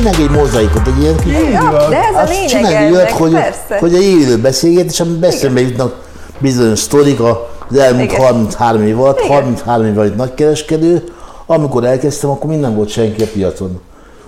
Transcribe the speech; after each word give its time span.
csinálj 0.00 0.22
egy 0.22 0.30
mozaikot, 0.30 0.86
egy 0.86 1.02
ilyen 1.02 1.16
kis... 1.16 1.32
Ja, 1.32 1.88
de 1.88 1.96
ez 1.96 2.14
a 2.14 2.20
Azt 2.20 2.52
lényeg 2.52 2.72
ennek, 2.72 3.10
hogy, 3.12 3.32
persze. 3.32 3.78
hogy 3.78 3.94
egy 3.94 4.02
élő 4.02 4.38
beszélgetés, 4.38 5.00
amiben 5.00 5.30
eszembe 5.30 5.60
jutnak 5.60 5.94
bizonyos 6.38 6.78
sztorik 6.78 7.20
az 7.20 7.78
elmúlt 7.78 8.12
Igen. 8.12 8.24
33 8.24 8.82
év 8.82 9.00
alatt, 9.00 9.18
Igen. 9.18 9.30
33 9.30 9.86
év 9.86 9.98
alatt 9.98 10.16
nagykereskedő, 10.16 11.04
amikor 11.46 11.84
elkezdtem, 11.84 12.30
akkor 12.30 12.50
minden 12.50 12.74
volt 12.74 12.88
senki 12.88 13.22
a 13.22 13.26
piacon. 13.32 13.80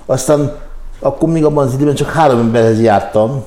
Aztán 0.06 0.56
akkor 1.00 1.28
még 1.28 1.44
abban 1.44 1.66
az 1.66 1.72
időben 1.72 1.94
csak 1.94 2.10
három 2.10 2.38
emberhez 2.38 2.80
jártam, 2.80 3.42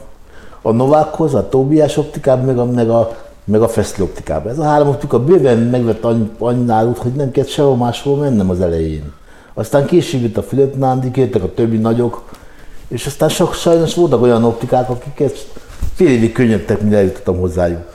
a 0.62 0.72
Novákhoz, 0.72 1.34
a 1.34 1.50
Tóbiás 1.50 1.98
optikában, 1.98 2.46
meg 2.46 2.58
a, 2.58 2.66
meg 2.66 2.90
a, 2.90 3.18
meg 3.44 3.62
a 3.62 3.68
Feszli 3.68 4.04
optikában. 4.04 4.52
Ez 4.52 4.60
a 4.60 4.64
három 4.64 4.88
optika 4.88 5.20
bőven 5.20 5.58
megvett 5.58 6.04
annyi, 6.04 6.32
annyi 6.40 6.64
náluk, 6.64 6.98
hogy 6.98 7.12
nem 7.12 7.32
kellett 7.32 7.50
sehol 7.50 7.76
máshol 7.76 8.18
mennem 8.18 8.50
az 8.50 8.62
elején. 8.62 9.14
Aztán 9.58 9.86
később 9.86 10.22
jött 10.22 10.38
a 10.38 10.44
Fülöp 10.44 10.76
Nándi, 10.76 11.12
jöttek 11.14 11.44
a 11.44 11.54
többi 11.54 11.78
nagyok, 11.78 12.24
és 12.88 13.06
aztán 13.06 13.30
sok, 13.30 13.54
sajnos 13.54 13.96
voltak 13.96 14.22
olyan 14.22 14.44
optikák, 14.44 14.90
akiket 14.90 15.48
fél 15.96 16.10
évig 16.10 16.32
könnyedtek, 16.32 16.82
mire 16.82 16.98
eljutottam 16.98 17.40
hozzájuk. 17.40 17.92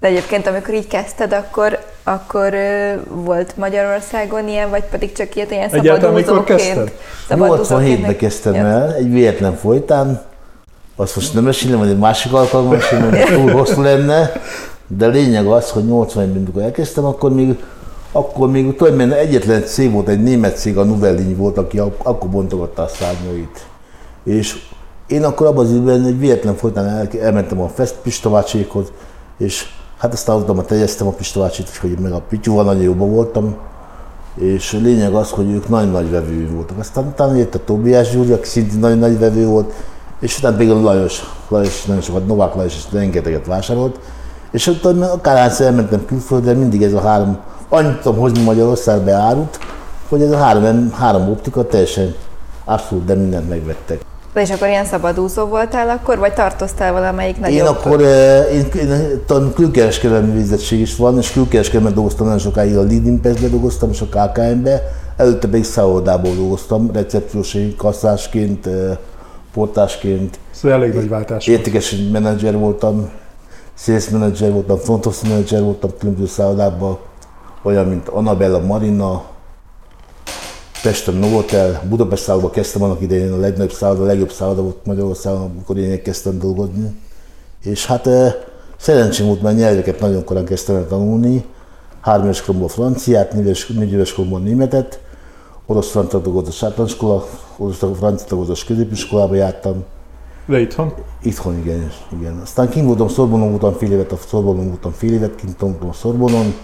De 0.00 0.06
egyébként, 0.06 0.46
amikor 0.46 0.74
így 0.74 0.86
kezdted, 0.86 1.32
akkor, 1.32 1.78
akkor 2.02 2.54
volt 3.08 3.56
Magyarországon 3.56 4.48
ilyen, 4.48 4.70
vagy 4.70 4.84
pedig 4.84 5.12
csak 5.12 5.36
ilyet 5.36 5.50
ilyen 5.50 5.68
szabadúzóként? 5.68 6.44
kezdted? 6.44 6.92
87-ben 7.28 8.16
kezdtem 8.16 8.54
el, 8.54 8.94
egy 8.94 9.12
véletlen 9.12 9.56
folytán, 9.56 10.22
azt 10.96 11.14
most 11.14 11.34
nem 11.34 11.44
mesélem, 11.44 11.78
vagy 11.78 11.88
egy 11.88 11.98
másik 11.98 12.32
alkalommal 12.32 12.78
mert 13.10 13.34
túl 13.34 13.50
hosszú 13.50 13.82
lenne, 13.82 14.32
de 14.86 15.06
lényeg 15.06 15.46
az, 15.46 15.70
hogy 15.70 15.84
81-ben, 15.86 16.36
amikor 16.36 16.62
elkezdtem, 16.62 17.04
akkor 17.04 17.34
még, 17.34 17.58
akkor 18.16 18.50
még 18.50 18.76
tulajdonképpen 18.76 19.18
egyetlen 19.18 19.64
cég 19.64 19.92
volt, 19.92 20.08
egy 20.08 20.22
német 20.22 20.58
cég, 20.58 20.78
a 20.78 20.84
Novellini 20.84 21.34
volt, 21.34 21.58
aki 21.58 21.78
ak- 21.78 22.06
akkor 22.06 22.30
bontogatta 22.30 22.82
a 22.82 22.88
szárnyait. 22.88 23.66
És 24.24 24.56
én 25.06 25.24
akkor 25.24 25.46
abban 25.46 25.64
az 25.64 25.70
időben 25.70 26.04
egy 26.04 26.18
véletlen 26.18 26.54
folytán 26.54 26.86
el, 26.86 27.08
elmentem 27.20 27.60
a 27.60 27.68
Fest 27.68 27.94
Pistavacsékhoz, 28.02 28.92
és 29.38 29.66
hát 29.98 30.12
aztán 30.12 30.44
már 30.54 30.64
tegyeztem 30.64 31.06
a 31.06 31.10
Pistavacsit, 31.10 31.68
és 31.68 31.78
hogy 31.78 31.98
meg 31.98 32.12
a 32.12 32.22
Pityúval 32.28 32.64
nagyon 32.64 32.82
jobban 32.82 33.10
voltam, 33.10 33.56
és 34.34 34.72
a 34.72 34.78
lényeg 34.82 35.14
az, 35.14 35.30
hogy 35.30 35.50
ők 35.50 35.68
nagy 35.68 35.90
nagy 35.90 36.10
vevő 36.10 36.50
voltak. 36.54 36.78
Aztán 36.78 37.06
utána 37.06 37.34
jött 37.34 37.54
a 37.54 37.64
Tóbiás 37.64 38.10
Gyuri, 38.10 38.32
aki 38.32 38.48
szintén 38.48 38.78
nagyon 38.78 38.98
nagy 38.98 39.18
vevő 39.18 39.46
volt, 39.46 39.72
és 40.20 40.38
utána 40.38 40.56
pedig 40.56 40.70
a 40.70 40.80
Lajos, 40.80 41.22
Lajos 41.48 41.84
nagyon 41.84 42.02
sokat, 42.02 42.26
Novák 42.26 42.54
Lajos 42.54 42.76
is 42.76 42.86
rengeteget 42.92 43.46
vásárolt, 43.46 43.98
és 44.50 44.66
utána 44.66 45.12
akárhányszor 45.12 45.66
elmentem 45.66 46.04
külföldre, 46.04 46.52
mindig 46.52 46.82
ez 46.82 46.92
a 46.92 47.00
három, 47.00 47.38
annyit 47.74 48.00
tudom 48.00 48.18
hozni 48.18 48.42
Magyarországba 48.42 49.12
árut, 49.12 49.58
hogy 50.08 50.22
ez 50.22 50.30
a 50.30 50.36
három, 50.36 50.92
három 50.92 51.30
optika 51.30 51.66
teljesen 51.66 52.14
abszolút, 52.64 53.04
de 53.04 53.14
mindent 53.14 53.48
megvettek. 53.48 54.00
De 54.32 54.40
és 54.40 54.50
akkor 54.50 54.68
ilyen 54.68 54.84
szabadúszó 54.84 55.44
voltál 55.44 55.88
akkor, 55.88 56.18
vagy 56.18 56.32
tartoztál 56.32 56.92
valamelyik 56.92 57.40
nagyobb? 57.40 57.58
Én 57.58 57.64
akkor, 57.64 58.02
eh, 58.02 58.54
én, 58.54 58.66
én 58.80 59.22
talán 59.26 59.52
külkereskedelmi 59.54 60.32
végzettség 60.32 60.80
is 60.80 60.96
van, 60.96 61.18
és 61.18 61.32
külkereskedelmen 61.32 61.94
dolgoztam 61.94 62.24
nagyon 62.26 62.40
sokáig, 62.40 62.76
a 62.76 62.82
Lead 62.82 63.06
Impulse-be 63.06 63.48
dolgoztam, 63.48 63.90
és 63.90 64.00
a 64.00 64.04
KKM-be, 64.04 64.82
előtte 65.16 65.48
pedig 65.48 65.64
szállodából 65.64 66.34
dolgoztam, 66.34 66.90
recepciós 66.92 67.56
kasszásként, 67.76 68.66
eh, 68.66 68.96
portásként, 69.52 70.38
Szóval 70.50 70.78
elég 70.78 70.94
nagy 70.94 71.08
váltás. 71.08 71.46
értékes 71.46 71.96
menedzser 72.12 72.58
voltam, 72.58 73.10
sales 73.74 74.08
menedzser 74.08 74.52
voltam, 74.52 74.76
front 74.76 75.06
office 75.06 75.28
menedzser 75.28 75.62
voltam 75.62 75.90
különböző 75.98 76.26
szállodában, 76.26 76.98
olyan, 77.64 77.86
mint 77.86 78.08
Annabella 78.08 78.60
Marina, 78.60 79.24
Pesten 80.82 81.14
Novotel, 81.14 81.82
Budapest 81.88 82.22
szállodában 82.22 82.54
kezdtem 82.54 82.82
annak 82.82 83.00
idején, 83.00 83.32
a 83.32 83.36
legnagyobb 83.36 83.72
szálloda, 83.72 84.02
a 84.02 84.06
legjobb 84.06 84.30
szálloda 84.30 84.62
volt 84.62 84.86
Magyarországon, 84.86 85.40
amikor 85.40 85.76
én 85.78 86.02
kezdtem 86.02 86.38
dolgozni. 86.38 87.00
És 87.62 87.86
hát 87.86 88.06
eh, 88.06 88.34
szerencsém 88.76 89.26
volt, 89.26 89.42
mert 89.42 89.56
nyelveket 89.56 90.00
nagyon 90.00 90.24
korán 90.24 90.44
kezdtem 90.44 90.76
el 90.76 90.86
tanulni. 90.86 91.44
Három 92.00 92.24
éves 92.24 92.42
koromban 92.42 92.68
franciát, 92.68 93.32
négy 93.32 93.92
éves, 93.92 94.14
koromban 94.14 94.42
németet, 94.42 95.00
orosz 95.66 95.90
francia 95.90 96.18
dolgozós 96.18 96.62
általánoskola, 96.62 97.26
orosz 97.56 97.84
francia 97.96 98.26
dolgozós 98.28 98.64
középiskolába 98.64 99.34
jártam, 99.34 99.84
De 100.46 100.60
itthon? 100.60 100.92
Itthon 101.22 101.58
igen, 101.58 101.90
igen. 102.18 102.38
Aztán 102.42 102.68
kint 102.68 102.86
voltam 102.86 103.08
Szorbonon, 103.08 103.50
voltam 103.50 103.72
fél 103.72 103.92
évet, 103.92 104.12
a 104.12 104.16
Szorbonon 104.26 104.66
voltam 104.68 104.92
fél 104.92 105.12
évet, 105.12 105.34
kint 105.34 105.62
a 105.62 105.92
Szorbonon, 105.92 106.54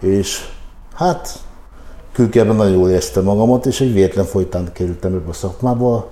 és 0.00 0.48
hát 0.94 1.38
külkerben 2.12 2.56
nagyon 2.56 2.72
jól 2.72 2.90
éreztem 2.90 3.24
magamat, 3.24 3.66
és 3.66 3.80
egy 3.80 3.92
véletlen 3.92 4.24
folytán 4.24 4.72
kerültem 4.72 5.14
ebbe 5.14 5.28
a 5.28 5.32
szakmába, 5.32 6.08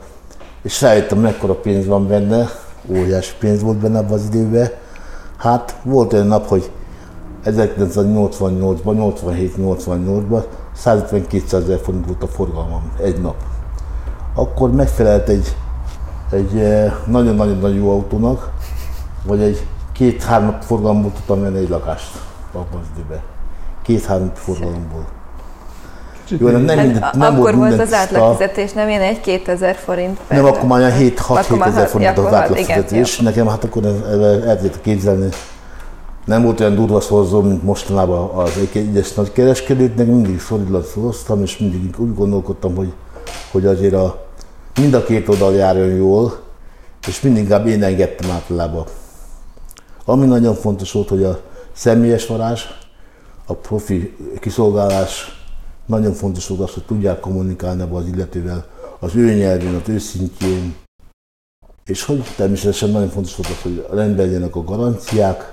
és 0.62 0.80
rájöttem, 0.80 1.18
mekkora 1.18 1.54
pénz 1.54 1.86
van 1.86 2.08
benne, 2.08 2.48
óriási 2.88 3.32
pénz 3.38 3.62
volt 3.62 3.76
benne 3.76 3.98
abban 3.98 4.12
az 4.12 4.24
időben. 4.24 4.70
Hát 5.36 5.80
volt 5.82 6.12
olyan 6.12 6.26
nap, 6.26 6.46
hogy 6.46 6.70
1988-ban, 7.44 9.14
87-88-ban 9.24 10.44
150-200 10.84 11.52
ezer 11.52 11.78
forint 11.78 12.06
volt 12.06 12.22
a 12.22 12.26
forgalmam 12.26 12.92
egy 13.02 13.20
nap. 13.20 13.36
Akkor 14.34 14.70
megfelelt 14.70 15.28
egy 15.28 15.54
egy 16.30 16.58
eh, 16.58 16.92
nagyon-nagyon-nagyon 17.06 17.76
jó 17.76 17.90
autónak, 17.90 18.52
vagy 19.24 19.40
egy 19.42 19.66
két-három 19.92 20.46
nap 20.46 20.62
forgalomból 20.62 21.12
tudtam 21.12 21.40
venni 21.40 21.58
egy 21.58 21.68
lakást 21.68 22.10
abban 22.52 22.80
az 22.80 22.86
időben. 22.94 23.33
Két-három 23.84 24.30
forgalomból. 24.34 25.04
Jó, 26.28 26.48
nem, 26.48 26.60
nem, 26.62 26.76
Hát 26.76 26.86
minden, 26.86 27.10
nem 27.12 27.32
akkor 27.34 27.54
volt 27.54 27.54
volt 27.54 27.72
az 27.80 27.88
tiszta. 27.88 27.96
átlagfizetés, 27.96 28.72
nem 28.72 28.88
ilyen 28.88 29.00
egy 29.00 29.20
2000 29.20 29.74
forint. 29.76 30.18
per- 30.28 30.36
Nem, 30.38 30.46
akkor 30.46 30.64
már 30.68 30.78
olyan 30.78 30.92
7 30.92 31.18
6 31.18 31.38
Akkor 31.38 31.50
7 31.50 31.58
már 31.58 31.68
ezer 31.68 31.80
hat- 31.82 31.90
forint 31.90 32.10
akkor 32.10 32.26
az 32.26 32.32
átlagfizetés. 32.34 33.12
igen, 33.18 33.24
Nekem 33.24 33.46
hát 33.48 33.64
akkor 33.64 33.84
el, 33.84 34.06
el, 34.10 34.24
el 34.48 34.56
tudjátok 34.56 34.82
képzelni, 34.82 35.28
nem 36.24 36.42
volt 36.42 36.60
olyan 36.60 36.74
durva 36.74 37.00
szorzó, 37.00 37.40
mint 37.40 37.62
mostanában 37.62 38.28
az 38.30 38.50
egy- 38.58 38.76
egyes 38.88 39.12
nagy 39.12 39.32
kereskedők, 39.32 39.96
nekem 39.96 40.12
mindig 40.14 40.40
szolidan 40.40 40.82
szoroztam, 40.94 41.42
és 41.42 41.58
mindig 41.58 41.94
úgy 41.98 42.14
gondolkodtam, 42.14 42.74
hogy, 42.76 42.92
hogy 43.52 43.66
azért 43.66 43.94
a, 43.94 44.24
mind 44.80 44.94
a 44.94 45.04
két 45.04 45.28
oldal 45.28 45.54
járjon 45.54 45.88
jól, 45.90 46.38
és 47.08 47.20
mindig 47.20 47.42
inkább 47.42 47.66
én 47.66 47.82
engedtem 47.82 48.30
általában. 48.30 48.84
Ami 50.04 50.26
nagyon 50.26 50.54
fontos 50.54 50.92
volt, 50.92 51.08
hogy 51.08 51.22
a 51.24 51.38
személyes 51.72 52.26
varázs, 52.26 52.62
a 53.46 53.54
profi 53.54 54.16
kiszolgálás, 54.40 55.42
nagyon 55.86 56.12
fontos 56.12 56.48
volt 56.48 56.60
az, 56.60 56.74
hogy 56.74 56.84
tudják 56.84 57.20
kommunikálni 57.20 57.82
abban 57.82 58.02
az 58.02 58.08
illetővel 58.08 58.66
az 58.98 59.16
ő 59.16 59.34
nyelvén, 59.34 59.74
az 59.74 59.88
ő 59.88 59.98
szintjén, 59.98 60.74
és 61.86 62.04
hogy 62.04 62.22
természetesen 62.36 62.90
nagyon 62.90 63.08
fontos 63.08 63.36
volt 63.36 63.48
az, 63.48 63.62
hogy 63.62 63.86
rendben 63.90 64.26
legyenek 64.26 64.56
a 64.56 64.64
garanciák, 64.64 65.52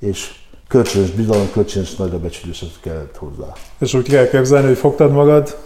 és 0.00 0.34
kölcsönös 0.68 1.10
bizalom, 1.10 1.50
kölcsönös 1.52 1.94
nagyra 1.94 2.18
becsülés 2.18 2.64
kellett 2.80 3.16
hozzá. 3.16 3.52
És 3.78 3.94
úgy 3.94 4.08
kell 4.08 4.28
képzelni, 4.28 4.66
hogy 4.66 4.76
fogtad 4.76 5.12
magad 5.12 5.56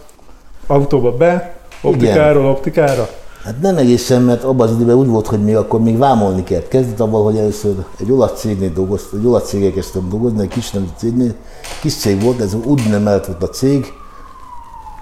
autóba 0.67 1.17
be, 1.17 1.57
optikáról 1.81 2.45
optikára. 2.45 3.09
Hát 3.47 3.61
nem 3.61 3.77
egészen, 3.77 4.21
mert 4.21 4.43
abban 4.43 4.67
az 4.67 4.73
időben 4.73 4.95
úgy 4.95 5.07
volt, 5.07 5.27
hogy 5.27 5.43
még 5.43 5.55
akkor 5.55 5.81
még 5.81 5.97
vámolni 5.97 6.43
kellett. 6.43 6.67
Kezdett 6.67 6.99
abban, 6.99 7.23
hogy 7.23 7.37
először 7.37 7.85
egy 7.99 8.11
olasz 8.11 8.39
cégnél 8.39 8.73
dolgoztam, 8.73 9.19
egy 9.19 9.25
olasz 9.25 9.47
cégek 9.47 9.73
kezdtem 9.73 10.09
dolgozni, 10.09 10.41
egy 10.41 10.47
kis 10.47 10.71
nemű 10.71 10.85
cégnél. 10.97 11.33
Kis 11.81 11.95
cég 11.95 12.21
volt, 12.21 12.41
ez 12.41 12.57
nem 12.89 13.03
volt 13.03 13.43
a 13.43 13.45
cég, 13.45 13.93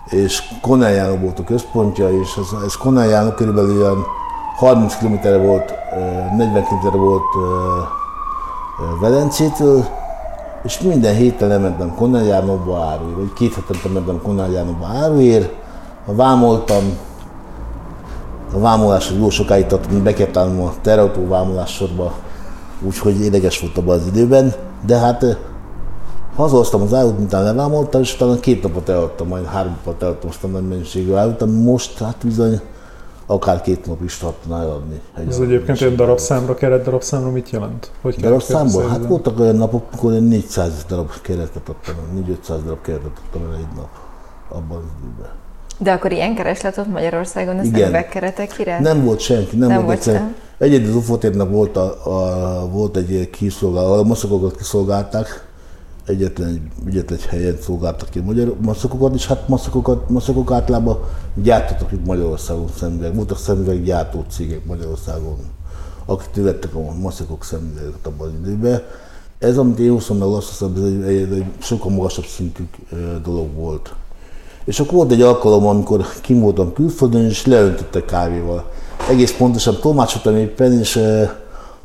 és 0.10 0.44
Konájának 0.62 1.22
volt 1.22 1.40
a 1.40 1.44
központja, 1.44 2.20
és 2.20 2.30
ez, 2.38 2.62
ez 2.66 2.76
Konájának 2.76 3.36
körülbelül 3.36 3.82
olyan 3.82 4.06
30 4.58 4.98
km 4.98 5.46
volt, 5.46 5.72
eh, 5.72 6.36
40 6.38 6.64
km 6.64 6.98
volt 6.98 7.24
Velencétől, 9.02 9.86
és 10.64 10.80
minden 10.80 11.16
héten 11.16 11.52
elmentem 11.52 11.96
Konájánokba 11.96 12.84
áruért, 12.84 13.16
vagy 13.16 13.34
két 13.34 13.53
hetente 13.53 13.90
mentem 13.90 14.22
Konájánokba 14.22 14.88
áruért, 14.88 15.53
vámoltam, 16.06 16.84
a 18.55 18.59
vámolás 18.59 19.11
jó 19.19 19.29
sokáig 19.29 19.66
tartott, 19.66 20.02
be 20.02 20.13
kellett 20.13 20.37
állnom 20.37 20.61
a 20.61 20.73
terautó 20.81 21.28
vámolás 21.28 21.73
sorba, 21.73 22.13
úgyhogy 22.81 23.22
édeges 23.22 23.59
volt 23.59 23.78
abban 23.78 23.99
az 23.99 24.07
időben, 24.07 24.53
de 24.85 24.97
hát 24.97 25.23
eh, 25.23 25.35
hazahoztam 26.35 26.81
az 26.81 26.93
árut, 26.93 27.17
miután 27.17 27.43
levámoltam, 27.43 28.02
és 28.02 28.16
utána 28.16 28.40
két 28.40 28.63
napot 28.63 28.90
eladtam, 28.90 29.28
majd 29.28 29.46
három 29.46 29.78
napot 29.84 30.03
eladtam 30.03 30.29
azt 30.29 30.43
a 30.43 30.47
nagy 30.47 30.67
mennyiségű 30.67 31.13
árut, 31.13 31.41
ami 31.41 31.61
most 31.61 31.97
hát 31.97 32.17
bizony 32.23 32.59
akár 33.25 33.61
két 33.61 33.85
nap 33.85 34.03
is 34.03 34.17
tartana 34.17 34.61
eladni. 34.61 35.02
Egy 35.16 35.28
Ez 35.28 35.40
egyébként 35.40 35.81
egy 35.81 35.96
darabszámra, 35.96 36.53
keret 36.53 36.84
darabszámra 36.84 37.31
mit 37.31 37.49
jelent? 37.49 37.91
Hogy 38.02 38.16
Darabszámból? 38.16 38.87
Hát 38.87 39.05
voltak 39.05 39.40
olyan 39.40 39.55
napok, 39.55 39.84
amikor 39.91 40.13
én 40.13 40.23
400 40.23 40.85
darab 40.87 41.11
keretet 41.22 41.69
adtam, 41.69 41.96
400 42.25 42.63
darab 42.63 42.81
keretet 42.81 43.22
adtam 43.25 43.52
el 43.52 43.57
egy 43.57 43.75
nap 43.75 43.90
abban 44.49 44.78
az 44.78 44.84
időben. 45.03 45.43
De 45.78 45.92
akkor 45.92 46.12
ilyen 46.12 46.36
kereslet 46.36 46.78
ott 46.78 46.88
Magyarországon 46.88 47.60
az 47.60 47.66
Igen. 47.66 47.90
üvegkeretek 47.90 48.60
iránt? 48.60 48.84
Nem 48.84 49.04
volt 49.04 49.20
senki, 49.20 49.56
nem, 49.56 49.68
Nem 49.68 49.84
volt 49.84 49.98
egyszer. 49.98 50.34
az 50.58 50.96
UFO 50.96 51.18
volt, 51.50 51.78
a, 51.78 52.08
a, 52.62 52.70
volt 52.70 52.98
egy 52.98 53.30
kiszolgáló, 53.30 53.94
a 53.94 54.04
maszakokat 54.04 54.58
kiszolgálták, 54.58 55.48
egyetlen 56.06 56.48
egy, 56.48 56.62
egyetlen 56.88 57.20
egy 57.20 57.26
helyen 57.26 57.58
szolgáltak 57.62 58.10
ki 58.10 58.20
magyar 58.20 58.56
maszakokat, 58.62 59.14
és 59.14 59.28
hát 59.28 59.48
maszakokat, 59.48 60.10
maszakok 60.10 60.52
általában 60.52 61.00
gyártottak 61.34 61.92
itt 61.92 62.06
Magyarországon 62.06 62.68
szemüveg, 62.78 63.16
voltak 63.16 63.38
szemüveg 63.38 63.84
gyártó 63.84 64.26
cégek 64.30 64.66
Magyarországon, 64.66 65.38
akik 66.06 66.44
vettek 66.44 66.76
a 66.76 66.94
maszekok 67.02 67.44
szemüveget 67.44 68.06
abban 68.06 68.28
az 68.28 68.34
időben. 68.42 68.82
Ez, 69.40 69.58
amit 69.58 69.80
én 69.80 69.92
hoztam 69.92 70.18
meg, 70.18 70.28
azt 70.28 70.50
hiszem, 70.50 70.74
ez 70.78 70.84
egy, 70.84 71.04
egy, 71.04 71.34
egy 71.34 71.46
sokkal 71.60 71.92
magasabb 71.92 72.26
szintű 72.26 72.64
dolog 73.24 73.54
volt. 73.54 73.94
És 74.66 74.79
akkor 74.79 74.94
volt 74.94 75.12
egy 75.12 75.22
alkalom, 75.22 75.67
amikor 75.67 76.06
kim 76.22 76.40
voltam 76.40 76.73
külföldön, 76.73 77.26
és 77.26 77.46
leöntöttek 77.46 78.06
kávéval. 78.06 78.66
Egész 79.09 79.35
pontosan 79.38 79.78
tolmácsoltam 79.82 80.38
éppen, 80.38 80.79
és 80.79 81.00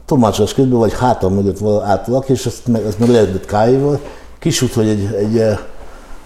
tolmácsolás 0.05 0.55
közben 0.55 0.79
vagy 0.79 0.95
hátam 0.99 1.35
mögött 1.35 1.83
állt 1.85 2.07
valaki, 2.07 2.33
és 2.33 2.47
ezt 2.47 2.67
meg, 2.67 2.85
ezt 2.85 2.99
meg 2.99 3.09
leöntött 3.09 3.45
kávéval. 3.45 4.01
Kisút, 4.39 4.73
hogy 4.73 4.89
egy, 4.89 5.15
egy, 5.19 5.39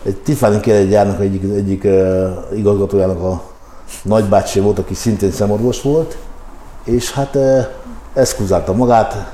egy 0.04 0.16
Tiffany 0.16 0.60
keretgyárnak 0.60 1.20
egyik, 1.20 1.42
egyik 1.42 1.84
uh, 1.84 2.58
igazgatójának 2.58 3.22
a 3.22 3.42
nagybácsi 4.02 4.60
volt, 4.60 4.78
aki 4.78 4.94
szintén 4.94 5.30
szemorvos 5.30 5.82
volt, 5.82 6.16
és 6.84 7.12
hát 7.12 7.34
uh, 7.34 7.66
eszkuzálta 8.14 8.72
magát, 8.72 9.32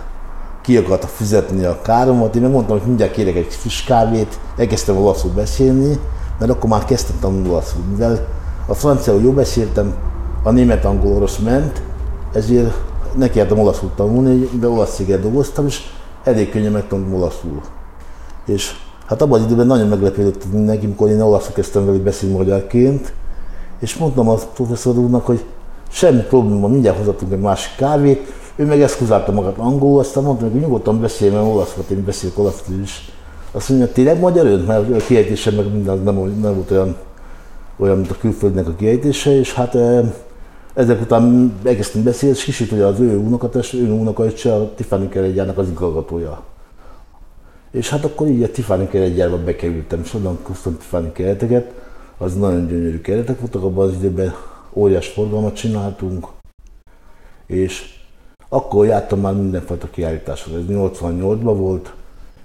ki 0.62 0.76
akarta 0.76 1.06
fizetni 1.06 1.64
a 1.64 1.81
káromat, 1.82 2.37
én 2.37 2.43
megmondtam, 2.43 2.78
hogy 2.78 2.87
mindjárt 2.87 3.12
kérek 3.12 3.37
egy 3.37 3.46
friss 3.50 3.84
kávét, 3.84 4.38
elkezdtem 4.56 4.96
olaszul 4.96 5.31
beszélni, 5.31 5.99
mert 6.40 6.52
akkor 6.52 6.70
már 6.70 6.84
kezdtem 6.84 7.16
tanulni 7.20 7.48
olaszul, 7.48 7.82
mivel 7.90 8.26
a 8.66 8.75
franciául 8.75 9.22
jó 9.22 9.32
beszéltem, 9.32 9.94
a 10.42 10.50
német 10.50 10.84
angol 10.84 11.12
orosz 11.12 11.38
ment, 11.38 11.82
ezért 12.32 12.75
nekiálltam 13.16 13.58
olaszul 13.58 13.90
tanulni, 13.96 14.48
de 14.60 14.69
olasz 14.69 14.94
céget 14.94 15.20
dolgoztam, 15.20 15.66
és 15.66 15.81
elég 16.25 16.50
könnyen 16.50 16.72
megtanultam 16.72 17.14
olaszul. 17.14 17.60
És 18.46 18.72
hát 19.06 19.22
abban 19.22 19.40
az 19.40 19.46
időben 19.46 19.66
nagyon 19.66 19.88
meglepődött 19.88 20.52
mindenki, 20.52 20.84
amikor 20.84 21.08
én 21.08 21.20
olaszul 21.20 21.52
kezdtem 21.52 21.87
vele 21.87 21.98
beszélni 21.98 22.37
magyarként, 22.37 23.12
és 23.81 23.96
mondtam 23.96 24.28
a 24.28 24.34
professzor 24.34 24.96
úrnak, 24.96 25.26
hogy 25.26 25.44
semmi 25.90 26.22
probléma, 26.22 26.69
mindjárt 26.69 26.96
hozhatunk 26.96 27.32
egy 27.32 27.40
másik 27.40 27.76
kávét, 27.76 28.32
ő 28.56 28.66
meg 28.66 28.81
eszkuzálta 28.82 29.32
magát 29.32 29.58
angolul, 29.58 29.98
aztán 29.98 30.25
mondtam, 30.25 30.50
hogy 30.50 30.60
nyugodtan 30.60 31.00
beszélj, 31.00 31.31
mert 31.31 31.46
olaszul, 31.46 31.84
én 31.90 32.04
beszélek 32.04 32.38
olaszul 32.38 32.81
is. 32.82 33.12
Azt 33.52 33.69
mondja, 33.69 33.93
tényleg 33.93 34.19
magyar 34.19 34.47
ön? 34.47 34.61
Mert 34.61 34.94
a 34.94 34.97
kiejtése 34.97 35.50
meg 35.50 35.73
minden 35.73 35.99
nem, 35.99 36.14
nem 36.41 36.55
volt 36.55 36.70
olyan, 36.70 36.97
olyan, 37.76 37.97
mint 37.97 38.11
a 38.11 38.17
külföldnek 38.19 38.69
a 38.69 38.75
kiejtése, 38.75 39.38
és 39.38 39.55
hát 39.55 39.76
ezek 40.75 41.00
után 41.00 41.55
elkezdtünk 41.64 42.05
beszélni, 42.05 42.37
és 42.37 42.44
kicsit, 42.44 42.70
hogy 42.70 42.81
az 42.81 43.00
ő 43.00 43.19
unokatest, 43.19 43.75
ő 43.75 43.91
unokaöccse 43.93 44.55
a 44.55 44.75
Tiffany 44.75 45.08
keredjának 45.08 45.58
az 45.58 45.69
igazgatója. 45.69 46.43
És 47.70 47.91
hát 47.91 48.05
akkor 48.05 48.26
így 48.29 48.43
a 48.43 48.50
Tiffany 48.50 48.88
keredjába 48.88 49.38
bekerültem, 49.38 50.00
és 50.05 50.14
onnan 50.14 50.38
kusztam 50.43 50.76
Tiffany 50.76 51.12
kereteket, 51.12 51.73
az 52.19 52.35
nagyon 52.35 52.67
gyönyörű 52.67 53.00
keretek 53.00 53.41
voltak, 53.41 53.62
abban 53.62 53.88
az 53.88 53.94
időben 53.94 54.35
óriás 54.73 55.08
forgalmat 55.08 55.55
csináltunk, 55.55 56.26
és 57.46 57.99
akkor 58.49 58.87
jártam 58.87 59.20
már 59.20 59.35
mindenfajta 59.35 59.91
kiállításhoz. 59.91 60.55
Ez 60.55 60.62
88-ban 60.69 61.55
volt, 61.56 61.93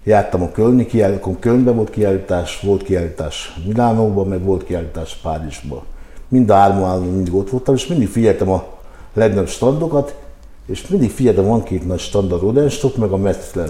jártam 0.06 0.42
a 0.42 0.52
Kölni 0.52 0.86
kiállításokon, 0.86 1.40
Kölnben 1.40 1.76
volt 1.76 1.90
kiállítás, 1.90 2.60
volt 2.62 2.84
kiállítás 2.84 3.62
Milánóban, 3.66 4.28
meg 4.28 4.44
volt 4.44 4.64
kiállítás 4.64 5.20
Párizsban. 5.24 5.82
Mind 6.28 6.50
a 6.50 6.54
három 6.54 7.04
mindig 7.04 7.34
ott 7.34 7.50
voltam, 7.50 7.76
és 7.76 7.88
mindig 7.88 8.08
figyeltem 8.08 8.50
a 8.50 8.64
legnagyobb 9.14 9.48
standokat, 9.48 10.16
és 10.66 10.88
mindig 10.88 11.12
figyeltem, 11.12 11.46
van 11.46 11.64
két 11.64 11.88
nagy 11.88 12.00
stand, 12.00 12.32
a 12.32 12.38
Rodenstock, 12.38 12.98
meg 12.98 13.12
a 13.12 13.18
Metzler. 13.18 13.70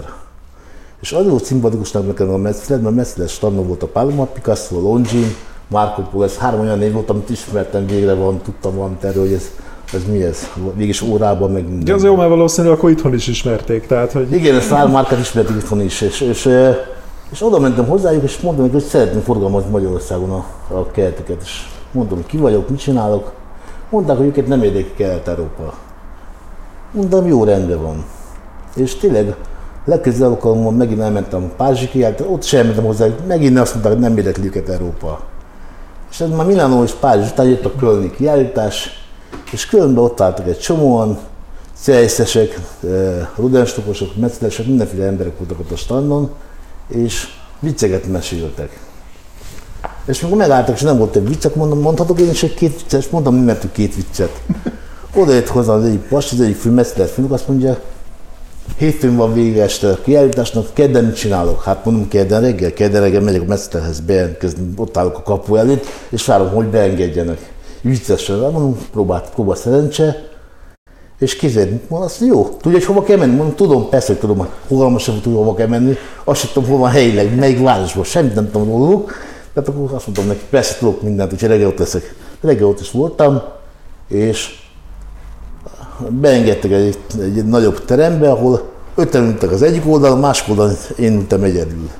És 1.00 1.12
az 1.12 1.28
volt 1.28 1.44
szimpatikusnak 1.44 2.06
nekem 2.06 2.30
a 2.30 2.36
Metzler, 2.36 2.80
mert 2.80 2.94
Metzler 2.94 3.28
standon 3.28 3.66
volt 3.66 3.82
a 3.82 3.86
Paloma 3.86 4.24
Picasso, 4.24 4.80
Longin, 4.80 5.34
Marco 5.68 6.02
Polo, 6.02 6.24
ez 6.24 6.36
három 6.36 6.60
olyan 6.60 6.78
név 6.78 6.92
volt, 6.92 7.10
amit 7.10 7.30
ismertem, 7.30 7.86
végre 7.86 8.14
van, 8.14 8.40
tudtam 8.42 8.76
valamit 8.76 9.04
erről, 9.04 9.22
hogy 9.22 9.32
ez 9.32 9.50
ez 9.92 10.04
mi 10.10 10.22
ez? 10.22 10.50
Mégis 10.74 11.02
órában 11.02 11.50
meg 11.50 11.68
minden. 11.68 11.86
Ja, 11.86 11.94
az 11.94 12.04
jó, 12.04 12.16
mert 12.16 12.28
valószínűleg 12.28 12.76
akkor 12.76 12.90
itthon 12.90 13.14
is 13.14 13.26
ismerték. 13.26 13.86
Tehát, 13.86 14.12
hogy... 14.12 14.32
Igen, 14.32 14.54
ezt 14.54 14.70
három 14.70 14.90
márkát 14.90 15.18
ismerték 15.18 15.56
itthon 15.56 15.80
is, 15.80 16.00
és, 16.00 16.20
és, 16.20 16.48
és 17.30 17.42
oda 17.42 17.58
mentem 17.58 17.86
hozzájuk, 17.86 18.22
és 18.22 18.40
mondtam 18.40 18.70
hogy 18.70 18.82
szeretném 18.82 19.22
forgalmazni 19.22 19.70
Magyarországon 19.70 20.30
a, 20.30 20.44
a 20.68 20.90
kereteket. 20.90 21.42
És 21.42 21.66
hogy 21.92 22.26
ki 22.26 22.36
vagyok, 22.36 22.68
mit 22.68 22.78
csinálok. 22.78 23.32
Mondták, 23.90 24.16
hogy 24.16 24.26
őket 24.26 24.46
nem 24.46 24.62
érdekli 24.62 24.92
Kelet-Európa. 24.96 25.74
Mondtam, 26.92 27.26
jó, 27.26 27.44
rendben 27.44 27.82
van. 27.82 28.04
És 28.74 28.94
tényleg 28.94 29.34
legközelebb 29.84 30.30
alkalommal 30.30 30.72
megint 30.72 31.00
elmentem 31.00 31.52
kiállításra, 31.90 32.32
ott 32.32 32.42
sem 32.42 32.66
mentem 32.66 32.84
hozzá, 32.84 33.06
megint 33.26 33.58
azt 33.58 33.72
mondták, 33.72 33.92
hogy 33.92 34.02
nem 34.02 34.16
érdekli 34.16 34.46
őket 34.46 34.68
Európa. 34.68 35.20
És 36.10 36.20
ez 36.20 36.28
már 36.28 36.46
Milánó 36.46 36.82
és 36.82 36.92
Párizs 36.92 37.30
után 37.30 37.46
jött 37.46 37.64
a 37.64 37.72
Kölni 37.78 38.10
kiállítás, 38.10 39.05
és 39.52 39.66
különben 39.66 40.04
ott 40.04 40.20
álltak 40.20 40.48
egy 40.48 40.58
csomóan, 40.58 41.18
CSS-ek, 41.82 42.60
eh, 42.84 43.26
rudenstokosok, 43.36 44.16
mecclesek, 44.16 44.66
mindenféle 44.66 45.06
emberek 45.06 45.38
voltak 45.38 45.58
ott 45.58 45.70
a 45.70 45.76
standon, 45.76 46.30
és 46.88 47.28
vicceget 47.60 48.06
meséltek. 48.06 48.80
És 50.04 50.20
mikor 50.20 50.36
megálltak, 50.36 50.74
és 50.74 50.82
nem 50.82 50.98
volt 50.98 51.16
egy 51.16 51.28
viccek, 51.28 51.54
mondom, 51.54 51.80
mondhatok 51.80 52.20
én 52.20 52.30
is 52.30 52.42
egy 52.42 52.54
két 52.54 52.82
viccet, 52.82 53.10
mondtam, 53.10 53.34
mi 53.34 53.44
mentünk 53.44 53.72
két 53.72 53.94
viccet. 53.94 54.40
Oda 55.14 55.32
jött 55.32 55.48
hozzá 55.48 55.72
az 55.72 55.84
egyik 55.84 56.08
past, 56.08 56.32
az 56.32 56.40
egyik 56.40 56.56
filmmecclet 56.56 57.10
fiúk, 57.10 57.32
azt 57.32 57.48
mondja, 57.48 57.78
hétfőn 58.76 59.16
van 59.16 59.32
vége 59.32 59.62
este 59.62 59.88
a 59.88 60.00
kiállításnak, 60.04 60.66
kedden 60.72 61.04
mit 61.04 61.16
csinálok? 61.16 61.62
Hát 61.62 61.84
mondom, 61.84 62.08
kedden 62.08 62.40
reggel, 62.40 62.72
kedden 62.72 63.00
reggel 63.00 63.20
megyek 63.20 63.42
a 63.42 63.44
mecclethez 63.44 64.00
bejelentkezni, 64.00 64.72
ott 64.76 64.96
állok 64.96 65.16
a 65.16 65.22
kapu 65.22 65.56
előtt, 65.56 65.86
és 66.08 66.26
várom, 66.26 66.48
hogy 66.48 66.66
beengedjenek 66.66 67.54
viccesen, 67.86 68.38
mondom, 68.38 68.78
próbált, 68.92 69.30
próba 69.30 69.54
szerencse, 69.54 70.28
és 71.18 71.36
kézed, 71.36 71.68
mondom, 71.68 72.08
azt 72.08 72.20
jó, 72.20 72.44
tudja, 72.44 72.78
hogy 72.78 72.84
hova 72.84 73.02
kell 73.02 73.16
menni? 73.16 73.34
Mondom, 73.34 73.54
tudom, 73.54 73.88
persze, 73.88 74.06
hogy 74.06 74.20
tudom, 74.20 74.48
fogalmas 74.66 75.02
sem 75.02 75.20
tudom, 75.20 75.38
hova 75.38 75.54
kell 75.54 75.66
menni, 75.66 75.94
azt 76.24 76.40
sem 76.40 76.50
tudom, 76.52 76.68
hol 76.68 76.78
van 76.78 76.90
helyileg, 76.90 77.34
melyik 77.34 77.62
városban, 77.62 78.04
semmit 78.04 78.34
nem 78.34 78.50
tudom 78.50 78.68
róluk, 78.68 79.12
tehát 79.54 79.68
akkor 79.68 79.92
azt 79.92 80.06
mondtam 80.06 80.26
neki, 80.26 80.44
persze 80.50 80.78
tudok 80.78 81.02
mindent, 81.02 81.32
úgyhogy 81.32 81.48
reggel 81.48 81.66
ott 81.66 81.78
leszek. 81.78 82.14
Reggel 82.40 82.66
ott 82.66 82.80
is 82.80 82.90
voltam, 82.90 83.42
és 84.08 84.64
beengedtek 86.08 86.70
egy, 86.70 86.98
egy, 87.20 87.38
egy 87.38 87.46
nagyobb 87.46 87.84
terembe, 87.84 88.30
ahol 88.30 88.68
öten 88.94 89.24
ültek 89.24 89.50
az 89.50 89.62
egyik 89.62 89.86
oldalon, 89.86 90.18
másik 90.18 90.48
oldalon 90.48 90.74
én 90.98 91.12
ültem 91.12 91.42
egyedül. 91.42 91.90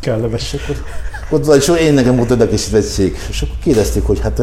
Kellemes. 0.00 0.54
Akkor 0.54 1.38
ott 1.38 1.44
van, 1.44 1.56
és 1.56 1.72
én 1.80 1.94
nekem 1.94 2.16
volt 2.16 2.30
érdekesítve 2.30 2.76
egy 2.78 2.84
szék, 2.84 3.16
és 3.28 3.42
akkor 3.42 3.56
kérdezték, 3.62 4.06
hogy 4.06 4.20
hát 4.20 4.42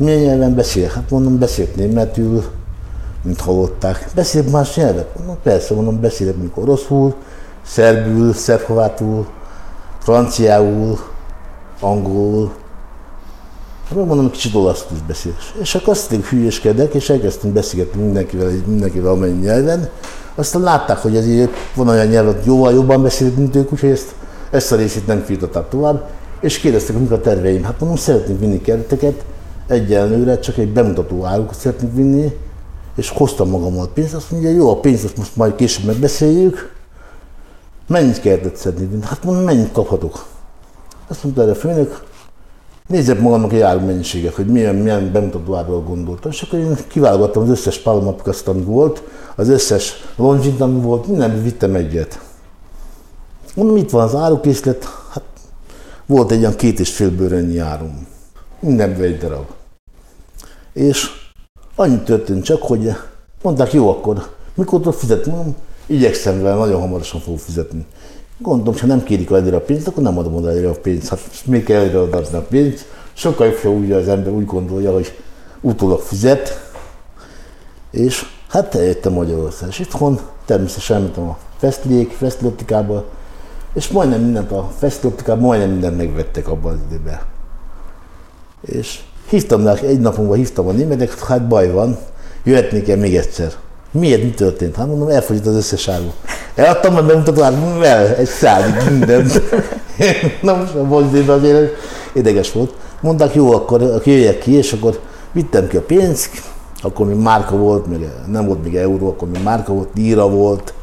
milyen 0.00 0.20
nyelven 0.20 0.54
beszél? 0.54 0.88
Hát 0.88 1.10
mondom, 1.10 1.38
beszélt 1.38 1.76
németül, 1.76 2.44
mint 3.22 3.40
hallották. 3.40 4.08
Beszél 4.14 4.42
más 4.42 4.76
nyelvet? 4.76 5.16
Mondom, 5.16 5.36
persze, 5.42 5.74
mondom, 5.74 6.00
beszélek 6.00 6.36
mint 6.36 6.52
oroszul, 6.54 7.14
szerbül, 7.66 8.32
szerbhovátul, 8.32 9.26
franciául, 9.98 10.98
angolul. 11.80 12.52
Hát 13.88 14.06
mondom, 14.06 14.30
kicsit 14.30 14.54
olaszul 14.54 14.96
is 14.96 15.02
beszél. 15.02 15.32
És 15.60 15.74
akkor 15.74 15.88
azt 15.88 16.10
mondjuk 16.10 16.30
hülyeskedek, 16.30 16.94
és 16.94 17.10
elkezdtünk 17.10 17.52
beszélgetni 17.52 18.02
mindenkivel, 18.02 18.50
mindenkivel 18.66 19.10
amennyi 19.10 19.40
nyelven. 19.40 19.88
Aztán 20.34 20.62
látták, 20.62 20.98
hogy 20.98 21.16
ezért 21.16 21.50
van 21.74 21.88
olyan 21.88 22.06
nyelv, 22.06 22.26
hogy 22.26 22.44
jóval 22.44 22.72
jobban 22.72 23.02
beszélünk, 23.02 23.36
mint 23.36 23.56
ők, 23.56 23.72
úgyhogy 23.72 23.90
ezt, 23.90 24.14
ezt 24.50 24.72
a 24.72 24.76
részét 24.76 25.06
nem 25.06 25.22
firtatták 25.22 25.68
tovább. 25.68 26.08
És 26.40 26.58
kérdeztek, 26.58 26.98
mik 26.98 27.10
a 27.10 27.20
terveim. 27.20 27.64
Hát 27.64 27.80
mondom, 27.80 27.98
szeretnénk 27.98 28.40
vinni 28.40 28.60
kereteket, 28.60 29.24
egyenlőre 29.70 30.38
csak 30.38 30.56
egy 30.56 30.72
bemutató 30.72 31.24
árukat 31.24 31.54
szeretnék 31.54 31.94
vinni, 31.94 32.32
és 32.96 33.08
hoztam 33.08 33.48
magammal 33.48 33.88
pénzt, 33.88 34.14
azt 34.14 34.30
mondja, 34.30 34.50
jó, 34.50 34.70
a 34.70 34.80
pénzt 34.80 35.04
azt 35.04 35.16
most 35.16 35.36
majd 35.36 35.54
később 35.54 35.84
megbeszéljük, 35.84 36.74
mennyit 37.86 38.20
kellett 38.20 38.56
szedni? 38.56 38.98
Hát 39.02 39.24
mondom, 39.24 39.44
mennyit 39.44 39.72
kaphatok? 39.72 40.26
Azt 41.08 41.22
mondta 41.24 41.42
erre 41.42 41.50
a 41.50 41.54
főnök, 41.54 42.02
nézzek 42.86 43.20
magamnak 43.20 43.52
egy 43.52 43.60
árumennyiséget, 43.60 44.34
hogy 44.34 44.46
milyen, 44.46 44.74
milyen 44.74 45.12
bemutató 45.12 45.54
áról 45.54 45.82
gondoltam. 45.82 46.30
És 46.30 46.42
akkor 46.42 46.58
én 46.58 46.76
kiválogattam 46.88 47.42
az 47.42 47.48
összes 47.48 47.78
palomapikat, 47.78 48.42
ami 48.46 48.62
volt, 48.62 49.02
az 49.36 49.48
összes 49.48 49.92
longit, 50.16 50.60
ami 50.60 50.80
volt, 50.80 51.06
minden 51.06 51.42
vittem 51.42 51.74
egyet. 51.74 52.20
Mondom, 53.54 53.76
itt 53.76 53.90
van 53.90 54.02
az 54.02 54.14
árukészlet, 54.14 54.84
hát 55.10 55.22
volt 56.06 56.30
egy 56.30 56.38
olyan 56.38 56.56
két 56.56 56.80
és 56.80 56.94
fél 56.94 57.10
bőrönnyi 57.10 57.58
árum. 57.58 58.06
Mindenből 58.60 59.04
egy 59.04 59.18
darab. 59.18 59.46
És 60.72 61.10
annyi 61.74 61.98
történt 61.98 62.44
csak, 62.44 62.62
hogy 62.62 62.92
mondták, 63.42 63.72
jó, 63.72 63.90
akkor 63.90 64.28
mikor 64.54 64.80
tudok 64.80 64.98
fizetni? 64.98 65.32
Mondom, 65.32 65.54
igyekszem 65.86 66.42
vele, 66.42 66.54
nagyon 66.54 66.80
hamarosan 66.80 67.20
fogok 67.20 67.38
fizetni. 67.38 67.86
Gondolom, 68.38 68.80
ha 68.80 68.86
nem 68.86 69.02
kérik 69.02 69.30
előre 69.30 69.56
a 69.56 69.60
pénzt, 69.60 69.86
akkor 69.86 70.02
nem 70.02 70.18
adom 70.18 70.34
oda 70.34 70.50
előre 70.50 70.68
a 70.68 70.80
pénzt. 70.82 71.08
Hát 71.08 71.20
még 71.44 71.64
kell 71.64 71.80
előre 71.80 72.16
adni 72.16 72.36
a 72.36 72.42
pénzt. 72.42 72.84
Sokkal 73.12 73.46
jobb, 73.46 73.74
úgy 73.74 73.92
az 73.92 74.08
ember 74.08 74.32
úgy 74.32 74.44
gondolja, 74.44 74.92
hogy 74.92 75.18
utólag 75.60 76.00
fizet. 76.00 76.72
És 77.90 78.26
hát 78.48 78.74
eljöttem 78.74 79.12
Magyarország. 79.12 79.68
És 79.68 79.78
itthon 79.78 80.20
természetesen 80.44 80.96
elmentem 80.96 81.28
a 81.28 81.38
Fesztlék, 81.56 82.10
Fesztloptikába, 82.10 83.04
és 83.72 83.88
majdnem 83.88 84.20
mindent 84.20 84.52
a 84.52 84.70
Fesztloptikában, 84.78 85.42
majdnem 85.42 85.70
mindent 85.70 85.96
megvettek 85.96 86.48
abban 86.48 86.72
az 86.72 86.78
időben. 86.88 87.20
És 88.60 89.00
Hívtam 89.30 89.64
rá, 89.64 89.74
egy 89.74 90.00
napon 90.00 90.34
hívtam 90.34 90.68
a 90.68 90.72
németek, 90.72 91.18
hát 91.18 91.48
baj 91.48 91.70
van, 91.70 91.98
jöhetnék 92.44 92.88
el 92.88 92.96
még 92.96 93.16
egyszer. 93.16 93.52
Miért, 93.90 94.22
mi 94.22 94.30
történt? 94.30 94.76
Hát 94.76 94.86
mondom, 94.86 95.08
elfogyott 95.08 95.46
az 95.46 95.54
összes 95.54 95.88
áru. 95.88 96.10
Eladtam, 96.54 96.94
mert 96.94 97.06
bemutatom, 97.06 97.42
hát 97.42 97.84
el, 97.84 98.06
egy 98.14 98.26
szállít 98.26 98.90
mindent. 98.90 99.42
Na 100.42 100.54
most 100.54 100.74
a 100.74 100.84
boldében 100.84 101.38
azért 101.38 101.72
ideges 102.12 102.52
volt. 102.52 102.74
Mondták, 103.00 103.34
jó, 103.34 103.52
akkor 103.52 104.00
jöjjek 104.04 104.38
ki, 104.38 104.52
és 104.52 104.72
akkor 104.72 105.00
vittem 105.32 105.68
ki 105.68 105.76
a 105.76 105.82
pénzt, 105.82 106.30
akkor 106.82 107.06
még 107.06 107.16
márka 107.16 107.56
volt, 107.56 107.86
még 107.86 108.08
nem 108.26 108.46
volt 108.46 108.64
még 108.64 108.76
euró, 108.76 109.08
akkor 109.08 109.28
még 109.28 109.42
márka 109.42 109.72
volt, 109.72 109.88
líra 109.94 110.28
volt, 110.28 110.74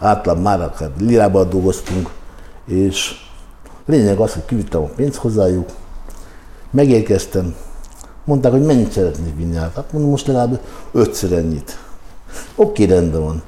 átlag 0.00 0.38
márka, 0.38 0.74
hát 0.78 0.90
lirában 0.98 1.48
dolgoztunk, 1.50 2.10
és 2.66 3.10
lényeg 3.86 4.18
az, 4.18 4.32
hogy 4.32 4.44
kivittem 4.44 4.82
a 4.82 4.90
pénzt 4.96 5.16
hozzájuk, 5.16 5.68
megérkeztem, 6.70 7.54
mondták, 8.24 8.52
hogy 8.52 8.62
mennyit 8.62 8.92
szeretnék 8.92 9.36
vinni 9.36 9.56
át. 9.56 9.74
Hát 9.74 9.92
mondom, 9.92 10.10
most 10.10 10.26
legalább 10.26 10.60
ötször 10.92 11.32
ennyit. 11.32 11.78
Oké, 12.54 12.84
rendben 12.84 13.22
van. 13.22 13.42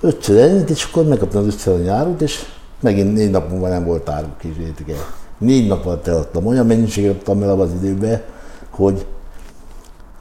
Ötször 0.00 0.38
ennyit, 0.38 0.70
és 0.70 0.84
akkor 0.84 1.04
megkaptam 1.04 1.40
az 1.40 1.46
ötször 1.46 1.74
annyi 1.74 1.88
árut, 1.88 2.20
és 2.20 2.44
megint 2.80 3.12
négy 3.12 3.30
nap 3.30 3.50
múlva 3.50 3.68
nem 3.68 3.84
volt 3.84 4.08
áru, 4.08 4.26
képzeljétek 4.40 4.88
el. 4.88 4.96
Négy 5.38 5.68
nap 5.68 5.86
alatt 5.86 6.06
eladtam. 6.06 6.46
Olyan 6.46 6.66
mennyiséget 6.66 7.14
adtam 7.14 7.42
el 7.42 7.60
az 7.60 7.70
időben, 7.82 8.22
hogy 8.70 9.06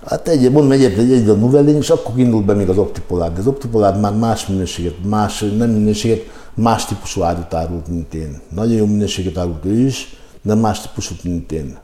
Hát 0.06 0.28
egy, 0.28 0.52
mondom 0.52 0.72
egyébként 0.72 1.12
egy, 1.12 1.12
egy 1.12 1.30
a 1.30 1.34
Nuvelin, 1.34 1.76
és 1.76 1.90
akkor 1.90 2.20
indult 2.20 2.46
be 2.46 2.54
még 2.54 2.70
az 2.70 2.78
optipolár. 2.78 3.34
De 3.34 3.40
az 3.40 3.48
optipolár 3.48 4.00
már 4.00 4.14
más 4.14 4.48
minőséget, 4.48 4.94
más, 5.04 5.40
nem 5.58 5.70
minőséget, 5.70 6.22
más 6.54 6.86
típusú 6.86 7.22
árut 7.22 7.54
árult, 7.54 7.88
mint 7.88 8.14
én. 8.14 8.42
Nagyon 8.50 8.76
jó 8.76 8.86
minőséget 8.86 9.38
árult 9.38 9.66
ő 9.66 9.80
is, 9.80 10.18
de 10.42 10.56
más 10.56 10.82
típusú, 10.82 11.16
mint 11.24 11.52
én. 11.52 11.78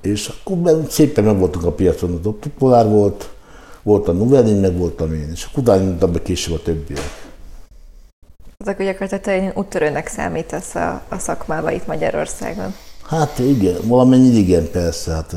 És 0.00 0.32
akkor 0.44 0.86
szépen 0.88 1.24
meg 1.24 1.38
voltunk 1.38 1.64
a 1.64 1.72
piacon, 1.72 2.18
az 2.20 2.26
optipolár 2.26 2.88
volt, 2.88 3.28
volt 3.82 4.08
a 4.08 4.12
Nuvelin, 4.12 4.56
meg 4.56 4.76
voltam 4.76 5.14
én, 5.14 5.30
és 5.32 5.44
akkor 5.44 5.62
utána 5.62 6.06
be 6.06 6.22
később 6.22 6.54
a 6.54 6.62
többiek. 6.62 7.28
Az 8.56 8.66
akkor 8.66 8.84
gyakorlatilag 8.84 9.52
úttörőnek 9.54 10.06
számítasz 10.06 10.74
a, 10.74 11.02
a 11.08 11.18
szakmába 11.18 11.70
itt 11.70 11.86
Magyarországon. 11.86 12.74
Hát 13.06 13.38
igen, 13.38 13.76
valamennyi 13.84 14.36
igen, 14.36 14.70
persze. 14.70 15.12
Hát, 15.12 15.34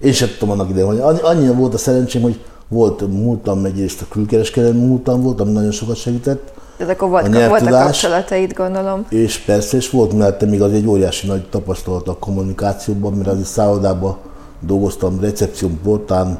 én 0.00 0.12
sem 0.12 0.28
tudtam 0.28 0.50
annak 0.50 0.70
idején, 0.70 1.02
hogy 1.02 1.18
annyira 1.22 1.54
volt 1.54 1.74
a 1.74 1.78
szerencsém, 1.78 2.22
hogy 2.22 2.44
volt 2.68 3.12
múltam 3.12 3.64
egyrészt 3.64 4.02
a 4.02 4.04
külkereskedelmi 4.08 4.86
múltam 4.86 5.22
volt, 5.22 5.40
ami 5.40 5.52
nagyon 5.52 5.70
sokat 5.70 5.96
segített. 5.96 6.52
De 6.76 6.84
akkor 6.84 7.08
volt, 7.08 7.34
a 7.34 7.48
volt 7.48 7.66
a 7.66 7.70
kapcsolataid, 7.70 8.52
gondolom. 8.52 9.06
És 9.08 9.38
persze, 9.38 9.76
és 9.76 9.90
volt 9.90 10.12
mellette 10.12 10.46
még 10.46 10.62
az 10.62 10.72
egy 10.72 10.86
óriási 10.86 11.26
nagy 11.26 11.48
tapasztalat 11.48 12.08
a 12.08 12.16
kommunikációban, 12.18 13.12
mert 13.12 13.28
az 13.28 13.46
szállodában 13.46 14.16
dolgoztam, 14.60 15.20
recepción 15.20 15.78
portán, 15.82 16.38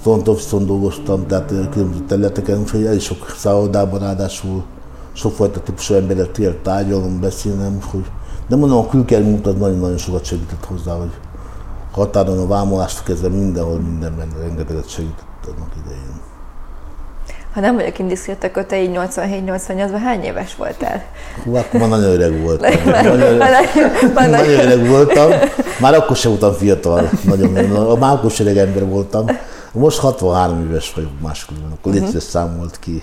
front 0.00 0.28
office 0.28 0.56
dolgoztam, 0.56 1.26
tehát 1.26 1.52
különböző 1.70 2.04
területeken, 2.08 2.58
úgyhogy 2.58 2.84
elég 2.84 3.00
sok 3.00 3.34
szállodában 3.38 4.00
ráadásul 4.00 4.62
sokfajta 5.12 5.60
típusú 5.60 5.94
emberek 5.94 6.32
tél 6.32 6.62
tárgyalom, 6.62 7.20
beszélnem, 7.20 7.78
hogy 7.90 8.04
de 8.48 8.56
mondom, 8.56 8.78
a 8.78 8.86
külkerül 8.86 9.26
mutat 9.26 9.58
nagyon-nagyon 9.58 9.98
sokat 9.98 10.24
segített 10.24 10.64
hozzá, 10.64 10.94
hogy 10.94 11.10
határon 11.92 12.38
a 12.38 12.46
vámolást 12.46 13.02
kezdve 13.02 13.28
mindenhol, 13.28 13.78
mindenben 13.78 14.28
rengeteget 14.40 14.88
segített 14.88 15.29
annak 15.46 15.72
idején. 15.84 16.20
Ha 17.54 17.60
nem 17.60 17.74
vagyok 17.74 17.98
indiszkrét, 17.98 18.44
akkor 18.44 18.64
te 18.64 18.82
így 18.82 18.90
87-88-ban 18.94 20.00
hány 20.04 20.22
éves 20.22 20.56
voltál? 20.56 21.04
Hú, 21.44 21.56
akkor 21.56 21.80
már 21.80 21.88
nagyon 21.88 22.10
öreg 22.10 22.42
voltam. 22.42 22.72
nagyon, 22.84 23.20
öreg, 23.20 23.40
nagyon 24.14 24.48
öreg 24.48 24.88
voltam. 24.88 25.30
Már 25.80 25.94
akkor 25.94 26.16
sem 26.16 26.30
voltam 26.30 26.52
fiatal. 26.52 27.10
Nagyon, 27.24 27.50
már 27.98 28.14
akkor 28.14 28.30
sem 28.30 28.46
öreg 28.46 28.58
ember 28.58 28.86
voltam. 28.86 29.26
Most 29.72 29.98
63 29.98 30.66
éves 30.68 30.92
vagyok 30.94 31.10
máskor, 31.22 31.56
akkor 31.74 31.92
uh-huh. 31.92 32.06
létre 32.06 32.20
számolt 32.20 32.78
ki. 32.78 33.02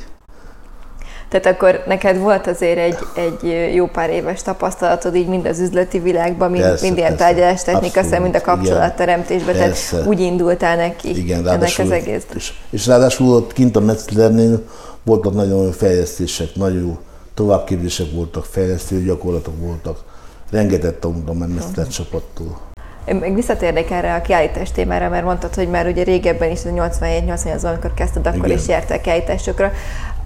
Tehát 1.29 1.45
akkor 1.45 1.83
neked 1.87 2.17
volt 2.17 2.47
azért 2.47 2.77
egy, 2.77 2.97
egy 3.15 3.73
jó 3.73 3.85
pár 3.85 4.09
éves 4.09 4.41
tapasztalatod 4.41 5.15
így 5.15 5.27
mind 5.27 5.45
az 5.45 5.59
üzleti 5.59 5.99
világban, 5.99 6.51
mind, 6.51 6.63
persze, 6.63 6.85
mind 6.85 6.97
ilyen 6.97 7.15
tárgyalás 7.15 7.63
technika, 7.63 8.03
szem, 8.03 8.21
mind 8.21 8.35
a 8.35 8.41
kapcsolatteremtésben, 8.41 9.55
tehát 9.55 9.95
úgy 10.05 10.19
indultál 10.19 10.75
neki 10.75 11.17
igen, 11.17 11.47
ennek 11.47 11.71
az 11.77 11.91
egész. 11.91 12.25
És, 12.35 12.53
és 12.69 12.87
ráadásul 12.87 13.33
ott 13.33 13.53
kint 13.53 13.75
a 13.75 13.79
Metzlernél 13.79 14.63
voltak 15.03 15.33
nagyon 15.33 15.63
jó 15.63 15.71
fejlesztések, 15.71 16.55
nagyon 16.55 16.79
jó 16.79 16.97
továbbképzések 17.33 18.11
voltak, 18.13 18.45
fejlesztő 18.45 19.03
gyakorlatok 19.03 19.53
voltak. 19.59 20.03
Rengeteg 20.51 20.99
tanultam 20.99 21.41
a 21.41 21.45
Metzler 21.45 21.87
csapattól. 21.87 22.59
Én 23.05 23.15
még 23.15 23.35
visszatérnék 23.35 23.91
erre 23.91 24.13
a 24.13 24.21
kiállítás 24.21 24.71
témára, 24.71 25.09
mert 25.09 25.23
mondtad, 25.23 25.53
hogy 25.53 25.69
már 25.69 25.87
ugye 25.87 26.03
régebben 26.03 26.51
is, 26.51 26.59
87-88 26.63 27.63
amikor 27.63 27.93
kezdted, 27.93 28.27
akkor 28.27 28.45
Igen. 28.45 28.57
is 28.57 28.67
jártál 28.67 29.01
kiállításokra. 29.01 29.71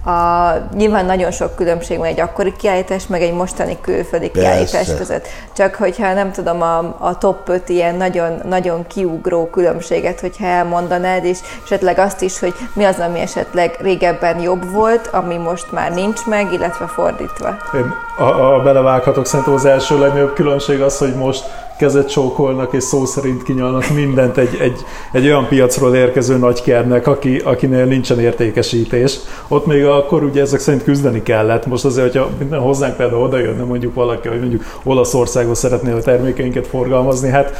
A, 0.04 0.52
nyilván 0.74 1.06
nagyon 1.06 1.30
sok 1.30 1.54
különbség 1.54 1.98
van 1.98 2.06
egy 2.06 2.20
akkori 2.20 2.52
kiállítás, 2.56 3.06
meg 3.06 3.22
egy 3.22 3.32
mostani 3.32 3.78
külföldi 3.80 4.30
Persze. 4.30 4.48
kiállítás 4.48 4.96
között. 4.96 5.26
Csak 5.52 5.74
hogyha 5.74 6.12
nem 6.12 6.32
tudom, 6.32 6.62
a, 6.62 6.78
a 6.98 7.18
top 7.18 7.48
5 7.48 7.68
ilyen 7.68 7.94
nagyon, 7.94 8.40
nagyon 8.44 8.86
kiugró 8.86 9.46
különbséget, 9.46 10.20
hogyha 10.20 10.46
elmondanád, 10.46 11.24
és 11.24 11.38
esetleg 11.64 11.98
azt 11.98 12.22
is, 12.22 12.38
hogy 12.38 12.54
mi 12.74 12.84
az, 12.84 12.98
ami 12.98 13.20
esetleg 13.20 13.76
régebben 13.80 14.40
jobb 14.40 14.70
volt, 14.70 15.06
ami 15.12 15.36
most 15.36 15.72
már 15.72 15.94
nincs 15.94 16.26
meg, 16.26 16.52
illetve 16.52 16.86
fordítva. 16.86 17.56
Én, 17.74 17.94
a, 18.18 18.54
a 18.54 18.62
belevághatok, 18.62 19.26
szerintem 19.26 19.54
az 19.54 19.64
első 19.64 19.98
legnagyobb 19.98 20.34
különbség 20.34 20.80
az, 20.80 20.98
hogy 20.98 21.14
most 21.14 21.44
kezet 21.82 22.10
csókolnak 22.10 22.72
és 22.72 22.82
szó 22.82 23.04
szerint 23.04 23.42
kinyalnak 23.42 23.90
mindent 23.94 24.36
egy, 24.36 24.56
egy, 24.60 24.84
egy 25.12 25.24
olyan 25.24 25.48
piacról 25.48 25.94
érkező 25.94 26.36
nagykernek, 26.36 27.06
aki, 27.06 27.38
akinél 27.44 27.84
nincsen 27.84 28.20
értékesítés. 28.20 29.18
Ott 29.48 29.66
még 29.66 29.84
akkor 29.84 30.22
ugye 30.22 30.40
ezek 30.40 30.60
szerint 30.60 30.84
küzdeni 30.84 31.22
kellett. 31.22 31.66
Most 31.66 31.84
azért, 31.84 32.12
hogyha 32.12 32.30
minden 32.38 32.60
hozzánk 32.60 32.96
például 32.96 33.22
oda 33.22 33.38
jönne 33.38 33.62
mondjuk 33.62 33.94
valaki, 33.94 34.28
hogy 34.28 34.40
mondjuk 34.40 34.64
Olaszországban 34.84 35.54
szeretné 35.54 35.92
a 35.92 36.00
termékeinket 36.00 36.66
forgalmazni, 36.66 37.28
hát 37.28 37.56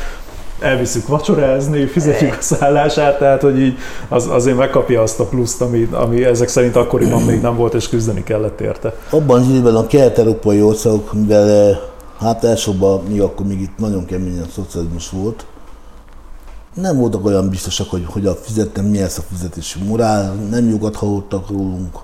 elviszük 0.61 1.07
vacsorázni, 1.07 1.87
fizetjük 1.87 2.37
a 2.39 2.43
szállását, 2.43 3.19
tehát 3.19 3.43
hogy 3.43 3.61
így 3.61 3.79
az, 4.09 4.27
azért 4.27 4.57
megkapja 4.57 5.03
azt 5.03 5.21
a 5.21 5.25
pluszt, 5.25 5.61
ami, 5.61 5.89
ami 5.91 6.25
ezek 6.25 6.49
szerint 6.49 6.77
akkoriban 6.77 7.23
még 7.23 7.41
nem 7.41 7.57
volt, 7.57 7.75
és 7.75 7.89
küzdeni 7.89 8.23
kellett 8.25 8.61
érte. 8.61 8.95
Abban 9.11 9.41
az 9.41 9.49
időben 9.49 9.75
a 9.75 9.87
kelet-európai 9.87 10.63
országok, 10.63 11.13
mivel 11.13 11.81
Hát 12.23 12.45
elsőbben 12.45 13.01
mi 13.09 13.19
akkor 13.19 13.47
még 13.47 13.61
itt 13.61 13.79
nagyon 13.79 14.05
keményen 14.05 14.49
szocializmus 14.51 15.11
volt. 15.11 15.47
Nem 16.75 16.97
voltak 16.97 17.25
olyan 17.25 17.49
biztosak, 17.49 17.91
hogy, 17.91 18.05
hogy 18.07 18.27
a 18.27 18.35
fizettem, 18.35 18.85
mi 18.85 18.99
lesz 18.99 19.19
a 19.19 19.23
fizetési 19.23 19.83
morál, 19.83 20.35
nem 20.35 20.69
jogat 20.69 20.97
hallottak 20.97 21.51
rólunk, 21.51 21.99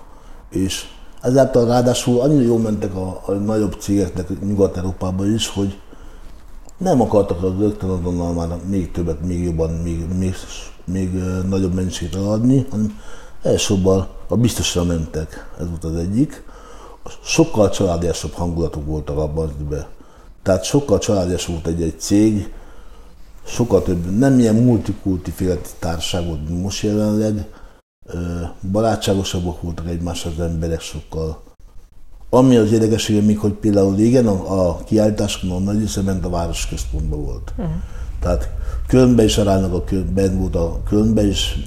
és 0.50 0.84
ezáltal 1.20 1.66
ráadásul 1.66 2.20
annyira 2.20 2.42
jól 2.42 2.58
mentek 2.58 2.94
a, 2.94 3.22
a 3.26 3.32
nagyobb 3.32 3.76
cégeknek 3.80 4.40
Nyugat-Európában 4.40 5.34
is, 5.34 5.48
hogy 5.48 5.78
nem 6.78 7.00
akartak 7.00 7.42
az 7.42 7.52
rögtön 7.58 7.90
azonnal 7.90 8.32
már 8.32 8.48
még 8.68 8.90
többet, 8.90 9.26
még 9.26 9.44
jobban, 9.44 9.70
még, 9.70 10.04
még, 10.18 10.34
még 10.84 11.12
nagyobb 11.48 11.74
mennyiséget 11.74 12.14
adni, 12.14 12.66
hanem 12.70 12.98
elsőbben 13.42 14.06
a 14.28 14.36
biztosra 14.36 14.84
mentek, 14.84 15.50
ez 15.60 15.68
volt 15.68 15.84
az 15.84 15.96
egyik. 15.96 16.44
Sokkal 17.22 17.70
családiasabb 17.70 18.32
hangulatok 18.32 18.86
voltak 18.86 19.18
abban 19.18 19.44
az 19.44 19.52
időben. 19.60 19.96
Tehát 20.42 20.64
sokkal 20.64 20.98
családias 20.98 21.46
volt 21.46 21.66
egy-egy 21.66 22.00
cég, 22.00 22.52
sokkal 23.46 23.82
több, 23.82 24.18
nem 24.18 24.38
ilyen 24.38 24.54
multikulti 24.54 25.30
féleti 25.30 25.70
társaság 25.78 26.26
volt, 26.26 26.62
most 26.62 26.82
jelenleg, 26.82 27.46
barátságosabbak 28.72 29.62
voltak 29.62 29.88
egymás 29.88 30.24
az 30.24 30.40
emberek 30.40 30.80
sokkal. 30.80 31.42
Ami 32.30 32.56
az 32.56 32.72
érdekessége 32.72 33.20
még, 33.20 33.38
hogy 33.38 33.52
például 33.52 33.96
régen 33.96 34.26
a, 34.26 34.68
a 34.68 34.76
kiállításokon 34.84 35.50
a 35.56 35.58
nagy 35.58 35.78
része 35.78 36.02
bent 36.02 36.24
a 36.24 36.30
városközpontban 36.30 37.24
volt. 37.24 37.52
Uh-huh. 37.56 37.74
Tehát 38.20 38.50
Kölnbe 38.86 39.24
is 39.24 39.38
aránylag 39.38 39.74
a 39.74 39.84
Köln, 39.84 40.14
bent 40.14 40.38
volt 40.38 40.54
a 40.54 40.80
Kölnbe 40.88 41.26
is, 41.26 41.58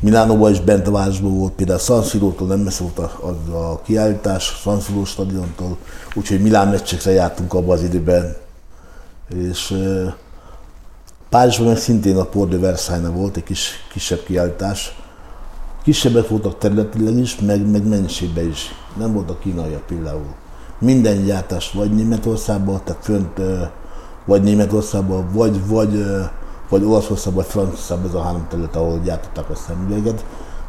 Milánóban 0.00 0.50
is 0.50 0.60
bent 0.60 0.86
a 0.86 0.90
városban 0.90 1.38
volt, 1.38 1.52
például 1.52 1.78
San 1.78 2.02
Siro-tól 2.02 2.48
nem 2.48 2.58
messze 2.58 2.82
volt 2.82 2.98
a, 2.98 3.36
a, 3.50 3.56
a 3.70 3.80
kiállítás, 3.82 4.44
San 4.44 4.80
Siro 4.80 5.04
stadiontól, 5.04 5.76
úgyhogy 6.14 6.42
Milán 6.42 6.68
meccsekre 6.68 7.10
jártunk 7.10 7.54
abban 7.54 7.76
az 7.76 7.82
időben. 7.82 8.36
És 9.28 9.70
e, 9.70 10.16
Párizsban 11.28 11.66
meg 11.66 11.76
szintén 11.76 12.16
a 12.16 12.24
Port 12.24 12.50
de 12.50 12.58
Versailles 12.58 13.14
volt 13.14 13.36
egy 13.36 13.42
kis, 13.42 13.70
kisebb 13.92 14.22
kiállítás. 14.24 14.96
Kisebbek 15.82 16.28
voltak 16.28 16.58
területileg 16.58 17.16
is, 17.16 17.40
meg, 17.40 17.70
meg 17.70 17.88
mennyiségben 17.88 18.48
is. 18.48 18.74
Nem 18.96 19.12
volt 19.12 19.30
a 19.30 19.38
kínaiak 19.38 19.86
például. 19.86 20.34
Minden 20.78 21.24
gyártás 21.24 21.72
vagy 21.72 21.94
Németországban, 21.94 22.80
tehát 22.84 23.04
fönt 23.04 23.40
vagy 24.24 24.42
Németországban, 24.42 25.28
vagy, 25.32 25.66
vagy 25.66 26.04
vagy 26.68 26.84
Olaszország, 26.84 27.34
vagy 27.34 27.44
Franciaország, 27.44 27.98
ez 28.06 28.14
a 28.14 28.22
három 28.22 28.46
terület, 28.48 28.76
ahol 28.76 29.00
gyártották 29.04 29.50
a 29.50 29.54
szemüveget. 29.54 30.24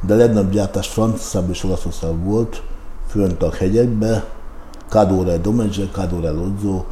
De 0.05 0.13
a 0.13 0.17
legnagyobb 0.17 0.51
gyártás 0.51 0.87
Franciaországban 0.87 1.51
és 1.51 1.63
Olaszországban 1.63 2.23
volt, 2.23 2.63
fönt 3.07 3.43
a 3.43 3.51
hegyekbe, 3.51 4.25
Cadore 4.89 5.37
Domege, 5.37 5.85
Cadore 5.91 6.29
Lozzo, 6.29 6.83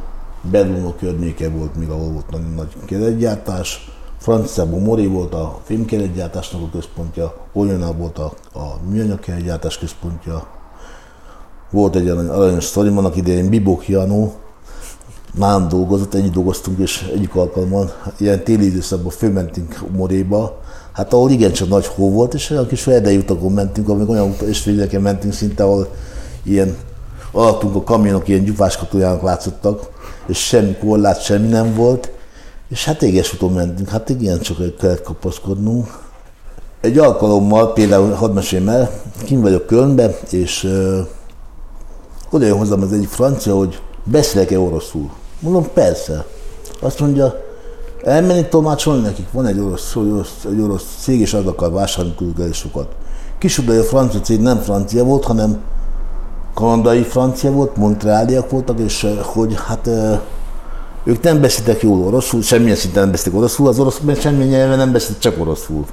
Berlino 0.50 0.94
környéke 0.94 1.48
volt 1.48 1.76
még, 1.76 1.88
ahol 1.88 2.10
volt 2.10 2.30
nagyon 2.30 2.52
nagy 2.56 2.76
keretgyártás. 2.84 3.90
Franciában 4.18 4.82
Mori 4.82 5.06
volt 5.06 5.34
a 5.34 5.58
fémkeretgyártásnak 5.64 6.62
a 6.62 6.68
központja, 6.72 7.34
Olyona 7.52 7.92
volt 7.92 8.18
a, 8.18 8.32
a 8.52 8.76
műanyag 8.88 9.20
keretgyártás 9.20 9.78
központja. 9.78 10.46
Volt 11.70 11.96
egy 11.96 12.08
aranyos 12.08 12.64
sztorim, 12.64 12.98
annak 12.98 13.16
idején 13.16 13.48
Bibok 13.48 13.88
Janó, 13.88 14.34
nálam 15.36 15.68
dolgozott, 15.68 16.14
ennyi 16.14 16.28
dolgoztunk, 16.28 16.78
és 16.78 17.10
egyik 17.14 17.34
alkalommal 17.34 17.92
ilyen 18.18 18.44
téli 18.44 18.66
időszakban 18.66 19.10
fölmentünk 19.10 19.80
Moréba, 19.92 20.60
hát 20.92 21.12
ahol 21.12 21.30
igencsak 21.30 21.68
nagy 21.68 21.86
hó 21.86 22.10
volt, 22.10 22.34
és 22.34 22.50
olyan 22.50 22.66
kis 22.66 22.86
erdei 22.86 23.16
utakon 23.16 23.52
mentünk, 23.52 23.88
amik 23.88 24.08
olyan 24.08 24.34
ösvényeken 24.40 25.00
mentünk 25.00 25.32
szinte, 25.32 25.64
ahol 25.64 25.88
ilyen 26.42 26.76
alattunk 27.32 27.74
a 27.74 27.82
kamionok 27.82 28.28
ilyen 28.28 28.44
gyufáskatújának 28.44 29.22
látszottak, 29.22 29.90
és 30.26 30.38
semmi 30.38 30.76
korlát, 30.76 31.22
semmi 31.22 31.48
nem 31.48 31.74
volt, 31.74 32.10
és 32.68 32.84
hát 32.84 33.02
éges 33.02 33.34
úton 33.34 33.52
mentünk, 33.52 33.88
hát 33.88 34.08
igen, 34.08 34.40
csak 34.40 34.76
kellett 34.78 35.02
kapaszkodnunk. 35.02 35.86
Egy 36.80 36.98
alkalommal, 36.98 37.72
például 37.72 38.12
hadd 38.12 38.32
meséljem 38.32 38.68
el, 38.68 38.90
kim 39.24 39.40
vagyok 39.40 39.66
Kölnbe, 39.66 40.18
és 40.30 40.64
ö, 40.64 41.00
oda 42.30 42.46
jön 42.46 42.58
hozzám 42.58 42.82
az 42.82 42.92
egyik 42.92 43.08
francia, 43.08 43.54
hogy 43.54 43.80
beszélek-e 44.04 44.58
oroszul. 44.58 45.10
Mondom, 45.40 45.66
persze. 45.74 46.24
Azt 46.80 47.00
mondja, 47.00 47.44
elmenni 48.04 48.46
tolmácsolni 48.48 49.02
nekik, 49.02 49.26
van 49.32 49.46
egy 49.46 49.58
orosz, 49.58 49.96
orosz, 49.96 50.44
egy 50.50 50.60
orosz 50.60 50.96
cég, 51.00 51.20
és 51.20 51.34
az 51.34 51.46
akar 51.46 51.72
vásárolni 51.72 52.16
küldelésokat. 52.16 52.88
Kisudai 53.38 53.76
a 53.76 53.82
francia 53.82 54.20
cég 54.20 54.40
nem 54.40 54.58
francia 54.58 55.04
volt, 55.04 55.24
hanem 55.24 55.60
kanadai 56.54 57.02
francia 57.02 57.50
volt, 57.50 57.76
montreáliak 57.76 58.50
voltak, 58.50 58.78
és 58.78 59.06
hogy 59.22 59.54
hát 59.66 59.90
ők 61.04 61.22
nem 61.22 61.40
beszéltek 61.40 61.82
jól 61.82 62.06
oroszul, 62.06 62.42
semmilyen 62.42 62.76
szinten 62.76 63.02
nem 63.02 63.10
beszéltek 63.10 63.38
oroszul, 63.38 63.68
az 63.68 63.78
orosz 63.78 64.00
semmilyen 64.18 64.48
nyelven 64.48 64.78
nem 64.78 64.92
beszéltek, 64.92 65.18
csak 65.18 65.40
oroszul. 65.40 65.84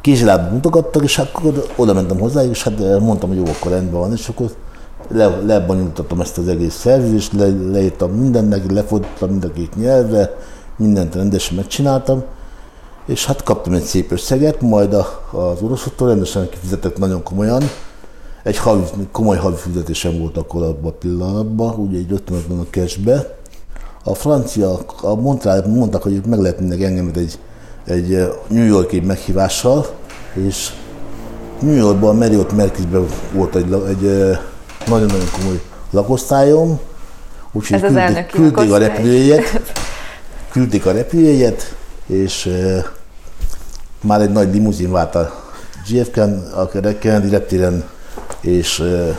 Kézilában 0.00 0.52
mutogattak, 0.52 1.02
és 1.02 1.18
akkor 1.18 1.64
oda 1.76 1.92
mentem 1.92 2.18
hozzá, 2.18 2.44
és 2.44 2.62
hát 2.62 3.00
mondtam, 3.00 3.28
hogy 3.28 3.38
jó, 3.38 3.44
akkor 3.46 3.70
rendben 3.70 4.00
van, 4.00 4.12
és 4.12 4.28
akkor 4.28 4.50
le, 5.08 5.26
lebonyolítottam 5.26 6.20
ezt 6.20 6.38
az 6.38 6.48
egész 6.48 6.74
szerződést, 6.74 7.32
le, 7.32 7.48
leírtam 7.70 8.10
mindennek, 8.10 8.70
lefordítottam 8.70 9.30
mind 9.30 9.44
a 9.44 9.52
két 9.52 9.76
nyelvre, 9.76 10.36
mindent 10.76 11.14
rendesen 11.14 11.56
megcsináltam, 11.56 12.22
és 13.06 13.26
hát 13.26 13.42
kaptam 13.42 13.72
egy 13.72 13.82
szép 13.82 14.12
összeget, 14.12 14.60
majd 14.60 14.94
a, 14.94 15.06
az 15.30 15.62
oroszoktól 15.62 16.08
rendesen 16.08 16.48
kifizetett 16.48 16.98
nagyon 16.98 17.22
komolyan. 17.22 17.62
Egy 18.42 18.58
havi, 18.58 18.82
komoly 19.12 19.36
havi 19.36 19.56
fizetésem 19.56 20.18
volt 20.18 20.36
akkor 20.36 20.62
abban 20.62 20.90
a 20.90 20.94
pillanatban, 20.94 21.74
ugye 21.74 21.98
egy 21.98 22.12
50 22.12 22.58
a 22.58 22.66
cashbe. 22.70 23.36
A 24.04 24.14
francia, 24.14 24.78
a 25.02 25.14
Montreal 25.14 25.66
mondtak, 25.66 26.02
hogy 26.02 26.20
meg 26.26 26.40
lehet 26.40 26.60
engem 26.60 27.10
egy, 27.14 27.38
egy 27.84 28.32
New 28.48 28.64
Yorki 28.64 29.00
meghívással, 29.00 29.86
és 30.34 30.72
New 31.60 31.74
Yorkban, 31.74 32.10
a 32.10 32.18
Marriott 32.18 32.52
Merkizben 32.52 33.06
volt 33.32 33.54
egy, 33.54 33.72
egy 33.88 34.36
nagyon-nagyon 34.86 35.30
komoly 35.38 35.60
lakosztályom, 35.90 36.80
úgyhogy 37.52 37.80
küldték, 37.80 38.26
küldték 38.26 38.72
a 38.72 38.78
repülőjegyet, 38.78 39.62
küldték 40.52 40.86
a 40.86 40.92
repülőjegyet, 40.92 41.76
és 42.06 42.46
uh, 42.46 42.84
már 44.00 44.20
egy 44.20 44.32
nagy 44.32 44.52
limuzin 44.52 44.92
vált 44.92 45.14
a 45.14 45.30
JFK-n, 45.88 46.52
a 46.54 46.68
Kennedy 46.98 47.28
reptéren, 47.28 47.84
és 48.40 48.78
uh, 48.78 49.16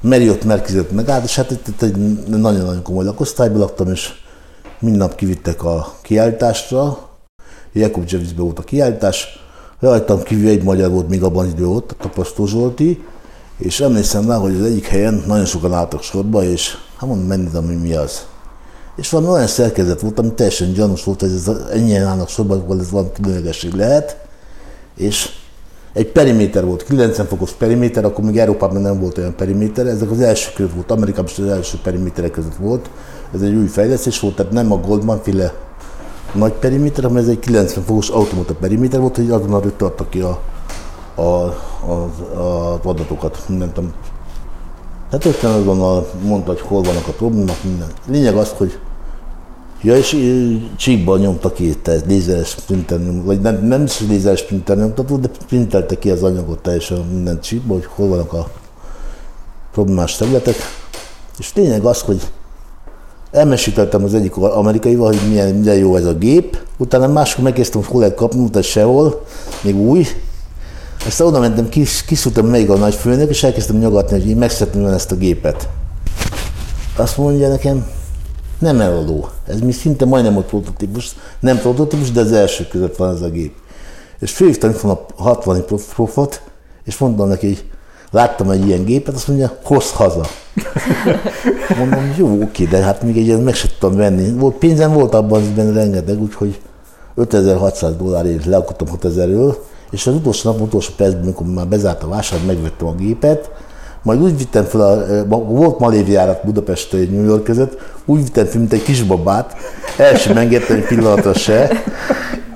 Marriott 0.00 0.44
Merkizet 0.44 0.90
megállt, 0.90 1.24
és 1.24 1.36
hát 1.36 1.50
itt, 1.50 1.68
itt 1.68 1.82
egy 1.82 1.96
nagyon-nagyon 2.26 2.82
komoly 2.82 3.04
lakosztályban 3.04 3.58
laktam, 3.58 3.90
és 3.90 4.12
minden 4.78 5.10
kivittek 5.16 5.64
a 5.64 5.94
kiállításra, 6.02 6.98
Jakob 7.72 8.04
Javisbe 8.06 8.42
volt 8.42 8.58
a 8.58 8.62
kiállítás, 8.62 9.38
rajtam 9.80 10.22
kívül 10.22 10.48
egy 10.48 10.62
magyar 10.62 10.90
volt 10.90 11.08
még 11.08 11.22
abban 11.22 11.46
idő 11.46 11.66
ott, 11.66 11.90
a 11.90 11.94
Tapasztó 11.94 12.46
Zsolti, 12.46 13.04
és 13.60 13.80
emlékszem 13.80 14.26
rá, 14.28 14.36
hogy 14.36 14.54
az 14.54 14.64
egyik 14.64 14.86
helyen 14.86 15.22
nagyon 15.26 15.44
sokan 15.44 15.72
álltak 15.72 16.02
sorba, 16.02 16.44
és 16.44 16.76
hát 16.96 17.08
mondom, 17.08 17.26
menni, 17.26 17.48
hogy 17.66 17.80
mi 17.80 17.94
az. 17.94 18.26
És 18.96 19.10
valami 19.10 19.30
olyan 19.30 19.46
szerkezet 19.46 20.00
volt, 20.00 20.18
ami 20.18 20.32
teljesen 20.32 20.72
gyanús 20.72 21.04
volt, 21.04 21.20
hogy 21.20 21.30
ez 21.30 21.50
ennyien 21.72 22.06
állnak 22.06 22.28
sorba, 22.28 22.54
akkor 22.54 22.78
ez 22.78 22.90
valami 22.90 23.10
különlegesség 23.22 23.72
lehet. 23.72 24.16
És 24.96 25.28
egy 25.92 26.12
periméter 26.12 26.64
volt, 26.64 26.84
90 26.84 27.26
fokos 27.26 27.52
periméter, 27.52 28.04
akkor 28.04 28.24
még 28.24 28.38
Európában 28.38 28.82
nem 28.82 29.00
volt 29.00 29.18
olyan 29.18 29.34
periméter, 29.36 29.86
ezek 29.86 30.10
az 30.10 30.20
első 30.20 30.50
között 30.54 30.74
volt, 30.74 30.90
Amerikában 30.90 31.30
is 31.30 31.38
az 31.38 31.48
első 31.48 31.78
periméterek 31.82 32.30
között 32.30 32.56
volt, 32.56 32.90
ez 33.34 33.40
egy 33.40 33.54
új 33.54 33.66
fejlesztés 33.66 34.20
volt, 34.20 34.36
tehát 34.36 34.52
nem 34.52 34.72
a 34.72 34.76
Goldman 34.76 35.22
féle 35.22 35.52
nagy 36.32 36.52
periméter, 36.52 37.02
hanem 37.02 37.18
ez 37.18 37.28
egy 37.28 37.38
90 37.38 37.84
fokos 37.84 38.08
automata 38.08 38.54
periméter 38.54 39.00
volt, 39.00 39.16
hogy 39.16 39.30
azonnal 39.30 39.60
rögtön 39.60 39.88
adta 39.88 40.08
ki 40.08 40.20
a, 40.20 40.40
a, 41.14 41.20
az, 41.20 42.10
az 42.34 42.78
adatokat, 42.84 43.44
mindent. 43.48 43.80
Hát 45.10 45.24
rögtön 45.24 45.50
azonnal 45.50 46.06
mondta, 46.22 46.50
hogy 46.50 46.60
hol 46.60 46.82
vannak 46.82 47.08
a 47.08 47.12
problémák, 47.12 47.62
minden. 47.64 47.88
Lényeg 48.06 48.36
az, 48.36 48.54
hogy 48.56 48.78
Ja, 49.82 49.96
és 49.96 50.16
csíkban 50.76 51.18
nyomta 51.18 51.52
ki 51.52 51.76
ez 51.84 52.02
lézeres 52.06 52.54
printer, 52.54 52.98
vagy 53.24 53.40
nem, 53.40 53.66
nem 53.66 53.84
is 53.84 54.00
lézeres 54.00 54.44
printer 54.44 54.76
nyomtató, 54.76 55.16
de 55.16 55.28
printelte 55.46 55.98
ki 55.98 56.10
az 56.10 56.22
anyagot 56.22 56.58
teljesen 56.58 56.98
minden 56.98 57.40
csíkban, 57.40 57.76
hogy 57.76 57.86
hol 57.94 58.08
vannak 58.08 58.32
a 58.32 58.50
problémás 59.72 60.16
területek. 60.16 60.54
És 61.38 61.54
lényeg 61.54 61.84
az, 61.84 62.00
hogy 62.00 62.20
elmesítettem 63.30 64.04
az 64.04 64.14
egyik 64.14 64.36
amerikaival, 64.36 65.06
hogy 65.06 65.28
milyen, 65.28 65.54
milyen 65.54 65.76
jó 65.76 65.96
ez 65.96 66.04
a 66.04 66.14
gép, 66.14 66.58
utána 66.76 67.06
máskor 67.06 67.44
megkezdtem, 67.44 67.80
hogy 67.80 67.90
hol 67.90 68.00
lehet 68.00 68.16
kapni, 68.16 68.40
utána 68.40 68.64
sehol, 68.64 69.24
még 69.62 69.76
új, 69.76 70.06
aztán 71.06 71.26
oda 71.26 71.38
mentem, 71.38 71.68
kis, 71.68 72.04
kiszúrtam 72.04 72.46
még 72.46 72.70
a 72.70 72.76
nagyfőnök, 72.76 73.30
és 73.30 73.42
elkezdtem 73.42 73.76
nyogatni, 73.76 74.18
hogy 74.18 74.28
én 74.28 74.36
meg 74.36 74.50
szeretném 74.50 74.86
ezt 74.86 75.12
a 75.12 75.16
gépet. 75.16 75.68
Azt 76.96 77.16
mondja 77.16 77.48
nekem, 77.48 77.86
nem 78.58 78.80
eladó. 78.80 79.28
Ez 79.46 79.60
mi 79.60 79.72
szinte 79.72 80.04
majdnem 80.04 80.36
a 80.36 80.40
prototípus, 80.40 81.10
nem 81.40 81.58
prototípus, 81.58 82.10
de 82.10 82.20
az 82.20 82.32
első 82.32 82.66
között 82.66 82.96
van 82.96 83.14
ez 83.14 83.22
a 83.22 83.28
gép. 83.28 83.54
És 84.18 84.32
főhívtam 84.32 84.70
itt 84.70 84.82
a 84.82 85.06
60 85.16 85.64
profot, 85.94 86.42
és 86.84 86.98
mondtam 86.98 87.28
neki, 87.28 87.46
hogy 87.46 87.64
láttam 88.10 88.50
egy 88.50 88.66
ilyen 88.66 88.84
gépet, 88.84 89.14
azt 89.14 89.28
mondja, 89.28 89.58
hozz 89.64 89.90
haza. 89.90 90.26
Mondom, 91.78 92.14
jó, 92.16 92.42
oké, 92.42 92.64
de 92.64 92.82
hát 92.82 93.02
még 93.02 93.16
egy 93.16 93.26
ilyen 93.26 93.40
meg 93.40 93.54
sem 93.54 93.70
tudtam 93.70 93.96
venni. 93.96 94.32
Volt, 94.32 94.54
pénzem 94.54 94.92
volt 94.92 95.14
abban 95.14 95.54
benne 95.54 95.72
rengeteg, 95.72 96.20
úgyhogy 96.20 96.60
5600 97.14 97.96
dollárért 97.96 98.44
leakadtam 98.44 98.88
6000-ről, 99.00 99.56
és 99.90 100.06
az 100.06 100.14
utolsó 100.14 100.50
nap, 100.50 100.60
utolsó 100.60 100.92
percben, 100.96 101.22
amikor 101.22 101.46
már 101.46 101.66
bezárt 101.66 102.02
a 102.02 102.08
vásár, 102.08 102.38
megvettem 102.46 102.86
a 102.86 102.94
gépet, 102.94 103.50
majd 104.02 104.22
úgy 104.22 104.38
vittem 104.38 104.64
fel, 104.64 104.80
a, 104.80 105.24
volt 105.44 105.78
Malévjárat 105.78 106.44
Budapest 106.44 106.92
New 106.92 107.24
York 107.24 107.44
között, 107.44 107.78
úgy 108.04 108.22
vittem 108.22 108.46
fel, 108.46 108.58
mint 108.58 108.72
egy 108.72 108.82
kisbabát, 108.82 109.54
el 109.98 110.16
sem 110.16 110.36
engedtem 110.36 110.76
egy 110.76 110.86
pillanatra 110.86 111.34
se, 111.34 111.70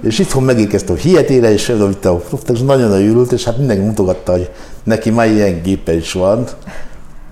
és 0.03 0.18
itthon 0.18 0.42
megérkeztem 0.42 0.94
a 0.94 0.99
hietére, 0.99 1.53
és 1.53 1.68
oda 1.68 1.87
vittem 1.87 2.12
a 2.12 2.16
profit, 2.16 2.51
és 2.51 2.61
nagyon-nagyon 2.61 3.09
örült, 3.09 3.33
és 3.33 3.44
hát 3.44 3.59
mindenki 3.59 3.85
mutogatta, 3.85 4.33
hogy 4.33 4.51
neki 4.85 5.11
már 5.11 5.31
ilyen 5.31 5.62
gépe 5.62 5.94
is 5.94 6.12
van. 6.12 6.44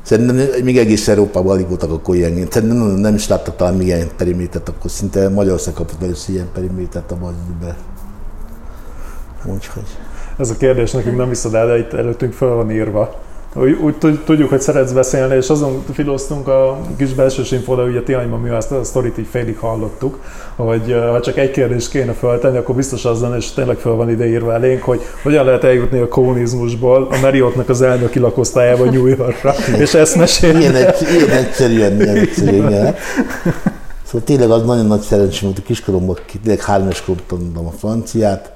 Szerintem 0.03 0.65
még 0.65 0.79
egész 0.79 1.09
Európában 1.09 1.53
alig 1.53 1.69
voltak 1.69 1.91
akkor 1.91 2.15
ilyen, 2.15 2.47
szerintem 2.51 2.77
nem, 2.77 2.87
nem 2.87 3.15
is 3.15 3.29
láttak 3.29 3.57
talán 3.57 3.75
még 3.75 3.87
ilyen 3.87 4.11
perimétert, 4.17 4.69
akkor 4.69 4.91
szinte 4.91 5.29
Magyarország 5.29 5.75
kapott 5.75 6.03
először 6.03 6.35
ilyen 6.35 6.49
perimétert 6.55 7.11
a 7.11 7.17
bazdibe. 7.21 7.77
Úgyhogy. 9.45 9.97
Ez 10.39 10.51
a 10.51 10.57
kérdés 10.57 10.91
nekünk 10.91 11.17
nem 11.17 11.29
visszad 11.29 11.55
el, 11.55 11.67
de 11.67 11.79
itt 11.79 11.93
előttünk 11.93 12.33
fel 12.33 12.49
van 12.49 12.71
írva. 12.71 13.21
Úgy, 13.55 13.79
úgy 13.83 13.95
tudjuk, 14.25 14.49
hogy 14.49 14.61
szeretsz 14.61 14.93
beszélni, 14.93 15.37
és 15.37 15.49
azon 15.49 15.85
filoztunk 15.93 16.49
a 16.49 16.79
kis 16.97 17.15
belső 17.15 17.43
sinfoda, 17.43 17.85
ugye 17.85 18.03
Tianyban 18.03 18.41
mi 18.41 18.49
azt 18.49 18.71
a 18.71 18.85
sztorit 18.85 19.19
így 19.19 19.27
félig 19.31 19.59
hallottuk, 19.59 20.19
hogy 20.57 20.97
ha 21.11 21.21
csak 21.21 21.37
egy 21.37 21.51
kérdést 21.51 21.91
kéne 21.91 22.13
föltenni, 22.13 22.57
akkor 22.57 22.75
biztos 22.75 23.05
az 23.05 23.21
lenne, 23.21 23.37
és 23.37 23.51
tényleg 23.51 23.77
fel 23.77 23.93
van 23.93 24.11
ide 24.11 24.29
írva 24.29 24.53
elénk, 24.53 24.83
hogy 24.83 25.01
hogyan 25.23 25.45
lehet 25.45 25.65
eljutni 25.65 25.99
a 25.99 26.09
kommunizmusból 26.09 27.09
a 27.11 27.19
Marriottnak 27.21 27.69
az 27.69 27.83
elnöki 27.83 28.19
lakosztályába 28.19 28.85
New 28.85 29.07
Yorkra, 29.07 29.55
és 29.79 29.95
ezt 29.95 30.17
mesélni. 30.17 30.61
Ilyen, 30.61 30.75
ilyen 31.17 31.31
egyszerűen, 31.31 32.01
ilyen 32.01 32.17
egyszerűen. 32.17 32.95
Szóval 34.05 34.27
tényleg 34.27 34.51
az 34.51 34.65
nagyon 34.65 34.87
nagy 34.87 35.01
szerencsém 35.01 35.49
volt, 35.49 35.59
a 35.59 35.67
kiskoromban 35.67 36.19
tényleg 36.43 36.63
éves 36.83 37.05
tanultam 37.27 37.67
a 37.67 37.73
franciát, 37.79 38.53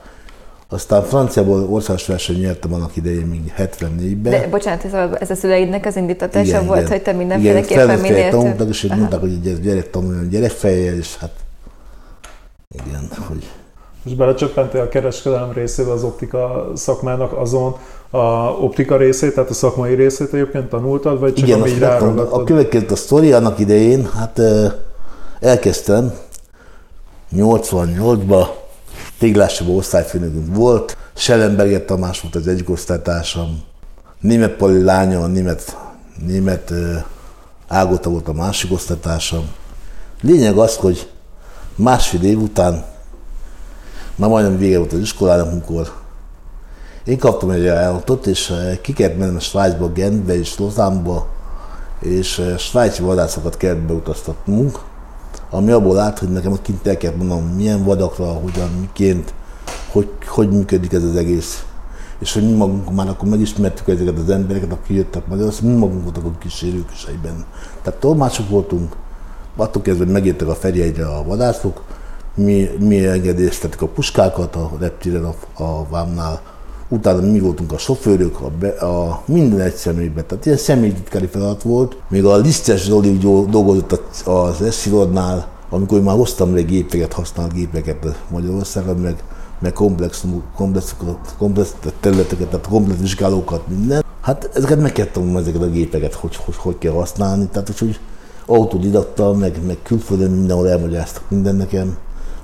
aztán 0.68 1.02
franciából 1.02 1.66
országos 1.70 2.06
verseny 2.06 2.38
nyertem 2.38 2.72
annak 2.72 2.96
idején 2.96 3.26
még 3.26 3.52
74-ben. 3.58 4.32
De 4.32 4.48
bocsánat, 4.48 4.84
ez 4.84 4.94
a, 4.94 5.10
ez 5.20 5.30
a 5.30 5.34
szüleidnek 5.34 5.86
az 5.86 5.96
indítatása 5.96 6.48
igen, 6.48 6.66
volt, 6.66 6.78
igen. 6.78 6.90
hogy 6.90 7.02
te 7.02 7.12
mindenféleképpen 7.12 7.98
minél 7.98 8.30
több... 8.30 8.40
tanultak, 8.40 8.68
és 8.68 8.82
mondták, 8.82 9.20
hogy 9.20 9.46
ez 9.46 9.60
gyerek 9.60 9.90
tanuljon 9.90 10.28
gyerekfejjel, 10.28 10.94
és 10.94 11.16
hát 11.16 11.30
igen, 12.86 13.08
hogy... 13.28 13.50
És 14.04 14.14
belecsöppentél 14.14 14.80
a 14.80 14.88
kereskedelem 14.88 15.52
részébe 15.52 15.90
az 15.90 16.02
optika 16.02 16.72
szakmának 16.74 17.32
azon, 17.32 17.76
a 18.10 18.18
optika 18.60 18.96
részét, 18.96 19.34
tehát 19.34 19.50
a 19.50 19.54
szakmai 19.54 19.94
részét 19.94 20.32
egyébként 20.32 20.68
tanultad, 20.68 21.20
vagy 21.20 21.34
csak 21.34 21.48
Igen, 21.48 21.66
így 21.66 21.82
A 22.30 22.44
következő 22.44 22.86
a 22.88 22.96
sztori 22.96 23.32
annak 23.32 23.58
idején, 23.58 24.08
hát 24.16 24.40
elkezdtem 25.40 26.12
88-ban, 27.36 28.46
Téglásiba 29.18 29.72
osztályfőnökünk 29.72 30.56
volt, 30.56 30.96
Schellenberger 31.14 31.84
Tamás 31.84 32.20
volt 32.20 32.34
az 32.34 32.46
egyik 32.46 32.70
osztálytársam, 32.70 33.62
német 34.20 34.52
Pali 34.52 34.82
lánya, 34.82 35.20
a 35.20 35.26
német, 35.26 35.76
német 36.26 36.72
Ágota 37.68 38.10
volt 38.10 38.28
a 38.28 38.32
másik 38.32 38.72
osztálytársam. 38.72 39.50
Lényeg 40.20 40.56
az, 40.56 40.76
hogy 40.76 41.10
másfél 41.74 42.22
év 42.22 42.40
után, 42.40 42.84
már 44.14 44.30
majdnem 44.30 44.58
vége 44.58 44.78
volt 44.78 44.92
az 44.92 44.98
iskolának, 44.98 45.50
amikor 45.50 45.92
én 47.04 47.18
kaptam 47.18 47.50
egy 47.50 47.66
ajánlatot, 47.66 48.26
és 48.26 48.52
ki 48.82 48.92
kellett 48.92 49.18
mennem 49.18 49.38
Svájcba, 49.38 49.92
Gentbe 49.92 50.38
és 50.38 50.58
Lozánba, 50.58 51.28
és 52.00 52.42
svájci 52.58 53.02
vadászokat 53.02 53.56
kellett 53.56 53.82
beutaztatnunk, 53.82 54.78
ami 55.50 55.70
abból 55.70 55.98
állt, 55.98 56.18
hogy 56.18 56.28
nekem 56.28 56.52
ott 56.52 56.62
kint 56.62 56.86
el 56.86 56.96
kellett 56.96 57.16
mondanom, 57.16 57.44
milyen 57.44 57.84
vadakra, 57.84 58.24
hogyan, 58.24 58.70
miként, 58.80 59.34
hogy, 59.92 60.08
hogy 60.26 60.50
működik 60.50 60.92
ez 60.92 61.02
az 61.02 61.16
egész. 61.16 61.64
És 62.18 62.32
hogy 62.32 62.44
mi 62.44 62.52
magunk 62.52 62.94
már 62.94 63.08
akkor 63.08 63.28
megismertük 63.28 63.88
ezeket 63.88 64.18
az 64.18 64.30
embereket, 64.30 64.72
akik 64.72 64.96
jöttek 64.96 65.26
Magyarországon, 65.26 65.70
mi 65.70 65.78
magunk 65.78 66.02
voltak 66.02 66.24
a 66.24 66.38
kísérők 66.38 66.90
is 66.92 67.04
egyben. 67.04 67.44
Tehát 67.82 68.00
tolmácsok 68.00 68.48
voltunk, 68.48 68.96
attól 69.56 69.82
kezdve, 69.82 70.04
megértek 70.04 70.48
a 70.48 70.54
Ferihegyre 70.54 71.06
a 71.06 71.24
vadászok, 71.24 71.82
mi, 72.34 72.70
mi 72.78 73.06
engedélyeztettük 73.06 73.82
a 73.82 73.88
puskákat 73.88 74.56
a 74.56 74.70
reptiren 74.78 75.24
a, 75.24 75.62
a 75.62 75.88
vámnál, 75.88 76.40
utána 76.88 77.20
mi 77.20 77.38
voltunk 77.40 77.72
a 77.72 77.78
sofőrök, 77.78 78.40
a, 78.40 78.50
be, 78.58 78.68
a 78.68 79.22
minden 79.24 79.60
egy 79.60 79.74
személyben. 79.74 80.26
Tehát 80.26 80.46
ilyen 80.46 80.58
személytitkári 80.58 81.26
feladat 81.26 81.62
volt. 81.62 81.96
Még 82.08 82.24
a 82.24 82.36
Lisztes 82.36 82.84
Zoli 82.84 83.18
dolgozott 83.50 84.22
az 84.24 84.62
Eszirodnál, 84.62 85.48
amikor 85.70 86.02
már 86.02 86.16
hoztam 86.16 86.54
le 86.54 86.60
gépeket, 86.60 87.12
használt 87.12 87.52
gépeket 87.52 88.22
Magyarországon, 88.30 88.96
meg, 88.96 89.22
meg 89.58 89.72
komplex, 89.72 90.24
komplex, 90.56 90.96
komplex 91.38 91.74
területeket, 92.00 92.48
tehát 92.48 92.66
komplex 92.68 93.00
vizsgálókat, 93.00 93.68
minden. 93.68 94.04
Hát 94.20 94.50
ezeket 94.54 94.80
meg 94.80 94.92
kell 94.92 95.06
tanulni, 95.06 95.36
ezeket 95.36 95.62
a 95.62 95.70
gépeket, 95.70 96.14
hogy, 96.14 96.36
hogy, 96.36 96.56
hogy 96.56 96.78
kell 96.78 96.92
használni. 96.92 97.48
Tehát, 97.52 97.78
hogy 97.78 98.00
autodidakta, 98.46 99.32
meg, 99.32 99.60
meg 99.66 99.78
külföldön 99.82 100.30
mindenhol 100.30 100.68
elmagyaráztak 100.68 101.22
minden 101.28 101.54
nekem. 101.54 101.96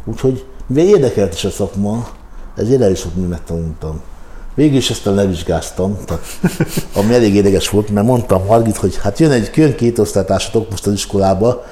Úgyhogy 0.05 0.47
mivel 0.67 0.85
érdekelt 0.85 1.35
is 1.35 1.45
a 1.45 1.51
szakma, 1.51 2.09
ezért 2.57 2.81
el 2.81 2.91
is 2.91 2.99
sok 2.99 3.15
mindent 3.15 3.43
tanultam. 3.43 4.01
Végül 4.55 4.77
is 4.77 4.91
ezt 4.91 5.05
levizsgáztam, 5.05 5.99
tehát, 6.05 6.25
ami 6.95 7.15
elég 7.15 7.35
érdekes 7.35 7.69
volt, 7.69 7.89
mert 7.89 8.07
mondtam 8.07 8.45
Margit, 8.45 8.77
hogy 8.77 8.97
hát 8.97 9.19
jön 9.19 9.31
egy 9.31 9.51
jön 9.55 9.75
két 9.75 9.99
osztálytársatok 9.99 10.71
most 10.71 10.87
az 10.87 10.93
iskolába, 10.93 11.65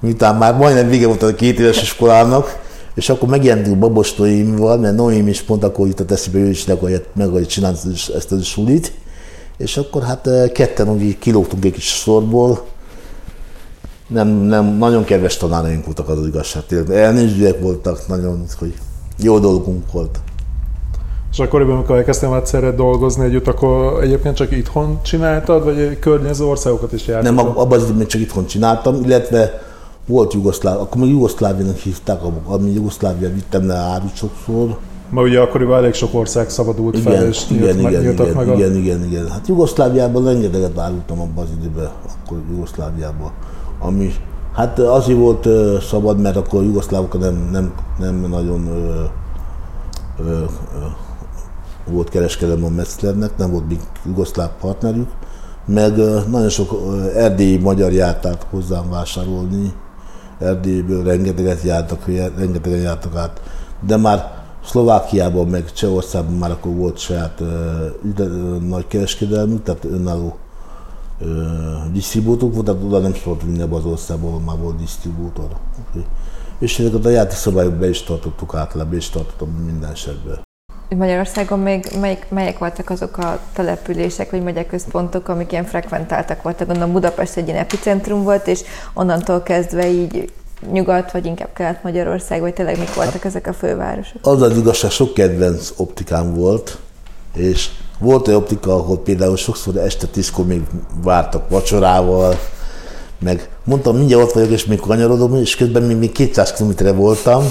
miután 0.00 0.36
már 0.36 0.54
majdnem 0.56 0.88
vége 0.88 1.06
volt 1.06 1.22
a 1.22 1.34
két 1.34 1.58
éves 1.58 1.82
iskolának, 1.82 2.58
és 2.94 3.08
akkor 3.08 3.28
megjelentünk 3.28 3.78
Babos 3.78 4.14
Noémival, 4.14 4.78
mert 4.78 4.96
Noémi 4.96 5.30
is 5.30 5.42
pont 5.42 5.64
akkor 5.64 5.86
jutott 5.86 6.10
eszébe, 6.10 6.38
ő 6.38 6.48
is 6.48 6.64
meg 6.64 6.76
akarja 7.14 7.46
csinálni 7.46 7.78
ezt 8.16 8.32
a 8.32 8.42
sulit, 8.42 8.92
és 9.56 9.76
akkor 9.76 10.02
hát 10.02 10.26
eh, 10.26 10.48
ketten 10.48 10.88
úgy 10.88 11.18
kilógtunk 11.18 11.64
egy 11.64 11.72
kis 11.72 11.84
sorból, 11.84 12.64
nem, 14.08 14.28
nem, 14.28 14.76
nagyon 14.76 15.04
kedves 15.04 15.36
tanáraink 15.36 15.84
voltak 15.84 16.08
az, 16.08 16.18
az 16.18 16.26
igazság. 16.26 16.64
Elnézőek 16.90 17.60
voltak, 17.60 18.06
nagyon, 18.08 18.44
hogy 18.58 18.74
jó 19.18 19.38
dolgunk 19.38 19.92
volt. 19.92 20.20
És 21.36 21.42
akkoriban, 21.42 21.74
amikor 21.74 21.96
elkezdtem 21.96 22.32
egyszerre 22.32 22.70
dolgozni 22.70 23.24
együtt, 23.24 23.46
akkor 23.46 24.02
egyébként 24.02 24.36
csak 24.36 24.50
itthon 24.50 24.98
csináltad, 25.02 25.64
vagy 25.64 25.98
környező 25.98 26.44
országokat 26.44 26.92
is 26.92 27.06
jártad? 27.06 27.34
Nem, 27.34 27.46
abban 27.46 27.72
az 27.78 27.92
még 27.96 28.06
csak 28.06 28.20
itthon 28.20 28.46
csináltam, 28.46 29.02
illetve 29.04 29.62
volt 30.06 30.32
Jugoszláv, 30.32 30.80
akkor 30.80 31.00
még 31.00 31.10
Jugoszláviának 31.10 31.76
hívták, 31.76 32.20
ami 32.46 32.70
Jugoszlávia 32.70 33.32
vittem 33.32 33.66
le 33.66 33.74
árut 33.74 34.16
sokszor. 34.16 34.76
Ma 35.10 35.22
ugye 35.22 35.40
akkoriban 35.40 35.76
elég 35.76 35.94
sok 35.94 36.14
ország 36.14 36.50
szabadult 36.50 36.96
igen, 36.96 37.12
fel, 37.12 37.26
és 37.26 37.44
igen, 37.50 37.76
nyílt, 37.76 37.90
igen, 37.90 38.12
igen, 38.12 38.34
meg 38.34 38.46
igen, 38.46 38.70
a... 38.70 38.74
igen, 38.74 39.04
igen, 39.04 39.30
Hát 39.30 39.48
Jugoszláviában 39.48 40.24
rengeteget 40.24 40.78
árultam 40.78 41.20
abban 41.20 41.44
az 41.44 41.50
időben, 41.60 41.90
akkor 42.24 42.38
Jugoszláviában, 42.50 43.30
ami 43.80 44.12
hát 44.54 44.78
azért 44.78 45.18
volt 45.18 45.46
uh, 45.46 45.80
szabad, 45.80 46.20
mert 46.20 46.36
akkor 46.36 46.62
jugoszlávokat 46.62 47.20
nem, 47.20 47.48
nem, 47.52 47.72
nem 47.98 48.26
nagyon 48.30 48.68
uh, 48.68 50.26
uh, 50.26 50.40
uh, 50.42 51.04
volt 51.86 52.08
kereskedelem 52.08 52.64
a 52.64 52.68
Metzlernek, 52.68 53.36
nem 53.36 53.50
volt 53.50 53.68
még 53.68 53.80
jugoszláv 54.06 54.50
partnerük, 54.60 55.08
meg 55.66 55.96
nagyon 56.28 56.48
sok 56.48 56.70
erdélyi 57.14 57.56
magyar 57.56 57.92
járt 57.92 58.26
át 58.26 58.46
hozzám 58.50 58.90
vásárolni, 58.90 59.72
Erdélyből 60.38 61.04
rengeteget 61.04 61.62
jártak, 61.62 62.06
rengetegen 62.36 62.78
jártak 62.78 63.16
át, 63.16 63.40
de 63.86 63.96
már 63.96 64.44
Szlovákiában, 64.64 65.48
meg 65.48 65.72
Csehországban 65.72 66.34
már 66.34 66.50
akkor 66.50 66.74
volt 66.74 66.98
saját 66.98 67.40
uh, 67.40 68.58
nagy 68.68 68.86
kereskedelmük, 68.86 69.62
tehát 69.62 69.84
önálló 69.84 70.36
uh, 71.20 71.28
disztribútorok 71.92 72.54
volt, 72.54 72.66
tehát 72.66 72.82
oda 72.82 72.98
nem 72.98 73.14
szólt 73.14 73.42
vinni 73.42 73.62
az 73.62 73.84
országban, 73.84 74.28
ahol 74.28 74.40
már 74.40 74.58
volt 74.58 74.76
disztribútor. 74.76 75.48
Okay. 75.88 76.04
És 76.58 76.78
ezeket 76.78 77.04
a 77.04 77.08
játékszabályok 77.08 77.74
be 77.74 77.88
is 77.88 78.02
tartottuk 78.02 78.54
általában, 78.54 78.90
be 78.90 78.96
is 78.96 79.10
tartottam 79.10 79.48
minden 79.48 79.90
esetben. 79.90 80.45
Magyarországon 80.88 81.58
még 81.58 81.86
melyik, 82.00 82.26
melyek 82.28 82.58
voltak 82.58 82.90
azok 82.90 83.18
a 83.18 83.40
települések 83.52 84.30
vagy 84.30 84.42
megyeközpontok, 84.42 85.28
amik 85.28 85.52
ilyen 85.52 85.64
frekventáltak 85.64 86.42
voltak? 86.42 86.66
Gondolom 86.66 86.92
Budapest 86.92 87.36
egy 87.36 87.46
ilyen 87.46 87.60
epicentrum 87.60 88.22
volt, 88.22 88.46
és 88.46 88.60
onnantól 88.94 89.42
kezdve 89.42 89.88
így 89.88 90.32
nyugat, 90.72 91.12
vagy 91.12 91.26
inkább 91.26 91.52
kelet-Magyarország, 91.52 92.40
vagy 92.40 92.52
tényleg 92.52 92.78
mik 92.78 92.94
voltak 92.94 93.24
ezek 93.24 93.46
a 93.46 93.52
fővárosok? 93.52 94.26
Az 94.26 94.42
az 94.42 94.56
igazság, 94.56 94.90
sok 94.90 95.14
kedvenc 95.14 95.72
optikám 95.76 96.34
volt, 96.34 96.78
és 97.34 97.68
volt 97.98 98.28
egy 98.28 98.34
optika, 98.34 98.74
ahol 98.74 98.98
például 98.98 99.36
sokszor 99.36 99.76
este 99.76 100.06
tízkor 100.06 100.46
még 100.46 100.60
vártak 101.02 101.48
vacsorával, 101.48 102.38
meg 103.18 103.48
mondtam, 103.64 103.96
mindjárt 103.96 104.22
ott 104.22 104.32
vagyok, 104.32 104.50
és 104.50 104.64
még 104.64 104.80
kanyarodom, 104.80 105.34
és 105.34 105.56
közben 105.56 105.82
még, 105.82 105.96
még 105.96 106.12
200 106.12 106.52
km 106.52 106.96
voltam, 106.96 107.44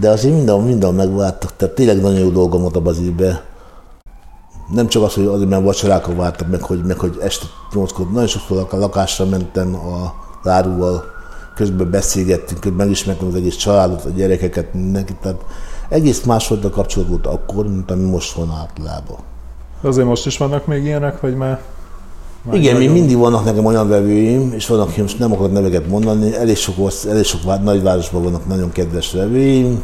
de 0.00 0.10
azért 0.10 0.34
minden, 0.34 0.60
minden 0.60 0.94
megváltak, 0.94 1.56
tehát 1.56 1.74
tényleg 1.74 2.00
nagyon 2.00 2.18
jó 2.18 2.28
dolgom 2.28 2.60
volt 2.60 2.76
abban 2.76 2.92
az 2.92 2.98
időben. 2.98 3.40
Nem 4.72 4.88
csak 4.88 5.02
az, 5.02 5.14
hogy 5.14 5.26
azért, 5.26 5.48
mert 5.48 5.64
vacsorákra 5.64 6.14
vártak, 6.14 6.50
meg 6.50 6.62
hogy, 6.62 6.84
meg 6.84 6.98
hogy 6.98 7.18
este 7.20 7.46
nyolckor, 7.72 8.10
nagyon 8.10 8.26
sokszor 8.26 8.66
a 8.70 8.76
lakásra 8.76 9.24
mentem 9.24 9.74
a 9.74 10.14
láruval, 10.42 11.04
közben 11.54 11.90
beszélgettünk, 11.90 12.60
közben 12.60 12.86
megismertem 12.86 13.26
az 13.26 13.34
egész 13.34 13.56
családot, 13.56 14.04
a 14.04 14.08
gyerekeket, 14.08 14.74
mindenkit, 14.74 15.16
tehát 15.16 15.40
egész 15.88 16.24
másfajta 16.24 16.70
kapcsolat 16.70 17.08
volt 17.08 17.26
akkor, 17.26 17.68
mint 17.68 17.90
ami 17.90 18.04
most 18.04 18.32
van 18.32 18.50
általában. 18.50 19.16
Azért 19.82 20.06
most 20.06 20.26
is 20.26 20.38
vannak 20.38 20.66
még 20.66 20.84
ilyenek, 20.84 21.20
vagy 21.20 21.36
már 21.36 21.60
már 22.46 22.56
Igen, 22.56 22.76
még 22.76 22.90
mindig 22.90 23.16
vannak 23.16 23.44
nekem 23.44 23.64
olyan 23.64 23.88
vevőim, 23.88 24.52
és 24.52 24.66
vannak, 24.66 24.96
most 24.96 25.18
nem 25.18 25.32
akarok 25.32 25.52
neveket 25.52 25.88
mondani, 25.88 26.36
elég 26.36 26.56
sok, 26.56 26.92
elég 27.08 27.24
sok 27.24 27.62
nagyvárosban 27.62 28.22
vannak 28.22 28.46
nagyon 28.46 28.72
kedves 28.72 29.12
vevőim. 29.12 29.82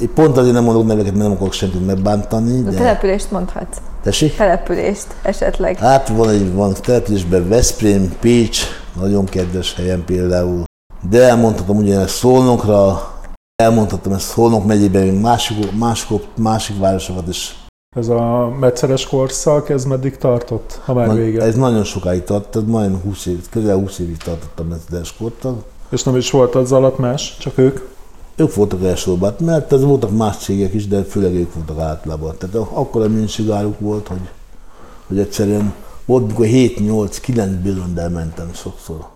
Én 0.00 0.10
pont 0.14 0.36
azért 0.36 0.54
nem 0.54 0.64
mondok 0.64 0.86
neveket, 0.86 1.12
mert 1.12 1.24
nem 1.24 1.32
akarok 1.32 1.52
senkit 1.52 1.86
megbántani. 1.86 2.62
De... 2.62 2.70
települést 2.70 3.30
mondhatsz. 3.30 3.76
Tessék? 4.02 4.36
Települést 4.36 5.06
esetleg. 5.22 5.78
Hát 5.78 6.08
van 6.08 6.28
egy 6.28 6.52
van 6.52 6.74
településben 6.82 7.48
Veszprém, 7.48 8.14
Pécs, 8.20 8.60
nagyon 9.00 9.24
kedves 9.24 9.74
helyen 9.74 10.04
például. 10.04 10.64
De 11.10 11.22
elmondhatom 11.22 11.76
ugyanezt 11.76 12.14
Szolnokra, 12.14 13.10
elmondhatom 13.62 14.12
ezt 14.12 14.26
Szolnok 14.26 14.66
megyében, 14.66 15.06
másik, 15.06 15.72
másik, 15.78 16.20
másik 16.36 16.78
városokat 16.78 17.28
is 17.28 17.61
ez 17.94 18.08
a 18.08 18.52
megyszeres 18.60 19.06
korszak, 19.06 19.68
ez 19.68 19.84
meddig 19.84 20.16
tartott, 20.16 20.80
ha 20.84 20.94
már 20.94 21.06
Na, 21.06 21.14
vége? 21.14 21.42
Ez 21.42 21.54
nagyon 21.54 21.84
sokáig 21.84 22.24
tartott, 22.24 22.66
majdnem 22.66 23.00
20 23.00 23.26
év, 23.26 23.48
közel 23.50 23.76
20 23.76 23.98
évig 23.98 24.16
tartott 24.16 24.58
a 24.58 24.62
megyszeres 24.62 25.16
korszak. 25.16 25.64
És 25.88 26.02
nem 26.02 26.16
is 26.16 26.30
volt 26.30 26.54
az 26.54 26.72
alatt 26.72 26.98
más, 26.98 27.36
csak 27.38 27.58
ők? 27.58 27.80
Ők 28.36 28.54
voltak 28.54 28.84
elsősorban, 28.84 29.34
mert 29.40 29.72
ez 29.72 29.82
voltak 29.82 30.16
más 30.16 30.36
cégek 30.36 30.74
is, 30.74 30.88
de 30.88 31.02
főleg 31.02 31.34
ők 31.34 31.54
voltak 31.54 31.78
általában. 31.78 32.34
Tehát 32.38 32.54
akkor 32.54 33.02
a 33.02 33.08
minőségáruk 33.08 33.80
volt, 33.80 34.08
hogy, 34.08 34.28
hogy 35.06 35.18
egyszerűen 35.18 35.74
volt, 36.04 36.26
mikor 36.26 36.46
7-8-9 36.48 37.58
bőröndel 37.62 38.08
mentem 38.08 38.50
sokszor. 38.54 39.06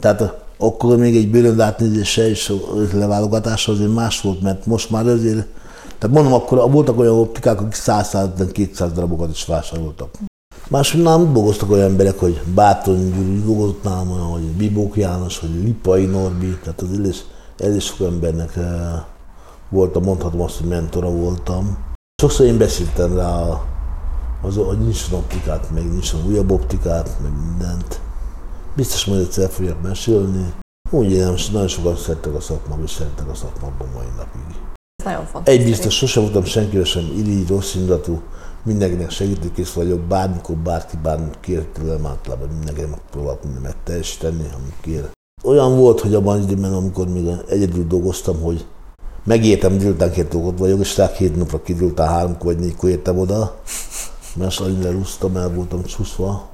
Tehát 0.00 0.42
akkor 0.56 0.96
még 0.96 1.16
egy 1.16 1.30
bőrönd 1.30 1.60
átnézése 1.60 2.28
és 2.28 2.52
leválogatása 2.92 3.72
azért 3.72 3.94
más 3.94 4.20
volt, 4.20 4.42
mert 4.42 4.66
most 4.66 4.90
már 4.90 5.06
azért 5.06 5.46
tehát 6.04 6.18
mondom, 6.18 6.40
akkor 6.40 6.70
voltak 6.70 6.98
olyan 6.98 7.18
optikák, 7.18 7.60
akik 7.60 7.74
100-200 7.74 8.90
darabokat 8.94 9.30
is 9.30 9.44
vásároltak. 9.44 10.10
Máshogy 10.68 11.02
nem 11.02 11.32
dolgoztak 11.32 11.70
olyan 11.70 11.90
emberek, 11.90 12.18
hogy 12.18 12.42
Báton 12.54 13.10
Gyuri 13.10 13.42
dolgozott 13.44 13.82
nálam, 13.82 14.10
olyan, 14.10 14.26
hogy 14.26 14.42
Bibók 14.42 14.96
János, 14.96 15.38
hogy 15.38 15.50
Lipai 15.62 16.04
Norbi, 16.04 16.58
tehát 16.62 16.80
az 16.80 16.88
elég, 16.98 17.14
elég 17.58 17.80
sok 17.80 18.06
embernek 18.06 18.56
eh, 18.56 18.64
voltam, 19.68 20.02
mondhatom 20.02 20.40
azt, 20.40 20.58
hogy 20.58 20.68
mentora 20.68 21.10
voltam. 21.10 21.78
Sokszor 22.22 22.46
én 22.46 22.58
beszéltem 22.58 23.16
rá, 23.16 23.60
az, 24.42 24.56
hogy 24.56 24.78
nincs 24.78 25.06
optikát, 25.12 25.70
meg 25.70 25.90
nincs 25.90 26.12
újabb 26.26 26.50
optikát, 26.50 27.10
meg 27.22 27.32
mindent. 27.46 28.00
Biztos 28.76 29.04
majd 29.04 29.20
egyszer 29.20 29.50
fogják 29.50 29.82
mesélni. 29.82 30.52
Úgy 30.90 31.10
én 31.10 31.34
nagyon 31.52 31.68
sokan 31.68 31.96
szerettek 31.96 32.34
a 32.34 32.40
szakmám, 32.40 32.82
és 32.82 32.90
szerettek 32.90 33.28
a 33.28 33.34
szakmában 33.34 33.88
mai 33.94 34.06
napig. 34.16 34.73
Nagyon 35.04 35.24
fontos. 35.24 35.54
Egy 35.54 35.64
biztos, 35.64 35.96
sosem 35.96 36.22
voltam 36.22 36.44
senkivel 36.44 36.84
sem 36.84 37.12
irigy, 37.16 37.48
rossz 37.48 37.74
indulatú, 37.74 38.20
mindenkinek 38.62 39.10
segítőkész 39.10 39.72
vagyok, 39.72 40.00
bármikor 40.00 40.56
bárki 40.56 40.96
bármit 41.02 41.38
kér 41.40 41.64
tőlem, 41.64 42.06
általában 42.06 42.48
mindenkinek 42.48 42.90
megpróbálok 42.90 43.44
mindenet 43.44 43.76
teljesíteni, 43.84 44.44
amit 44.56 44.76
kér. 44.80 45.10
Olyan 45.42 45.76
volt, 45.76 46.00
hogy 46.00 46.14
abban 46.14 46.38
az 46.38 46.44
időben, 46.44 46.72
amikor 46.72 47.08
még 47.08 47.26
egyedül 47.48 47.86
dolgoztam, 47.86 48.40
hogy 48.40 48.64
megértem 49.24 49.78
délután 49.78 50.10
két 50.10 50.28
dolgot 50.28 50.58
vagyok, 50.58 50.80
és 50.80 50.96
rá 50.96 51.12
két 51.12 51.36
napra 51.36 51.62
ki 51.62 51.74
délután 51.74 52.08
háromkor 52.08 52.44
vagy 52.44 52.58
négykor 52.58 52.90
értem 52.90 53.18
oda, 53.18 53.56
mert 54.34 54.60
annyira 54.60 54.82
lerúztam, 54.82 55.36
el 55.36 55.50
voltam 55.50 55.82
csúszva, 55.84 56.48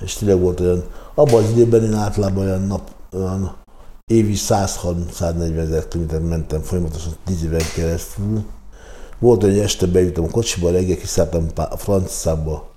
és 0.00 0.14
tényleg 0.14 0.40
volt 0.40 0.60
olyan, 0.60 0.84
abban 1.14 1.42
az 1.42 1.50
időben 1.50 1.84
én 1.84 1.94
általában 1.94 2.44
olyan 2.44 2.62
nap, 2.66 2.90
olyan 3.12 3.54
évi 4.10 4.34
130-140 4.36 5.56
ezer 5.58 5.88
kilométert 5.88 6.28
mentem 6.28 6.60
folyamatosan 6.60 7.16
10 7.24 7.42
éven 7.42 7.64
keresztül. 7.74 8.44
Volt, 9.18 9.42
hogy 9.42 9.58
este 9.58 9.86
bejutom 9.86 10.30
kocsiba, 10.30 10.70
reggel 10.70 10.96
kiszálltam 10.96 11.46
a 11.54 11.76
Franciába, 11.76 12.70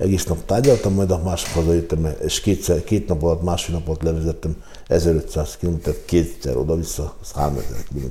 egész 0.00 0.24
nap 0.24 0.44
tárgyaltam, 0.44 0.94
majd 0.94 1.10
a 1.10 1.22
másik 1.22 1.54
hazajöttem, 1.54 2.06
és 2.24 2.40
kétszer, 2.40 2.84
két 2.84 3.08
nap 3.08 3.22
alatt, 3.22 3.42
másfél 3.42 3.74
nap 3.74 3.86
alatt 3.86 4.02
levezettem 4.02 4.56
1500 4.86 5.56
km, 5.56 5.76
kétszer 6.04 6.56
oda-vissza, 6.56 7.16
3000 7.34 7.84
km. 7.84 8.06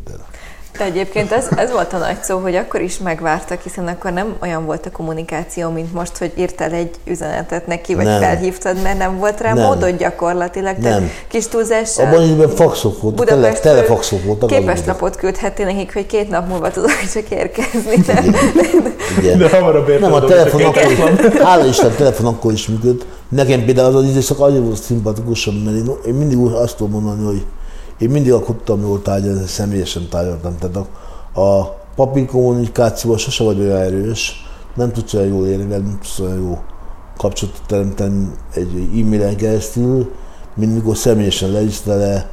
De 0.77 0.83
egyébként 0.83 1.31
ez, 1.31 1.47
ez 1.55 1.71
volt 1.71 1.93
a 1.93 1.97
nagy 1.97 2.17
szó, 2.21 2.37
hogy 2.37 2.55
akkor 2.55 2.81
is 2.81 2.97
megvártak, 2.97 3.61
hiszen 3.61 3.87
akkor 3.87 4.11
nem 4.11 4.35
olyan 4.41 4.65
volt 4.65 4.85
a 4.85 4.91
kommunikáció, 4.91 5.69
mint 5.69 5.93
most, 5.93 6.17
hogy 6.17 6.31
írtál 6.37 6.71
egy 6.71 6.89
üzenetet 7.05 7.67
neki, 7.67 7.95
vagy 7.95 8.05
nem. 8.05 8.21
felhívtad, 8.21 8.81
mert 8.81 8.97
nem 8.97 9.17
volt 9.17 9.41
rá 9.41 9.53
nem. 9.53 9.65
módod 9.65 9.97
gyakorlatilag. 9.97 10.75
Tehát 10.81 10.99
nem. 10.99 11.09
kis 11.27 11.47
túlzással. 11.47 12.05
Abban 12.05 12.23
időben 12.23 12.49
faxok 12.49 13.01
voltak, 13.01 13.25
tele, 13.25 13.51
telefaxok 13.51 14.23
voltak. 14.23 14.49
Képes 14.49 14.81
napot 14.81 15.15
küldhettél 15.15 15.65
nekik, 15.65 15.93
hogy 15.93 16.05
két 16.05 16.29
nap 16.29 16.47
múlva 16.47 16.71
tudok 16.71 16.91
csak 17.13 17.29
érkezni. 17.29 17.93
Igen. 17.93 18.35
Igen. 19.19 19.37
De 19.37 19.49
hamarabb 19.49 19.99
Nem, 19.99 20.13
a 20.13 20.23
telefon 20.23 20.61
akkor, 20.61 20.81
hála 21.43 21.65
Isten, 21.65 21.91
telefon 21.95 22.25
akkor 22.25 22.51
is 22.51 22.67
működött. 22.67 23.05
Nekem 23.29 23.65
például 23.65 23.87
az 23.87 23.95
az 23.95 24.09
időszak 24.09 24.39
annyira 24.39 24.63
volt 24.63 24.83
szimpatikusabb, 24.83 25.63
mert 25.63 25.77
én, 25.77 25.91
én 26.07 26.13
mindig 26.13 26.37
azt 26.37 26.77
tudom 26.77 26.91
mondani, 26.91 27.25
hogy 27.25 27.45
én 27.97 28.09
mindig 28.09 28.33
akartam 28.33 28.81
jól 28.81 29.01
tárgyalni, 29.01 29.45
személyesen 29.45 30.07
tárgyaltam. 30.09 30.57
Tehát 30.57 30.75
a, 30.75 31.41
a 31.41 31.77
papír 31.95 32.25
kommunikációval 32.25 33.17
sose 33.17 33.43
vagy 33.43 33.59
olyan 33.59 33.81
erős, 33.81 34.45
nem 34.75 34.91
tudsz 34.91 35.13
olyan 35.13 35.27
jól 35.27 35.47
élni, 35.47 35.63
nem 35.63 35.97
tudsz 36.01 36.19
olyan 36.19 36.41
jó 36.41 36.59
kapcsolatot 37.17 37.61
teremteni 37.67 38.31
egy 38.53 38.89
e-mailen 38.99 39.35
keresztül, 39.35 40.11
mint 40.53 40.73
mikor 40.75 40.97
személyesen 40.97 41.51
leüsz 41.51 41.83
vele, 41.83 42.31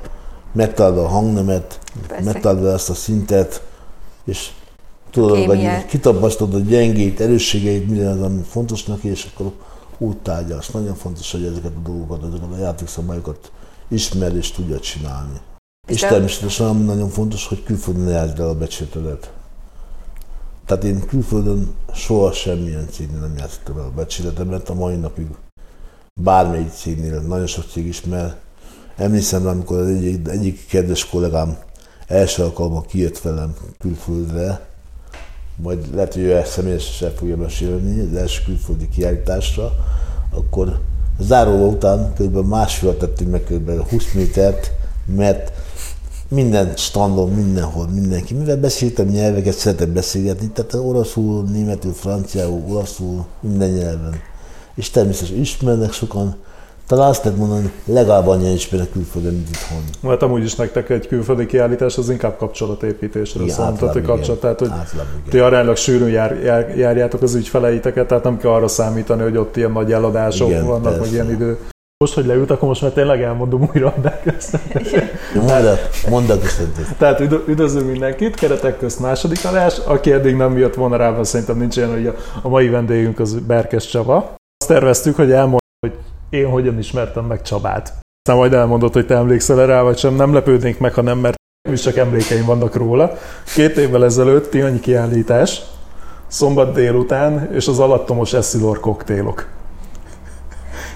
megtalálod 0.53 0.98
a 0.98 1.09
hangnemet, 1.09 1.79
megtalálod 2.25 2.66
ezt 2.66 2.90
a 2.90 2.94
szintet, 2.94 3.62
és 4.25 4.51
tudod, 5.11 5.44
hogy 5.44 5.85
kitapasztod 5.87 6.55
a 6.55 6.59
gyengét, 6.59 7.20
erősségeit, 7.20 7.88
minden 7.88 8.18
az, 8.18 8.20
ami 8.20 8.42
fontos 8.48 8.85
neki, 8.85 9.09
és 9.09 9.29
akkor 9.35 9.53
úgy 9.98 10.16
tárgyalsz. 10.16 10.70
Nagyon 10.70 10.94
fontos, 10.94 11.33
hogy 11.33 11.44
ezeket 11.44 11.72
a 11.77 11.88
dolgokat, 11.88 12.22
ezeket 12.22 12.53
a 12.53 12.59
játékszabályokat 12.59 13.53
ismer 13.88 14.37
és 14.37 14.51
tudja 14.51 14.81
csinálni. 14.81 15.40
És, 15.88 15.95
és 15.95 16.09
természetesen 16.09 16.66
ami 16.66 16.85
nagyon 16.85 17.09
fontos, 17.09 17.47
hogy 17.47 17.62
külföldön 17.62 18.09
járd 18.09 18.38
el 18.38 18.49
a 18.49 18.55
becsületedet. 18.55 19.33
Tehát 20.66 20.85
én 20.85 21.07
külföldön 21.07 21.75
soha 21.95 22.33
semmilyen 22.33 22.88
cégnél 22.90 23.21
nem 23.21 23.35
játszottam 23.37 23.79
el 23.79 23.85
a 23.85 23.90
becsületemet, 23.90 24.68
a 24.68 24.75
mai 24.75 24.97
napig 24.97 25.27
bármelyik 26.21 26.73
cégnél, 26.73 27.21
nagyon 27.21 27.47
sok 27.47 27.64
cég 27.71 27.87
ismer. 27.87 28.37
Emlékszem, 28.97 29.47
amikor 29.47 29.79
az 29.79 29.87
egyik, 29.87 30.29
egyik 30.29 30.66
kedves 30.66 31.09
kollégám 31.09 31.59
első 32.07 32.42
alkalommal 32.42 32.83
kijött 32.83 33.18
velem 33.18 33.55
külföldre, 33.79 34.66
majd 35.57 35.95
lehet, 35.95 36.14
hogy 36.14 36.23
ő 36.23 36.37
ezt 36.37 36.53
személyesen 36.53 37.09
el 37.09 37.14
fogja 37.14 37.37
mesélni, 37.37 38.01
az 38.01 38.16
első 38.16 38.42
külföldi 38.45 38.88
kiállításra, 38.88 39.73
akkor 40.31 40.81
záróva 41.21 41.66
után 41.66 42.12
kb. 42.14 42.47
másfél 42.47 42.97
tettünk 42.97 43.31
meg 43.31 43.45
kb. 43.45 43.88
20 43.88 44.12
métert, 44.12 44.73
mert 45.07 45.53
minden 46.33 46.73
standon, 46.77 47.31
mindenhol, 47.31 47.88
mindenki. 47.88 48.35
Mivel 48.35 48.57
beszéltem 48.57 49.07
nyelveket, 49.07 49.55
szeretek 49.55 49.88
beszélgetni, 49.88 50.49
tehát 50.49 50.75
oroszul, 50.75 51.45
németül, 51.45 51.92
franciául, 51.92 52.62
olaszul, 52.68 53.25
minden 53.40 53.71
nyelven. 53.71 54.14
És 54.75 54.90
természetesen 54.90 55.40
ismernek 55.40 55.92
sokan, 55.92 56.37
talán 56.87 57.09
azt 57.09 57.25
lehet 57.25 57.38
mondani, 57.38 57.73
legalább 57.85 58.27
annyian 58.27 58.53
ismernek 58.53 58.90
külföldön, 58.90 59.33
mint 59.33 59.49
itthon. 59.49 60.11
Mert 60.11 60.23
amúgy 60.23 60.45
is 60.45 60.55
nektek 60.55 60.90
egy 60.90 61.07
külföldi 61.07 61.47
kiállítás 61.47 61.99
az 61.99 62.11
inkább 62.11 62.37
kapcsolatépítésre 62.37 63.49
szól. 63.49 63.77
Tehát, 63.79 64.03
kapcsolat, 64.03 64.40
tehát, 64.40 64.59
hogy 64.59 64.71
ti 65.29 65.38
aránylag 65.38 65.77
sűrűn 65.77 66.09
jár, 66.09 66.40
jár, 66.45 66.77
járjátok 66.77 67.23
az 67.23 67.35
ügyfeleiteket, 67.35 68.07
tehát 68.07 68.25
nem 68.25 68.38
kell 68.38 68.51
arra 68.51 68.68
számítani, 68.68 69.23
hogy 69.23 69.37
ott 69.37 69.57
ilyen 69.57 69.73
nagy 69.73 69.92
eladások 69.92 70.49
igen, 70.49 70.66
vannak, 70.66 70.83
persze. 70.83 70.99
vagy 70.99 71.12
ilyen 71.12 71.31
idő. 71.31 71.59
Most, 72.03 72.15
hogy 72.15 72.27
leült, 72.27 72.51
akkor 72.51 72.69
most 72.69 72.83
már 72.83 72.91
tényleg 72.91 73.23
elmondom 73.23 73.71
újra 73.75 73.95
a 74.03 74.21
közt. 74.23 74.59
Mondd 76.09 76.31
a 76.31 76.37
Tehát 76.99 77.21
üdvözlünk 77.21 77.91
mindenkit, 77.91 78.35
keretek 78.35 78.79
közt 78.79 79.01
második 79.01 79.45
adás. 79.45 79.79
Aki 79.79 80.12
eddig 80.12 80.37
nem 80.37 80.59
jött 80.59 80.75
volna 80.75 80.97
rá, 80.97 81.23
szerintem 81.23 81.59
nincs 81.59 81.77
ilyen, 81.77 81.91
hogy 81.91 82.07
a 82.43 82.49
mai 82.49 82.69
vendégünk 82.69 83.19
az 83.19 83.35
Berkes 83.35 83.87
Csaba. 83.87 84.17
Azt 84.57 84.69
terveztük, 84.71 85.17
hogy 85.17 85.31
elmondom, 85.31 85.59
hogy 85.81 85.93
én 86.31 86.47
hogyan 86.47 86.79
ismertem 86.79 87.25
meg 87.25 87.43
Csabát. 87.43 87.93
Aztán 88.19 88.37
majd 88.37 88.53
elmondott, 88.53 88.93
hogy 88.93 89.07
te 89.07 89.15
emlékszel 89.15 89.67
rá, 89.67 89.83
vagy 89.83 89.99
sem. 89.99 90.15
Nem 90.15 90.35
lepődnék 90.35 90.79
meg, 90.79 90.95
ha 90.95 91.03
nem, 91.03 91.19
mert 91.19 91.37
is 91.71 91.81
csak 91.81 91.97
emlékeim 91.97 92.45
vannak 92.45 92.75
róla. 92.75 93.12
Két 93.55 93.77
évvel 93.77 94.05
ezelőtt 94.05 94.51
Tihanyi 94.51 94.81
kiállítás, 94.81 95.62
szombat 96.27 96.73
délután, 96.73 97.53
és 97.53 97.69
az 97.69 97.79
alattomos 97.79 98.33
eszilor 98.33 98.81
koktélok 98.81 99.61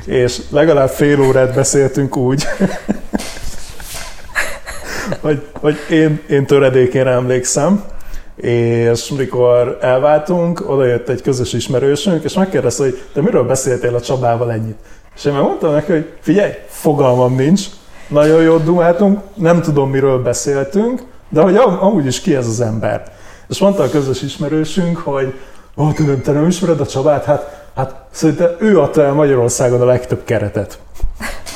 és 0.07 0.40
legalább 0.51 0.88
fél 0.88 1.21
órát 1.21 1.55
beszéltünk 1.55 2.16
úgy, 2.16 2.47
hogy, 5.21 5.42
hogy 5.53 5.77
én, 5.90 6.21
én 6.29 6.47
töredékén 6.47 7.07
emlékszem, 7.07 7.85
és 8.37 9.09
mikor 9.16 9.79
elváltunk, 9.81 10.71
oda 10.71 10.85
jött 10.85 11.09
egy 11.09 11.23
közös 11.23 11.53
ismerősünk, 11.53 12.25
és 12.25 12.35
megkérdezte, 12.35 12.83
hogy 12.83 13.03
te 13.12 13.21
miről 13.21 13.45
beszéltél 13.45 13.95
a 13.95 14.01
Csabával 14.01 14.53
ennyit? 14.53 14.77
És 15.16 15.25
én 15.25 15.33
mondtam 15.33 15.73
neki, 15.73 15.92
hogy 15.92 16.12
figyelj, 16.21 16.53
fogalmam 16.69 17.35
nincs, 17.35 17.62
nagyon 18.09 18.42
jót 18.42 18.64
dumáltunk, 18.64 19.21
nem 19.35 19.61
tudom, 19.61 19.90
miről 19.90 20.23
beszéltünk, 20.23 21.03
de 21.29 21.40
hogy 21.40 21.57
amúgy 21.57 22.07
is 22.07 22.21
ki 22.21 22.35
ez 22.35 22.47
az 22.47 22.61
ember. 22.61 23.12
És 23.49 23.59
mondta 23.59 23.83
a 23.83 23.90
közös 23.90 24.23
ismerősünk, 24.23 24.97
hogy 24.97 25.35
ó, 25.77 25.90
nem, 25.99 26.21
te 26.23 26.33
nem 26.33 26.47
ismered 26.47 26.81
a 26.81 26.87
Csabát? 26.87 27.25
Hát 27.25 27.65
Hát 27.77 28.07
szerintem 28.11 28.51
ő 28.59 28.81
adta 28.81 29.03
el 29.03 29.12
Magyarországon 29.12 29.81
a 29.81 29.85
legtöbb 29.85 30.25
keretet. 30.25 30.79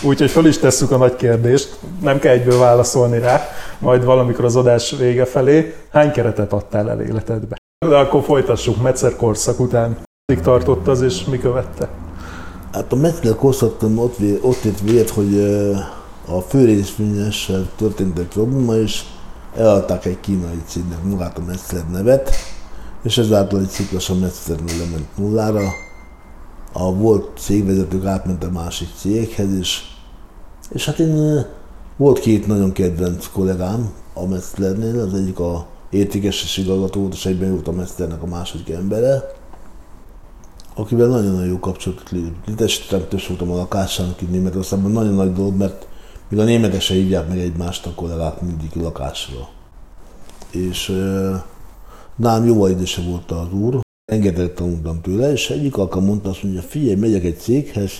Úgyhogy 0.02 0.30
föl 0.30 0.46
is 0.46 0.58
tesszük 0.58 0.90
a 0.90 0.96
nagy 0.96 1.16
kérdést, 1.16 1.78
nem 2.02 2.18
kell 2.18 2.32
egyből 2.32 2.58
válaszolni 2.58 3.18
rá, 3.18 3.40
majd 3.78 4.04
valamikor 4.04 4.44
az 4.44 4.56
adás 4.56 4.90
vége 4.98 5.24
felé. 5.24 5.74
Hány 5.92 6.10
keretet 6.10 6.52
adtál 6.52 6.90
el 6.90 7.00
életedbe? 7.00 7.56
De 7.86 7.96
akkor 7.96 8.22
folytassuk, 8.22 8.82
Metzer 8.82 9.16
korszak 9.16 9.60
után. 9.60 9.98
Meddig 10.26 10.44
tartott 10.44 10.86
az, 10.86 11.02
és 11.02 11.24
mi 11.24 11.38
követte? 11.38 11.88
Hát 12.72 12.92
a 12.92 12.96
Metzer 12.96 13.34
korszakban 13.34 13.98
ott, 13.98 14.16
ott 14.40 14.64
ért 14.64 14.80
véget, 14.80 15.10
hogy 15.10 15.40
a 16.26 16.40
főrészvényessel 16.40 17.68
történt 17.76 18.18
egy 18.18 18.28
probléma, 18.28 18.74
és 18.74 19.02
eladták 19.56 20.04
egy 20.04 20.20
kínai 20.20 20.62
cégnek 20.66 21.02
magát 21.02 21.38
a 21.38 21.42
Metzler 21.46 21.84
nevet, 21.92 22.30
és 23.02 23.18
ezáltal 23.18 23.60
egy 23.60 23.68
ciklas 23.68 24.10
a 24.10 24.14
Metzlernél 24.14 24.78
lement 24.78 25.16
nullára, 25.16 25.60
a 26.72 26.94
volt 26.94 27.38
cégvezetők 27.38 28.04
átment 28.04 28.52
másik 28.52 28.88
céghez, 28.96 29.52
és, 29.52 29.82
és 30.72 30.84
hát 30.84 30.98
én 30.98 31.44
volt 31.96 32.20
két 32.20 32.46
nagyon 32.46 32.72
kedvenc 32.72 33.26
kollégám 33.26 33.92
a 34.14 34.26
Metzlernél, 34.26 35.00
az 35.00 35.14
egyik 35.14 35.38
a 35.38 35.66
értékeses 35.90 36.56
igazgató 36.56 37.00
volt, 37.00 37.12
és 37.12 37.26
egyben 37.26 37.50
volt 37.50 37.68
a 37.68 37.72
Metzlernek 37.72 38.22
a 38.22 38.26
második 38.26 38.70
embere, 38.70 39.22
akivel 40.74 41.08
nagyon-nagyon 41.08 41.48
jó 41.48 41.58
kapcsolatot 41.58 42.10
létesítettem, 42.46 43.08
több 43.08 43.26
voltam 43.28 43.50
a 43.50 43.56
lakásának 43.56 44.20
itt 44.20 44.30
Németországban, 44.30 44.90
nagyon 44.90 45.14
nagy 45.14 45.32
dolog, 45.32 45.56
mert 45.56 45.86
még 46.28 46.40
a 46.40 46.44
németek 46.44 46.80
se 46.80 46.94
hívják 46.94 47.28
meg 47.28 47.38
egymást 47.38 47.86
a 47.86 47.94
kollégák 47.94 48.40
mindig 48.40 48.70
lakásra. 48.74 49.48
És 50.50 50.88
uh, 50.88 51.34
nálam 52.16 52.46
jóval 52.46 52.70
időse 52.70 53.02
volt 53.02 53.30
az 53.30 53.52
úr, 53.52 53.80
Engedett 54.10 54.54
tanultam 54.54 55.00
tőle, 55.00 55.32
és 55.32 55.50
egyik 55.50 55.76
alkalom 55.76 56.04
mondta 56.04 56.30
azt 56.30 56.42
mondja, 56.42 56.62
figyelj, 56.62 56.94
megyek 56.94 57.24
egy 57.24 57.38
céghez, 57.38 57.90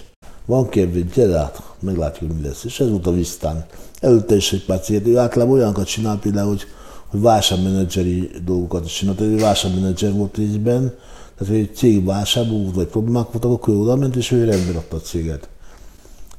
van 0.44 0.68
kedvéd, 0.68 1.12
gyere 1.14 1.38
át, 1.38 1.62
meglátjuk, 1.80 2.32
mi 2.32 2.42
lesz. 2.42 2.64
És 2.64 2.80
ez 2.80 2.90
volt 2.90 3.06
a 3.06 3.12
Visztán. 3.12 3.64
Előtte 4.00 4.36
is 4.36 4.52
egy 4.52 4.64
pár 4.64 4.80
ő 5.04 5.16
általában 5.16 5.54
olyanokat 5.54 5.86
csinál 5.86 6.18
például, 6.18 6.48
hogy, 6.48 6.62
hogy 7.06 7.20
válságmenedzseri 7.20 8.30
dolgokat 8.44 8.84
is 8.84 8.92
csinált. 8.92 9.20
Ő 9.20 9.36
válságmenedzser 9.36 10.12
volt 10.12 10.36
részben, 10.36 10.94
tehát 11.38 11.52
hogy 11.52 11.62
egy 11.62 11.74
cég 11.74 12.04
válságban 12.04 12.62
volt, 12.62 12.74
vagy 12.74 12.86
problémák 12.86 13.30
voltak, 13.30 13.50
akkor 13.50 13.74
ő 13.74 13.76
oda 13.76 13.96
ment, 13.96 14.16
és 14.16 14.30
ő 14.30 14.44
rendben 14.44 14.76
adta 14.76 14.96
a 14.96 15.00
céget. 15.00 15.48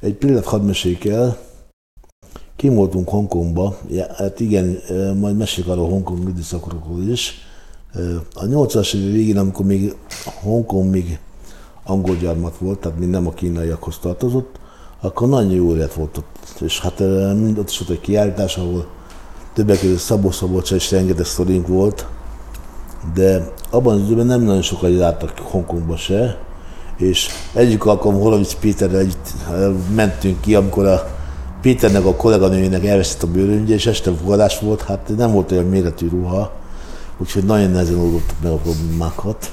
Egy 0.00 0.14
példát 0.14 0.44
hadd 0.44 0.62
meséljük 0.62 1.04
el. 1.04 1.38
kim 2.56 2.74
voltunk 2.74 3.08
Hongkongba, 3.08 3.78
ja, 3.90 4.06
hát 4.14 4.40
igen, 4.40 4.78
majd 5.20 5.36
meséljük 5.36 5.72
arról 5.72 5.88
Hongkong 5.88 6.28
időszakokról 6.28 7.02
is. 7.02 7.50
A 8.34 8.44
80-as 8.44 8.94
évek 8.94 9.12
végén, 9.12 9.38
amikor 9.38 9.66
még 9.66 9.96
Hongkong 10.42 10.90
még 10.90 11.18
angol 11.84 12.16
gyarmat 12.16 12.56
volt, 12.58 12.78
tehát 12.78 12.98
még 12.98 13.08
nem 13.08 13.26
a 13.26 13.32
kínaiakhoz 13.32 13.98
tartozott, 13.98 14.58
akkor 15.00 15.28
nagyon 15.28 15.50
jó 15.50 15.74
élet 15.74 15.94
volt 15.94 16.16
ott. 16.16 16.60
És 16.60 16.80
hát 16.80 16.98
mind 17.34 17.58
ott 17.58 17.68
is 17.68 17.78
volt 17.78 17.90
egy 17.90 18.00
kiállítás, 18.00 18.56
ahol 18.56 18.86
többek 19.52 19.80
között 19.80 19.98
Szabó 19.98 20.30
Szabolcsa 20.30 20.74
is 20.74 20.90
rengeteg 20.90 21.24
szorink 21.24 21.66
volt, 21.66 22.06
de 23.14 23.52
abban 23.70 23.94
az 23.94 24.06
időben 24.06 24.26
nem 24.26 24.42
nagyon 24.42 24.62
sokan 24.62 24.90
jártak 24.90 25.38
Hongkongba 25.38 25.96
se, 25.96 26.38
és 26.96 27.28
egyik 27.52 27.84
alkalom 27.84 28.20
Horovics 28.20 28.54
Péterrel 28.54 28.98
együtt 28.98 29.32
mentünk 29.94 30.40
ki, 30.40 30.54
amikor 30.54 30.86
a 30.86 31.20
Péternek 31.60 32.04
a 32.04 32.14
kolléganőjének 32.14 32.84
elveszett 32.84 33.22
a 33.22 33.26
bőröngye, 33.26 33.74
és 33.74 33.86
este 33.86 34.12
fogadás 34.12 34.60
volt, 34.60 34.82
hát 34.82 35.12
nem 35.16 35.32
volt 35.32 35.52
olyan 35.52 35.64
méretű 35.64 36.08
ruha, 36.08 36.52
úgyhogy 37.18 37.44
nagyon 37.44 37.70
nehezen 37.70 37.98
oldottuk 37.98 38.42
meg 38.42 38.52
a 38.52 38.56
problémákat. 38.56 39.50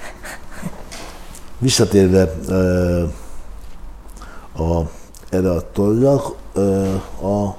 Visszatérve 1.57 2.21
a, 4.55 4.81
erre 5.29 5.51
a 5.51 5.71
tollra, 5.71 6.13
a 7.21 7.55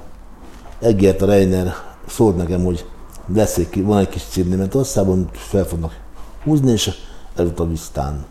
Egert 0.79 1.21
a 1.21 1.25
Reiner 1.25 1.73
szólt 2.07 2.37
nekem, 2.37 2.63
hogy 2.63 2.85
lesz 3.33 3.57
egy, 3.57 3.83
van 3.83 3.97
egy 3.97 4.09
kis 4.09 4.23
cím 4.23 4.47
Németországban, 4.49 5.29
fel 5.33 5.63
fognak 5.63 5.99
húzni, 6.43 6.71
és 6.71 6.91
elutal 7.35 7.67
Visztán. 7.67 8.25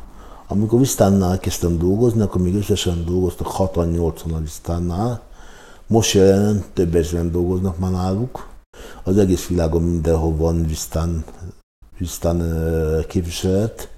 Amikor 0.49 0.79
Visztánnál 0.79 1.39
kezdtem 1.39 1.79
dolgozni, 1.79 2.21
akkor 2.21 2.41
még 2.41 2.55
összesen 2.55 3.05
dolgoztak 3.05 3.47
68-an 3.59 4.35
a 4.35 4.39
Visztánnál, 4.39 5.21
most 5.87 6.13
jelen 6.13 6.65
több 6.73 6.95
ezeren 6.95 7.31
dolgoznak 7.31 7.79
már 7.79 7.91
náluk. 7.91 8.49
Az 9.05 9.19
egész 9.19 9.47
világon 9.47 9.83
mindenhol 9.83 10.37
van 10.37 10.67
Visztán, 10.67 11.25
Visztán 12.01 12.43
képviselet, 13.09 13.89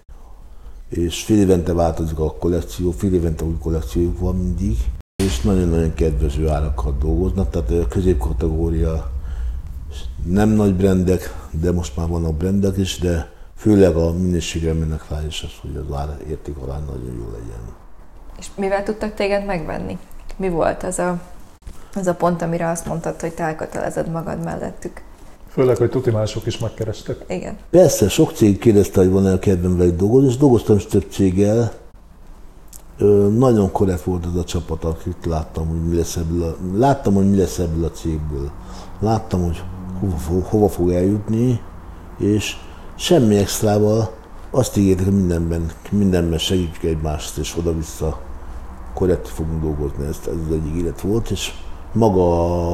és 0.89 1.25
fél 1.25 1.39
évente 1.39 1.73
változik 1.73 2.19
a 2.19 2.35
kollekció, 2.35 2.91
fél 2.91 3.15
évente 3.15 3.45
új 3.45 3.59
kollekciójuk 3.61 4.19
van 4.19 4.37
mindig, 4.37 4.77
és 5.23 5.41
nagyon-nagyon 5.41 5.95
kedvező 5.95 6.49
árakat 6.49 6.99
dolgoznak, 6.99 7.51
tehát 7.51 7.89
középkategória 7.89 9.11
nem 10.25 10.49
nagy 10.49 10.75
brendek, 10.75 11.35
de 11.51 11.73
most 11.73 11.97
már 11.97 12.09
vannak 12.09 12.35
brendek 12.35 12.77
is, 12.77 12.99
de 12.99 13.33
főleg 13.57 13.97
a 13.97 14.13
minőségre 14.13 14.73
mennek 14.73 15.09
rá, 15.09 15.21
és 15.27 15.43
az, 15.43 15.53
hogy 15.61 15.85
az 15.87 15.97
ár 15.97 16.17
érték 16.29 16.57
arány 16.57 16.85
nagyon 16.85 17.15
jó 17.19 17.31
legyen. 17.31 17.75
És 18.39 18.47
mivel 18.55 18.83
tudtak 18.83 19.15
téged 19.15 19.45
megvenni? 19.45 19.99
Mi 20.37 20.49
volt 20.49 20.83
az 20.83 20.99
a, 20.99 21.21
az 21.95 22.07
a 22.07 22.15
pont, 22.15 22.43
amire 22.43 22.69
azt 22.71 22.87
mondtad, 22.87 23.21
hogy 23.21 23.35
te 23.35 23.43
elkötelezed 23.43 24.11
magad 24.11 24.45
mellettük? 24.45 25.03
Főleg, 25.53 25.77
hogy 25.77 25.91
tuti 25.91 26.11
mások 26.11 26.47
is 26.47 26.59
megkerestek. 26.59 27.25
Igen. 27.29 27.57
Persze, 27.71 28.09
sok 28.09 28.33
cég 28.33 28.59
kérdezte, 28.59 29.01
hogy 29.01 29.11
van-e 29.11 29.33
a 29.33 29.39
kedvem 29.39 29.77
velük 29.77 29.97
dolgozni, 29.97 30.29
és 30.29 30.37
dolgoztam 30.37 30.77
is 30.77 30.87
több 30.87 31.07
céggel. 31.11 31.73
Ö, 32.99 33.29
nagyon 33.39 33.73
korrekt 33.73 34.03
volt 34.03 34.27
az 34.27 34.37
a 34.37 34.45
csapat, 34.45 34.85
akit 34.85 35.27
láttam, 35.27 35.69
hogy 35.69 35.89
mi 35.89 35.97
lesz 35.97 36.17
ebből 36.17 36.43
a, 36.43 36.57
láttam, 36.77 37.15
hogy 37.15 37.31
mi 37.31 37.37
lesz 37.37 37.59
ebből 37.59 37.85
a 37.85 37.91
cégből. 37.91 38.51
Láttam, 39.01 39.43
hogy 39.43 39.63
hova 40.01 40.17
fog, 40.17 40.45
hova 40.45 40.69
fog 40.69 40.91
eljutni, 40.91 41.61
és 42.19 42.57
semmi 42.95 43.37
extrával 43.37 44.11
azt 44.51 44.77
ígértek, 44.77 45.05
hogy 45.05 45.15
mindenben, 45.15 45.71
mindenben 45.91 46.39
segítjük 46.39 46.83
egymást, 46.83 47.39
és 47.39 47.57
oda-vissza 47.57 48.21
korrekt 48.95 49.29
fogunk 49.29 49.63
dolgozni. 49.63 50.07
Ez, 50.07 50.19
ez 50.27 50.35
az 50.49 50.55
egyik 50.55 50.75
élet 50.75 51.01
volt, 51.01 51.31
és 51.31 51.53
maga 51.93 52.71
a, 52.71 52.73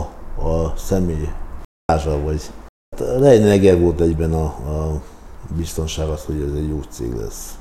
a 0.49 0.73
személy 0.77 1.29
vagy 2.25 2.51
Reiner 3.01 3.81
volt 3.81 4.01
egyben 4.01 4.33
a, 4.33 4.45
a 4.45 5.03
biztonság 5.57 6.09
az, 6.09 6.25
hogy 6.25 6.41
ez 6.49 6.55
egy 6.57 6.69
jó 6.69 6.81
cég 6.91 7.13
lesz 7.13 7.59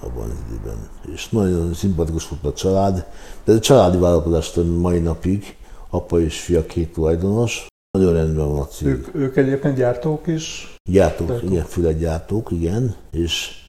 abban 0.00 0.30
az 0.30 0.54
időben. 0.54 0.88
És 1.12 1.28
nagyon 1.28 1.74
szimpatikus 1.74 2.28
volt 2.28 2.44
a 2.44 2.52
család, 2.52 3.06
de 3.44 3.52
a 3.52 3.58
családi 3.58 3.98
vállalkozás 3.98 4.52
mai 4.78 4.98
napig, 4.98 5.56
apa 5.90 6.20
és 6.20 6.40
fia 6.40 6.66
két 6.66 6.92
tulajdonos, 6.92 7.66
nagyon 7.98 8.12
rendben 8.12 8.48
van 8.48 8.60
a 8.60 8.66
cég. 8.66 8.88
Ők, 8.88 9.14
ők 9.14 9.36
egyébként 9.36 9.76
gyártók 9.76 10.26
is? 10.26 10.76
Gyártók, 10.90 11.28
gyártók. 11.28 11.50
igen, 11.50 11.64
fületgyártók, 11.64 12.50
igen, 12.50 12.94
és 13.10 13.64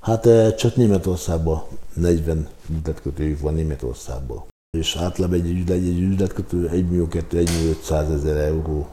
hát 0.00 0.26
eh, 0.26 0.54
csak 0.54 0.76
Németországban 0.76 1.62
40 1.94 2.48
üzletkötőjük 2.78 3.40
van 3.40 3.54
Németországban. 3.54 4.44
És 4.78 4.96
általában 4.96 5.38
egy, 5.38 5.50
üzlet, 5.50 5.76
egy 5.76 6.00
üzletkötő 6.00 6.68
1 6.68 6.88
millió 6.88 7.08
2, 7.08 7.38
1 7.38 7.50
millió 7.56 7.70
500 7.70 8.10
ezer 8.10 8.36
euró 8.36 8.88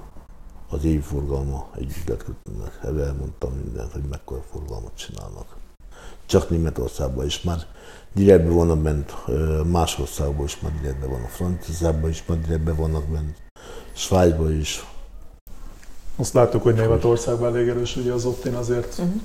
az 0.71 0.83
évi 0.83 0.99
forgalma 0.99 1.67
egy 1.77 1.95
üzletkötőnek. 1.97 2.79
Ebben 2.83 3.05
elmondtam 3.05 3.53
mindent, 3.63 3.91
hogy 3.91 4.03
mekkora 4.09 4.43
forgalmat 4.51 4.95
csinálnak. 4.95 5.55
Csak 6.25 6.49
Németországban 6.49 7.25
is 7.25 7.41
már 7.41 7.65
direktben 8.13 8.55
vannak 8.55 8.79
bent, 8.79 9.13
más 9.65 9.99
országban 9.99 10.45
is 10.45 10.59
már 10.59 10.71
direktben 10.81 11.09
vannak, 11.09 11.29
Franciaországban 11.29 12.09
is 12.09 12.23
már 12.25 12.39
direktben 12.39 12.75
vannak 12.75 13.07
bent, 13.07 13.37
Svájcban 13.93 14.59
is. 14.59 14.85
Azt 16.15 16.33
láttuk, 16.33 16.63
hogy 16.63 16.75
Németországban 16.75 17.55
elég 17.55 17.67
erős, 17.67 17.95
ugye 17.95 18.13
az 18.13 18.25
Optin 18.25 18.53
azért 18.53 18.97
uh-huh. 18.97 19.21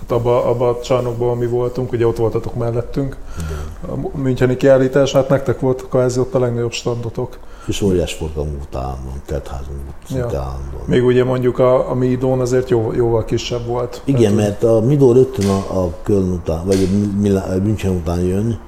Hát 0.00 0.10
abba, 0.10 0.44
abba 0.44 0.68
a 0.68 0.80
csarnokban, 0.80 1.28
ami 1.28 1.46
voltunk, 1.46 1.92
ugye 1.92 2.06
ott 2.06 2.16
voltatok 2.16 2.54
mellettünk. 2.54 3.16
Igen. 3.38 4.04
A 4.12 4.18
Müncheni 4.18 4.56
kiállítás, 4.56 5.12
hát 5.12 5.28
nektek 5.28 5.60
volt 5.60 5.88
kvázi 5.88 6.20
ott 6.20 6.34
a 6.34 6.38
legnagyobb 6.38 6.72
standotok. 6.72 7.38
És 7.66 7.82
óriás 7.82 8.12
forgalmú 8.12 8.58
állandóan, 8.72 9.22
teltházunk 9.26 9.80
ja. 10.08 10.58
Még 10.86 11.04
ugye 11.04 11.24
mondjuk 11.24 11.58
a, 11.58 11.90
a 11.90 11.94
Midón 11.94 12.40
azért 12.40 12.70
jó, 12.70 12.92
jóval 12.92 13.24
kisebb 13.24 13.66
volt. 13.66 14.02
Igen, 14.04 14.32
mert, 14.32 14.62
mert 14.62 14.62
a 14.62 14.80
Midó 14.80 15.12
rögtön 15.12 15.48
a, 15.48 15.84
a 15.84 15.94
Köln 16.02 16.32
után, 16.32 16.66
vagy 16.66 16.88
a 17.34 17.54
München 17.62 17.92
után 17.92 18.20
jön, 18.20 18.58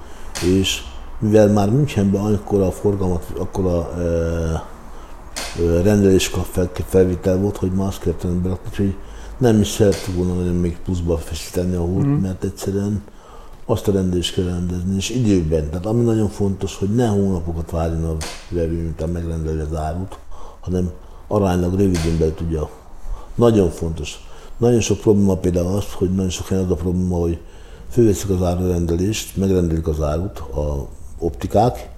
és 0.58 0.82
mivel 1.18 1.48
már 1.48 1.70
Münchenben 1.70 2.34
akkor 2.34 2.60
a 2.60 2.70
forgalmat, 2.70 3.24
akkor 3.38 3.66
a 3.66 3.90
e, 3.98 4.02
e, 4.02 5.82
rendelés 5.82 6.30
fel, 6.50 6.70
felvétel 6.86 7.36
volt, 7.36 7.56
hogy 7.56 7.70
más 7.70 7.98
kellett 7.98 8.26
berakni, 8.26 8.70
hogy 8.76 8.94
nem 9.38 9.60
is 9.60 9.68
szerettük 9.68 10.14
volna 10.14 10.34
nagyon 10.34 10.54
még 10.54 10.78
pluszba 10.84 11.18
feszíteni 11.18 11.74
a 11.74 11.80
húrt, 11.80 12.06
mm. 12.06 12.12
mert 12.12 12.44
egyszerűen 12.44 13.02
azt 13.64 13.88
a 13.88 13.92
rendelést 13.92 14.34
kell 14.34 14.44
rendezni, 14.44 14.96
és 14.96 15.10
időben. 15.10 15.70
Tehát 15.70 15.86
ami 15.86 16.04
nagyon 16.04 16.28
fontos, 16.28 16.76
hogy 16.76 16.94
ne 16.94 17.06
hónapokat 17.06 17.70
várjon 17.70 18.04
a 18.04 18.16
vevő, 18.48 18.88
után 18.88 19.08
megrendelni 19.08 19.60
az 19.60 19.76
árut, 19.76 20.18
hanem 20.60 20.90
aránylag 21.28 21.74
röviden 21.74 22.18
belül 22.18 22.34
tudja. 22.34 22.68
Nagyon 23.34 23.70
fontos. 23.70 24.26
Nagyon 24.56 24.80
sok 24.80 25.00
probléma 25.00 25.36
például 25.36 25.76
az, 25.76 25.92
hogy 25.92 26.10
nagyon 26.14 26.30
sok 26.30 26.46
helyen 26.46 26.64
az 26.64 26.70
a 26.70 26.74
probléma, 26.74 27.16
hogy 27.16 27.38
fölveszik 27.90 28.30
az 28.30 28.42
árurendelést, 28.42 29.36
megrendelik 29.36 29.86
az 29.86 30.02
árut 30.02 30.38
a 30.38 30.88
optikák, 31.18 31.90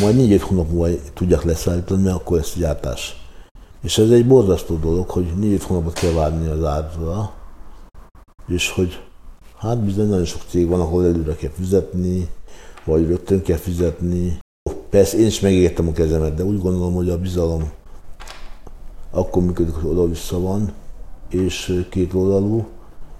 majd 0.00 0.16
4-5 0.18 0.40
hónap 0.42 0.70
múlva 0.70 0.88
tudják 1.14 1.42
leszállítani, 1.42 2.02
mert 2.02 2.16
akkor 2.16 2.36
lesz 2.36 2.52
a 2.56 2.58
gyártás. 2.58 3.19
És 3.82 3.98
ez 3.98 4.10
egy 4.10 4.26
borzasztó 4.26 4.76
dolog, 4.76 5.08
hogy 5.08 5.32
négy 5.36 5.64
hónapot 5.64 5.92
kell 5.92 6.12
várni 6.12 6.46
az 6.46 6.64
árra, 6.64 7.32
és 8.46 8.70
hogy 8.70 9.00
hát 9.56 9.84
bizony 9.84 10.08
nagyon 10.08 10.24
sok 10.24 10.42
cég 10.48 10.68
van, 10.68 10.80
ahol 10.80 11.04
előre 11.06 11.34
kell 11.34 11.50
fizetni, 11.50 12.28
vagy 12.84 13.06
rögtön 13.06 13.42
kell 13.42 13.56
fizetni. 13.56 14.38
Persze 14.90 15.18
én 15.18 15.26
is 15.26 15.40
megértem 15.40 15.88
a 15.88 15.92
kezemet, 15.92 16.34
de 16.34 16.44
úgy 16.44 16.60
gondolom, 16.60 16.94
hogy 16.94 17.08
a 17.08 17.18
bizalom 17.18 17.70
akkor 19.10 19.42
működik, 19.42 19.74
hogy 19.74 19.90
oda-vissza 19.90 20.40
van, 20.40 20.72
és 21.28 21.84
két 21.90 22.14
oldalú, 22.14 22.66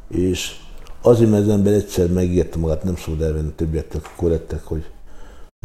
és 0.09 0.57
azért, 1.03 1.31
mert 1.31 1.43
az 1.43 1.49
ember 1.49 1.73
egyszer 1.73 2.11
megérte 2.11 2.59
magát, 2.59 2.85
nem 2.85 2.97
szabad 2.97 3.23
elvenni 3.23 3.53
többieknek, 3.57 4.15
korrektek, 4.17 4.65
hogy 4.65 4.91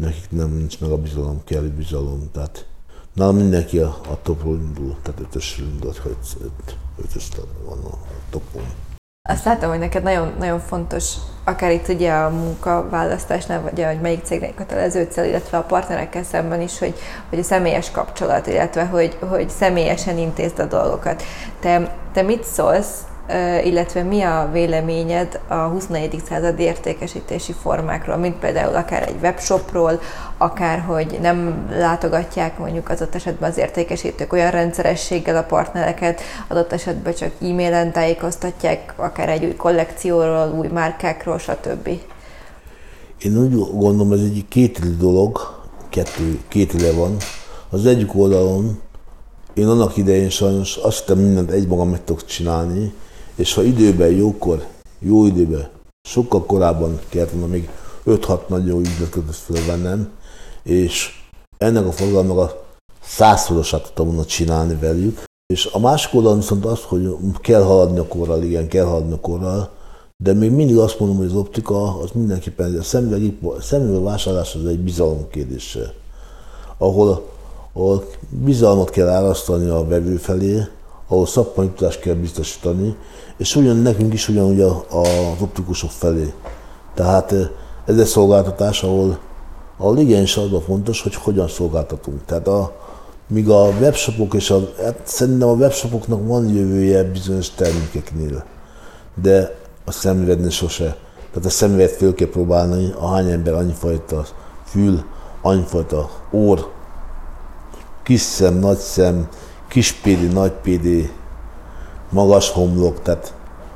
nekik 0.01 0.31
nem 0.31 0.51
nincs 0.51 0.79
meg 0.79 0.91
a 0.91 0.97
bizalom, 0.97 1.41
kell 1.43 1.61
bizalom. 1.61 2.29
Tehát 2.31 2.65
Na, 3.15 3.31
mindenki 3.31 3.79
a, 3.79 3.97
a 4.09 4.21
topról 4.21 4.55
indul, 4.55 4.95
tehát 5.03 5.19
ötösről 5.19 5.67
indul, 5.67 5.93
hogy 6.03 6.15
öt, 6.41 6.77
ötös 7.05 7.29
van 7.65 7.77
a, 7.77 7.97
topon. 8.29 8.63
Azt 9.29 9.45
látom, 9.45 9.69
hogy 9.69 9.79
neked 9.79 10.03
nagyon, 10.03 10.33
nagyon 10.39 10.59
fontos, 10.59 11.13
akár 11.43 11.71
itt 11.71 11.87
ugye 11.87 12.11
a 12.11 12.29
munkaválasztásnál, 12.29 13.61
vagy 13.61 13.83
hogy 13.83 14.01
melyik 14.01 14.23
cégnek 14.23 14.55
kötelező 14.55 15.07
cél, 15.11 15.23
illetve 15.23 15.57
a 15.57 15.63
partnerekkel 15.63 16.23
szemben 16.23 16.61
is, 16.61 16.79
hogy, 16.79 16.93
hogy 17.29 17.39
a 17.39 17.43
személyes 17.43 17.91
kapcsolat, 17.91 18.47
illetve 18.47 18.85
hogy, 18.85 19.17
hogy 19.29 19.49
személyesen 19.49 20.17
intézd 20.17 20.59
a 20.59 20.65
dolgokat. 20.65 21.23
Te, 21.59 21.97
te 22.13 22.21
mit 22.21 22.43
szólsz 22.43 23.01
illetve 23.63 24.03
mi 24.03 24.21
a 24.21 24.49
véleményed 24.51 25.39
a 25.47 25.53
21. 25.53 26.21
század 26.29 26.59
értékesítési 26.59 27.53
formákról, 27.53 28.17
mint 28.17 28.35
például 28.35 28.75
akár 28.75 29.07
egy 29.07 29.15
webshopról, 29.21 29.99
akár 30.37 30.79
hogy 30.79 31.17
nem 31.21 31.67
látogatják 31.69 32.57
mondjuk 32.57 32.89
az 32.89 33.01
ott 33.01 33.15
esetben 33.15 33.49
az 33.49 33.57
értékesítők 33.57 34.33
olyan 34.33 34.51
rendszerességgel 34.51 35.37
a 35.37 35.43
partnereket, 35.43 36.21
adott 36.47 36.71
esetben 36.71 37.13
csak 37.13 37.31
e-mailen 37.41 37.91
tájékoztatják, 37.91 38.93
akár 38.95 39.29
egy 39.29 39.45
új 39.45 39.55
kollekcióról, 39.55 40.55
új 40.57 40.67
márkákról, 40.67 41.37
stb. 41.37 41.89
Én 43.17 43.37
úgy 43.37 43.53
gondolom, 43.73 44.11
ez 44.11 44.19
egy 44.19 44.45
két 44.49 44.97
dolog, 44.97 45.39
kettő, 45.89 46.39
két 46.47 46.93
van. 46.95 47.17
Az 47.69 47.85
egyik 47.85 48.15
oldalon 48.15 48.83
én 49.55 49.67
annak 49.67 49.97
idején 49.97 50.29
sajnos 50.29 50.75
azt 50.75 50.99
hittem 50.99 51.17
mindent 51.17 51.51
egymagam 51.51 51.89
meg 51.89 52.03
tudok 52.03 52.25
csinálni, 52.25 52.93
és 53.35 53.53
ha 53.53 53.63
időben, 53.63 54.11
jókor, 54.11 54.65
jó 54.99 55.25
időben, 55.25 55.69
sokkal 56.07 56.45
korábban 56.45 56.99
kellett 57.09 57.31
volna 57.31 57.47
még 57.47 57.69
5-6 58.05 58.47
nagy 58.47 58.67
jó 58.67 58.79
ügyletet 58.79 59.35
fölvennem, 59.35 60.09
és 60.63 61.09
ennek 61.57 61.85
a 61.85 61.91
forgalomnak 61.91 62.37
a 62.37 62.65
százszorosát 63.03 63.83
tudtam 63.83 64.05
volna 64.05 64.25
csinálni 64.25 64.77
velük. 64.79 65.23
És 65.53 65.69
a 65.71 65.79
másik 65.79 66.13
oldalon 66.13 66.37
viszont 66.37 66.65
az, 66.65 66.81
hogy 66.81 67.17
kell 67.41 67.61
haladni 67.61 67.99
a 67.99 68.07
korral, 68.07 68.43
igen, 68.43 68.67
kell 68.67 68.85
haladni 68.85 69.13
a 69.13 69.19
korral, 69.19 69.69
de 70.23 70.33
még 70.33 70.51
mindig 70.51 70.77
azt 70.77 70.99
mondom, 70.99 71.17
hogy 71.17 71.25
az 71.25 71.35
optika 71.35 71.99
az 71.99 72.09
mindenképpen, 72.13 72.77
a 72.77 72.83
szemüveg 73.61 74.03
vásárlás 74.03 74.55
az 74.55 74.65
egy 74.65 74.79
bizalom 74.79 75.27
kérdése, 75.29 75.93
ahol, 76.77 77.29
ahol 77.73 78.05
bizalmat 78.29 78.89
kell 78.89 79.07
árasztani 79.07 79.69
a 79.69 79.87
vevő 79.87 80.15
felé, 80.15 80.67
ahol 81.07 81.25
szakmai 81.25 81.69
tudást 81.69 81.99
kell 81.99 82.13
biztosítani, 82.13 82.95
és 83.37 83.55
ugyan 83.55 83.75
nekünk 83.75 84.13
is 84.13 84.29
ugyanúgy 84.29 84.61
az 84.61 85.41
optikusok 85.41 85.89
felé. 85.89 86.33
Tehát 86.93 87.31
eh, 87.31 87.47
ez 87.85 87.97
egy 87.97 88.05
szolgáltatás, 88.05 88.83
ahol, 88.83 89.19
ahol 89.77 89.97
igenis 89.97 90.37
az 90.37 90.49
fontos, 90.65 91.01
hogy 91.01 91.15
hogyan 91.15 91.47
szolgáltatunk. 91.47 92.25
Tehát 92.25 92.47
a, 92.47 92.75
míg 93.27 93.49
a 93.49 93.67
webshopok 93.79 94.33
és 94.33 94.49
a, 94.49 94.59
hát 94.83 94.99
szerintem 95.03 95.47
a 95.47 95.53
webshopoknak 95.53 96.27
van 96.27 96.53
jövője 96.53 97.03
bizonyos 97.03 97.49
termékeknél, 97.49 98.43
de 99.21 99.57
a 99.85 99.91
szemüvegnél 99.91 100.49
sose. 100.49 100.97
Tehát 101.29 101.45
a 101.45 101.49
szemüveget 101.49 101.95
föl 101.95 102.13
kell 102.13 102.29
próbálni, 102.29 102.93
ahány 102.97 103.31
ember 103.31 103.53
annyifajta 103.53 104.25
fül, 104.65 105.03
annyifajta 105.41 106.09
orr, 106.31 106.59
kis 108.03 108.21
szem, 108.21 108.53
nagy 108.53 108.77
szem, 108.77 109.27
kis 109.75 109.91
PD, 109.93 110.33
nagy 110.33 110.51
PD, 110.51 111.11
magas 112.09 112.49
homlok, 112.49 113.01
tehát 113.01 113.33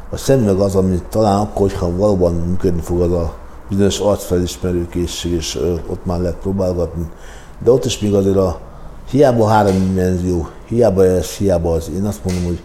a 0.10 0.18
szemüveg 0.18 0.60
az, 0.60 0.76
ami 0.76 1.02
talán 1.10 1.40
akkor, 1.40 1.70
hogyha 1.70 1.96
valóban 1.96 2.34
működni 2.34 2.82
fog 2.82 3.02
az 3.02 3.12
a 3.12 3.36
bizonyos 3.70 4.00
arcfelismerő 4.00 4.88
készség, 4.88 5.32
és 5.32 5.56
ott 5.88 6.06
már 6.06 6.20
lehet 6.20 6.38
próbálgatni. 6.38 7.10
De 7.64 7.72
ott 7.72 7.86
is 7.86 8.00
még 8.00 8.14
azért 8.14 8.36
a 8.36 8.60
hiába 9.10 9.48
három 9.48 9.74
dimenzió, 9.74 10.48
hiába 10.68 11.06
ez, 11.06 11.30
hiába 11.30 11.74
az, 11.74 11.90
én 11.90 12.06
azt 12.06 12.26
mondom, 12.26 12.44
hogy 12.46 12.62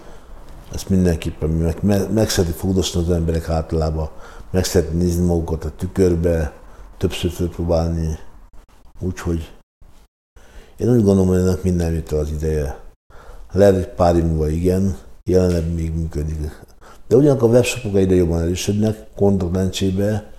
ezt 0.74 0.89
mindenképpen 0.89 1.49
meg, 1.49 1.76
meg, 1.80 2.12
meg 2.12 2.28
fogdosni 2.28 3.01
az 3.01 3.11
emberek 3.11 3.49
általában, 3.49 4.09
meg 4.51 4.64
nézni 4.93 5.26
magukat 5.26 5.64
a 5.64 5.70
tükörbe, 5.76 6.53
többször 6.99 7.30
fölpróbálni. 7.30 8.18
Úgyhogy 9.01 9.53
én 10.76 10.89
úgy 10.89 11.03
gondolom, 11.03 11.26
hogy 11.26 11.39
ennek 11.39 11.62
minden 11.62 12.03
az 12.11 12.30
ideje. 12.30 12.82
Hogy 13.55 13.88
pár 13.96 14.16
év 14.16 14.24
múlva 14.24 14.48
igen, 14.48 14.96
jelenleg 15.24 15.74
még 15.74 15.94
működik. 15.94 16.61
De 17.09 17.16
ugyanakkor 17.16 17.48
a 17.48 17.52
webshopok 17.52 17.96
egyre 17.96 18.14
jobban 18.14 18.40
erősödnek, 18.40 19.07
kontaktlencsébe, 19.16 20.30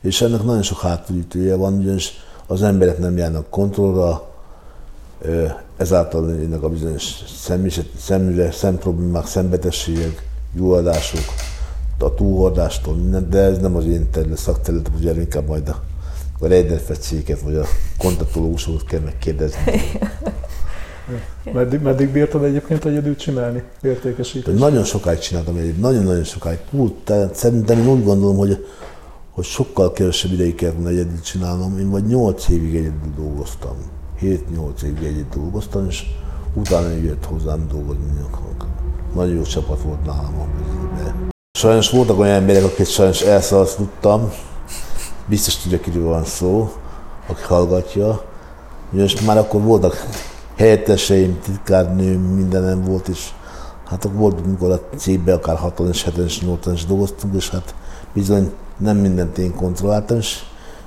és 0.00 0.20
ennek 0.20 0.42
nagyon 0.42 0.62
sok 0.62 0.80
hátulütője 0.80 1.54
van, 1.54 1.74
ugyanis 1.78 2.12
az 2.46 2.62
emberek 2.62 2.98
nem 2.98 3.16
járnak 3.16 3.50
kontrollra, 3.50 4.28
ezáltal 5.76 6.30
jönnek 6.30 6.62
a 6.62 6.68
bizonyos 6.68 7.12
szemüveg, 7.98 8.52
szemproblémák, 8.52 9.26
szembetegségek, 9.26 10.28
gyulladások, 10.54 11.24
a 11.98 12.14
túlhordástól 12.14 12.94
minden, 12.94 13.30
de 13.30 13.38
ez 13.38 13.58
nem 13.58 13.76
az 13.76 13.84
én 13.84 14.10
terület, 14.10 14.38
szakterület, 14.38 14.90
ugye 14.98 15.14
inkább 15.14 15.46
majd 15.46 15.68
a, 15.68 15.82
a 16.38 16.46
rejdenfetszéket 16.46 17.40
vagy 17.40 17.54
a 17.54 17.64
kontaktológusokat 17.98 18.84
kell 18.84 19.00
megkérdezni. 19.00 19.58
Meddig, 21.52 21.80
meddig 21.80 22.08
bírtad 22.08 22.44
egyébként 22.44 22.84
egyedül 22.84 23.16
csinálni 23.16 23.62
értékesítést? 23.82 24.58
Nagyon 24.58 24.84
sokáig 24.84 25.18
csináltam 25.18 25.56
egyedül, 25.56 25.80
nagyon-nagyon 25.80 26.24
sokáig. 26.24 26.58
Hú, 26.70 26.94
tehát 27.04 27.34
szerintem 27.34 27.78
én 27.78 27.88
úgy 27.88 28.04
gondolom, 28.04 28.36
hogy, 28.36 28.66
hogy 29.30 29.44
sokkal 29.44 29.92
kevesebb 29.92 30.32
ideig 30.32 30.54
kellett 30.54 30.74
volna 30.74 30.90
egyedül 30.90 31.20
csinálnom. 31.20 31.78
Én 31.78 31.90
vagy 31.90 32.06
8 32.06 32.48
évig 32.48 32.74
egyedül 32.74 33.12
dolgoztam. 33.16 33.76
7-8 34.20 34.82
évig 34.82 35.04
együtt 35.04 35.34
dolgoztam, 35.34 35.86
és 35.88 36.02
utána 36.54 36.88
jött 36.88 37.24
hozzám 37.24 37.66
dolgozni. 37.68 38.04
Nagyon 39.14 39.34
jó 39.34 39.42
csapat 39.42 39.82
volt 39.82 40.04
nálam 40.04 40.34
a 40.40 40.46
bizonyban. 40.58 41.32
Sajnos 41.58 41.90
voltak 41.90 42.18
olyan 42.18 42.34
emberek, 42.34 42.64
akik 42.64 42.86
sajnos 42.86 43.20
elszalasztottam. 43.20 44.32
Biztos 45.26 45.56
tudja, 45.56 45.80
kiről 45.80 46.04
van 46.04 46.24
szó, 46.24 46.72
aki 47.26 47.42
hallgatja. 47.42 48.24
Ugyanis 48.92 49.20
már 49.20 49.38
akkor 49.38 49.60
voltak 49.60 50.06
helyetteseim, 50.56 51.40
titkárnőm, 51.42 52.20
mindenem 52.20 52.84
volt, 52.84 53.08
és 53.08 53.28
hát 53.84 54.04
akkor 54.04 54.18
volt, 54.18 54.40
amikor 54.44 54.70
a 54.70 54.96
cégben 54.96 55.34
akár 55.34 55.56
60 55.56 55.88
és 55.88 56.02
70 56.02 56.24
és 56.24 56.40
80 56.40 56.74
is 56.74 56.86
dolgoztunk, 56.86 57.34
és 57.34 57.50
hát 57.50 57.74
bizony 58.12 58.52
nem 58.76 58.96
mindent 58.96 59.38
én 59.38 59.54
kontrolláltam, 59.54 60.18
és 60.18 60.38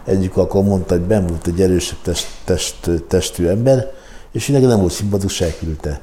egyik 0.05 0.38
akkor 0.38 0.63
mondta, 0.63 0.93
hogy 0.93 1.03
ben 1.03 1.28
volt 1.28 1.47
egy 1.47 1.61
erősebb 1.61 1.97
test, 2.03 2.28
test, 2.45 2.89
testű 3.07 3.45
ember, 3.45 3.91
és 4.32 4.47
neki 4.47 4.65
nem 4.65 4.80
volt 4.80 4.91
szimpatikus, 4.91 5.41
elküldte. 5.41 6.01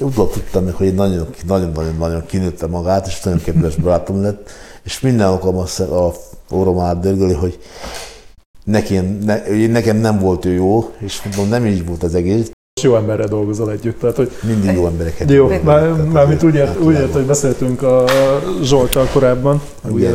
Én 0.00 0.06
utóbb 0.06 0.32
tudtam 0.32 0.64
meg, 0.64 0.74
hogy 0.74 0.94
nagyon-nagyon-nagyon 0.94 2.26
kinőtte 2.26 2.66
magát, 2.66 3.06
és 3.06 3.20
nagyon 3.20 3.40
kedves 3.40 3.76
barátom 3.76 4.22
lett, 4.22 4.50
és 4.82 5.00
minden 5.00 5.26
alkalommal 5.26 5.66
a 5.78 6.12
orrom 6.54 6.78
átdörgöli, 6.78 7.34
hogy 7.34 7.58
nekem, 8.64 9.04
ne, 9.04 9.66
nekem 9.66 9.96
nem 9.96 10.18
volt 10.18 10.44
ő 10.44 10.52
jó, 10.52 10.90
és 10.98 11.22
mondom, 11.22 11.48
nem 11.48 11.66
így 11.66 11.86
volt 11.86 12.02
az 12.02 12.14
egész. 12.14 12.50
Jó 12.80 12.96
emberrel 12.96 13.26
dolgozol 13.26 13.70
együtt, 13.70 14.00
tehát 14.00 14.16
hogy... 14.16 14.30
Mindig 14.42 14.72
jó 14.72 14.86
embereket. 14.86 15.30
Jó, 15.30 15.48
már, 15.64 15.92
már 15.92 16.26
mint 16.26 16.42
úgy, 16.42 16.54
ért, 16.54 16.80
úgy 16.80 16.94
ért, 16.94 17.12
hogy 17.12 17.24
beszéltünk 17.24 17.82
a 17.82 18.04
Zsoltal 18.62 19.06
korábban, 19.12 19.62
ugye 19.90 20.10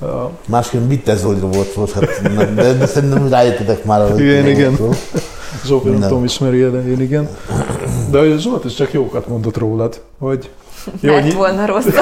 a... 0.00 0.30
Másként 0.46 0.84
Bitter 0.84 1.16
Zolira 1.16 1.46
volt 1.46 1.76
most, 1.76 1.92
hát, 1.92 2.32
de, 2.54 2.72
de 2.72 2.86
szerintem 2.86 3.28
rájöttetek 3.28 3.84
már. 3.84 4.10
Hogy 4.10 4.20
igen, 4.20 4.46
igen. 4.46 4.78
Zsolt 5.64 5.84
nem 5.84 6.00
tudom 6.00 6.24
ismeri, 6.24 6.58
de 6.58 6.88
én 6.88 7.00
igen. 7.00 7.28
De 8.10 8.38
Zsolt 8.38 8.64
is 8.64 8.74
csak 8.74 8.92
jókat 8.92 9.28
mondott 9.28 9.56
rólad, 9.56 10.00
hogy 10.18 10.50
jó, 11.00 11.12
mert 11.12 11.32
volna 11.32 11.66
rossz. 11.66 11.84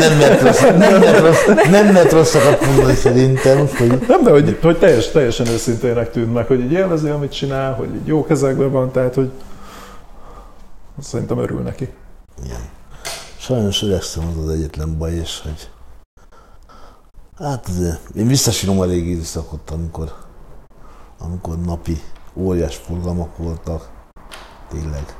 nem 0.00 0.18
mert 0.18 0.42
rossz, 0.42 0.60
nem 0.60 1.00
mert 1.00 1.20
rossz, 1.20 1.44
nem 1.70 1.92
mert 1.92 2.12
rosszakat 2.12 2.66
mondani 2.66 2.94
szerintem. 2.94 3.68
Hogy... 3.78 4.04
Nem, 4.08 4.22
de 4.22 4.30
hogy, 4.30 4.58
hogy 4.62 4.78
teljes, 4.78 5.10
teljesen 5.10 5.46
őszintének 5.46 6.10
tűnt 6.10 6.32
meg, 6.32 6.46
hogy 6.46 6.60
így 6.60 6.72
élvezi, 6.72 7.08
amit 7.08 7.32
csinál, 7.32 7.72
hogy 7.72 7.94
így 7.94 8.06
jó 8.06 8.24
kezekben 8.24 8.70
van, 8.70 8.90
tehát 8.92 9.14
hogy 9.14 9.30
szerintem 11.02 11.38
örül 11.38 11.60
neki. 11.60 11.88
Igen. 12.44 12.60
Sajnos 13.38 13.82
öregszem 13.82 14.24
az 14.30 14.44
az 14.44 14.50
egyetlen 14.54 14.98
baj, 14.98 15.12
és 15.12 15.40
hogy 15.42 15.68
Hát 17.40 17.68
azért, 17.68 18.08
én 18.14 18.26
visszasírom 18.26 18.80
a 18.80 18.84
régi 18.84 19.10
időszakot, 19.10 19.70
amikor, 19.70 20.12
amikor 21.18 21.58
napi 21.58 22.02
óriás 22.34 22.76
forgalmak 22.76 23.36
voltak. 23.36 23.90
Tényleg. 24.68 25.19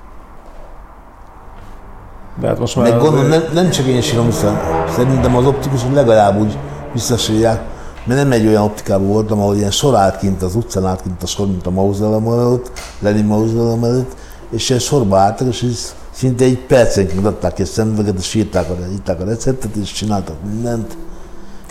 De 2.40 2.46
hát 2.46 2.58
most 2.58 2.76
már... 2.76 2.90
Meg 2.90 3.00
gondolom, 3.00 3.28
nem, 3.28 3.42
nem 3.52 3.70
csak 3.70 3.86
én 3.86 4.00
sírom 4.00 4.26
vissza, 4.26 4.60
szerintem 4.88 5.36
az 5.36 5.46
optikusok 5.46 5.94
legalább 5.94 6.40
úgy 6.40 6.58
visszasírják, 6.92 7.62
mert 8.04 8.20
nem 8.20 8.32
egy 8.32 8.46
olyan 8.46 8.62
optikában 8.62 9.06
voltam, 9.06 9.40
ahol 9.40 9.56
ilyen 9.56 9.70
sor 9.70 9.94
állt 9.94 10.18
kint 10.18 10.42
az 10.42 10.54
utcán, 10.54 10.86
állt 10.86 11.02
kint 11.02 11.22
a 11.22 11.26
sor, 11.26 11.46
mint 11.46 11.66
a 11.66 11.70
mauzoleum 11.70 12.26
előtt, 12.26 12.70
Lenin 12.98 13.24
mauzoleum 13.24 13.84
előtt, 13.84 14.16
és 14.50 14.68
ilyen 14.68 14.80
sorba 14.80 15.18
álltak, 15.18 15.48
és 15.48 15.62
ez 15.62 15.94
szinte 16.10 16.44
egy 16.44 16.58
percenként 16.58 17.26
adták 17.26 17.54
ki 17.54 17.62
a 17.62 17.66
szemüveget, 17.66 18.18
és 18.18 18.34
írták 18.34 18.70
a, 18.70 18.74
írták 18.92 19.20
a 19.20 19.24
receptet, 19.24 19.76
és 19.76 19.92
csináltak 19.92 20.36
mindent 20.50 20.96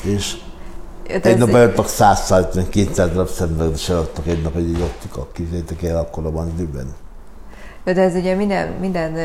és 0.04 0.38
Öt 1.08 1.26
egy 1.26 1.38
nap 1.38 1.50
eljöttek 1.50 1.88
100 1.88 2.34
200 2.70 3.10
darab 3.10 3.30
szemüveget, 3.30 3.76
és 3.76 3.90
eladtak 3.90 4.28
egy 4.28 4.42
nap 4.42 4.56
egy 4.56 4.82
optika, 4.82 5.28
képzeljétek 5.34 5.84
el 5.84 5.98
akkor 5.98 6.24
időben. 6.56 6.94
De 7.94 8.02
ez 8.02 8.16
ugye 8.16 8.36
minden, 8.36 8.68
minden 8.80 9.18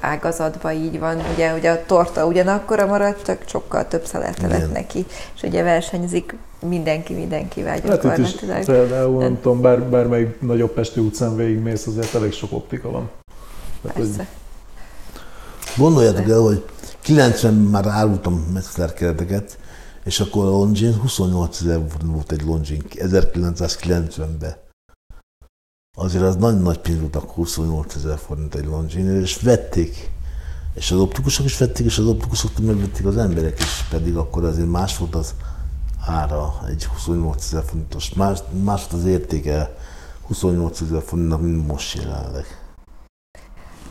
ágazatban 0.00 0.72
így 0.72 0.98
van, 0.98 1.20
ugye, 1.34 1.54
ugye 1.54 1.70
a 1.70 1.84
torta 1.86 2.26
ugyanakkora 2.26 2.86
maradt, 2.86 3.24
csak 3.24 3.42
sokkal 3.46 3.88
több 3.88 4.04
szelete 4.04 4.46
lett 4.46 4.72
neki, 4.72 5.06
és 5.34 5.42
ugye 5.42 5.62
versenyzik 5.62 6.36
mindenki 6.68 7.14
mindenkivel 7.14 7.80
gyakorlatilag. 7.80 8.54
Hát 8.54 8.64
például, 8.64 9.22
nem 9.22 9.40
tudom, 9.40 9.60
bár, 9.60 9.82
bármelyik 9.82 10.40
nagyobb 10.40 10.70
Pesti 10.70 11.00
utcán 11.00 11.36
végigmész, 11.36 11.86
azért 11.86 12.14
elég 12.14 12.32
sok 12.32 12.52
optika 12.52 12.90
van. 12.90 13.10
Persze. 13.82 14.00
Hogy... 14.16 14.26
Gondoljátok 15.76 16.28
el, 16.28 16.38
hogy 16.40 16.64
90 17.00 17.54
már 17.54 17.86
árultam 17.86 18.34
Metzler 18.52 18.92
kereteket, 18.92 19.58
és 20.04 20.20
akkor 20.20 20.44
a 20.44 20.48
Longin 20.48 20.94
28 20.94 21.60
ezer 21.60 21.80
volt 22.04 22.32
egy 22.32 22.42
Longin 22.42 22.82
1990-ben. 22.94 24.56
Azért 26.00 26.24
az 26.24 26.36
nagy 26.36 26.60
nagy 26.60 26.78
pénz 26.78 27.00
akkor 27.12 27.34
28 27.34 27.94
ezer 27.94 28.18
forint 28.18 28.54
egy 28.54 28.64
Longin, 28.64 29.20
és 29.20 29.40
vették. 29.40 30.10
És 30.74 30.90
az 30.90 30.98
optikusok 30.98 31.44
is 31.44 31.58
vették, 31.58 31.86
és 31.86 31.98
az 31.98 32.06
optikusok 32.06 32.58
megvették 32.58 33.06
az 33.06 33.16
emberek 33.16 33.58
is, 33.58 33.84
pedig 33.90 34.16
akkor 34.16 34.44
azért 34.44 34.70
más 34.70 34.98
volt 34.98 35.14
az 35.14 35.34
ára 36.06 36.54
egy 36.68 36.84
28 36.84 37.44
ezer 37.44 37.62
forintos, 37.66 38.12
más, 38.14 38.38
más 38.64 38.86
volt 38.90 39.02
az 39.02 39.08
értéke 39.08 39.76
28 40.26 40.80
ezer 40.80 41.02
forintnak, 41.02 41.40
mint 41.40 41.66
most 41.66 41.96
jelenleg. 41.96 42.44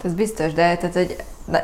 Ez 0.03 0.13
biztos, 0.13 0.53
de 0.53 0.77
tehát, 0.77 0.93
hogy 0.93 1.15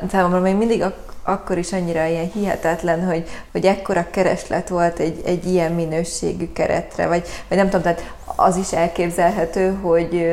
számomra 0.09 0.39
még 0.39 0.55
mindig 0.55 0.81
ak- 0.81 1.12
akkor 1.23 1.57
is 1.57 1.73
annyira 1.73 2.05
ilyen 2.05 2.31
hihetetlen, 2.33 3.05
hogy, 3.05 3.29
hogy 3.51 3.65
ekkora 3.65 4.07
kereslet 4.11 4.69
volt 4.69 4.99
egy, 4.99 5.21
egy 5.25 5.45
ilyen 5.45 5.71
minőségű 5.71 6.51
keretre, 6.53 7.07
vagy, 7.07 7.27
vagy 7.47 7.57
nem 7.57 7.65
tudom, 7.65 7.81
tehát 7.81 8.13
az 8.35 8.55
is 8.55 8.73
elképzelhető, 8.73 9.77
hogy, 9.81 10.27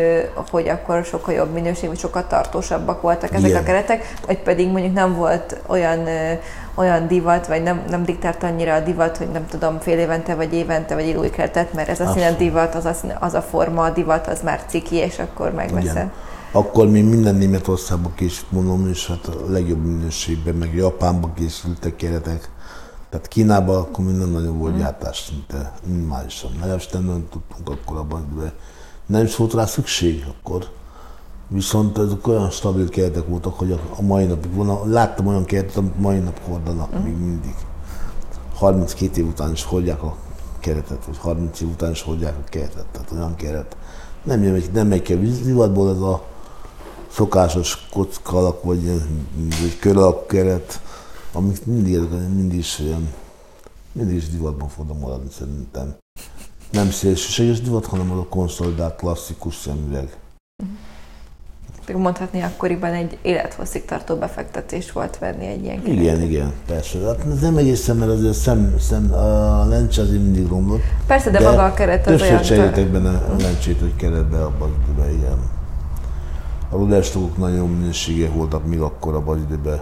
hogy 0.50 0.68
akkor 0.68 1.04
sokkal 1.04 1.34
jobb 1.34 1.52
minőség, 1.52 1.88
vagy 1.88 1.98
sokkal 1.98 2.26
tartósabbak 2.26 3.00
voltak 3.00 3.34
ezek 3.34 3.48
Igen. 3.48 3.62
a 3.62 3.64
keretek, 3.64 4.14
vagy 4.26 4.38
pedig 4.38 4.68
mondjuk 4.68 4.94
nem 4.94 5.14
volt 5.16 5.56
olyan, 5.66 6.08
olyan 6.74 7.06
divat, 7.06 7.46
vagy 7.46 7.62
nem, 7.62 7.82
nem 7.88 8.04
diktált 8.04 8.42
annyira 8.42 8.74
a 8.74 8.80
divat, 8.80 9.16
hogy 9.16 9.28
nem 9.28 9.46
tudom, 9.46 9.78
fél 9.78 9.98
évente, 9.98 10.34
vagy 10.34 10.54
évente, 10.54 10.94
vagy 10.94 11.08
egy 11.08 11.16
új 11.16 11.30
keretet, 11.30 11.72
mert 11.72 11.88
ez 11.88 12.00
a 12.00 12.12
színe 12.12 12.32
divat, 12.32 12.74
az 12.74 12.84
a, 12.84 12.94
az 13.18 13.34
a 13.34 13.42
forma, 13.42 13.84
a 13.84 13.90
divat, 13.90 14.26
az 14.26 14.40
már 14.42 14.60
ciki, 14.66 14.96
és 14.96 15.18
akkor 15.18 15.52
megveszed. 15.52 16.10
Akkor 16.52 16.88
mi 16.88 17.00
minden 17.00 17.34
Németországban 17.34 18.12
is 18.18 18.44
mondom, 18.48 18.88
és 18.88 19.06
hát 19.06 19.26
a 19.26 19.50
legjobb 19.50 19.84
minőségben, 19.84 20.54
meg 20.54 20.74
Japánban 20.74 21.34
készültek 21.34 21.96
keretek. 21.96 22.50
Tehát 23.10 23.28
Kínában 23.28 23.76
akkor 23.76 24.04
minden 24.04 24.28
nagyon 24.28 24.58
volt 24.58 24.74
mm. 24.74 24.78
gyártás 24.78 25.24
szinte 25.28 25.72
minimálisan. 25.86 26.50
Legalábbis 26.54 26.88
nem 26.88 27.26
tudtunk 27.30 27.68
akkor 27.68 27.96
abban, 27.96 28.36
de 28.38 28.52
nem 29.06 29.24
is 29.24 29.36
volt 29.36 29.54
rá 29.54 29.66
szükség 29.66 30.24
akkor. 30.38 30.68
Viszont 31.48 31.98
ezek 31.98 32.26
olyan 32.26 32.50
stabil 32.50 32.88
keretek 32.88 33.28
voltak, 33.28 33.58
hogy 33.58 33.78
a 33.96 34.02
mai 34.02 34.24
napig 34.24 34.54
volna, 34.54 34.86
láttam 34.86 35.26
olyan 35.26 35.44
keretet, 35.44 35.76
amit 35.76 36.00
mai 36.00 36.18
nap 36.18 36.40
hordanak 36.48 36.94
mm. 36.94 37.02
még 37.02 37.16
mindig. 37.16 37.54
32 38.54 39.20
év 39.20 39.26
után 39.26 39.52
is 39.52 39.64
hordják 39.64 40.02
a 40.02 40.16
keretet, 40.58 41.04
vagy 41.04 41.18
30 41.18 41.60
év 41.60 41.68
után 41.68 41.90
is 41.90 42.02
hordják 42.02 42.36
a 42.36 42.48
keretet, 42.48 42.86
tehát 42.92 43.12
olyan 43.12 43.36
keret. 43.36 43.76
Nem, 44.22 44.42
jön, 44.42 44.62
nem 44.72 44.86
megy 44.86 45.02
ki 45.02 45.12
a 45.12 45.18
vízdivatból 45.18 45.90
ez 45.90 46.00
a 46.00 46.28
szokásos 47.10 47.86
kocka 47.90 48.36
alak, 48.36 48.62
vagy 48.62 48.88
egy 49.64 49.78
kör 49.80 49.96
alak 49.96 50.26
keret, 50.26 50.80
amik 51.32 51.66
mindig, 51.66 51.98
mindig 52.34 52.58
is 52.58 52.78
olyan, 52.78 53.08
mindig 53.92 54.16
is 54.16 54.28
divatban 54.28 54.68
fognak 54.68 55.00
maradni 55.00 55.30
szerintem. 55.38 55.96
Nem 56.70 56.90
szélsőséges 56.90 57.60
divat, 57.60 57.86
hanem 57.86 58.10
az 58.10 58.18
a 58.18 58.26
konszolidált 58.28 58.96
klasszikus 58.96 59.54
szemüveg. 59.54 60.16
Mondhatni, 61.94 62.40
akkoriban 62.40 62.92
egy 62.92 63.18
élethosszig 63.22 63.84
tartó 63.84 64.16
befektetés 64.16 64.92
volt 64.92 65.18
venni 65.18 65.46
egy 65.46 65.62
ilyen 65.62 65.82
keretet. 65.82 66.02
Igen, 66.02 66.20
igen, 66.22 66.52
persze. 66.66 66.98
Hát 66.98 67.40
nem 67.40 67.56
egészen, 67.56 67.96
mert 67.96 68.10
azért 68.10 68.34
szem, 68.34 68.74
szem, 68.78 69.12
a 69.12 69.64
lencse 69.64 70.02
azért 70.02 70.22
mindig 70.22 70.46
romlott. 70.48 70.82
Persze, 71.06 71.30
de, 71.30 71.38
de 71.38 71.44
maga 71.44 71.64
a 71.64 71.74
keret 71.74 72.06
az 72.06 72.20
olyan... 72.20 72.36
Többször 72.36 72.88
benne 72.88 73.10
a 73.10 73.36
lencsét, 73.38 73.80
hogy 73.80 73.96
keretbe 73.96 74.44
abban 74.44 74.74
az 74.98 75.06
ilyen 75.06 75.38
a 76.70 76.76
rulástokok 76.76 77.36
nagyon 77.36 77.68
minősége 77.68 78.30
voltak 78.30 78.66
még 78.66 78.80
akkor 78.80 79.14
a 79.14 79.36
időben. 79.36 79.80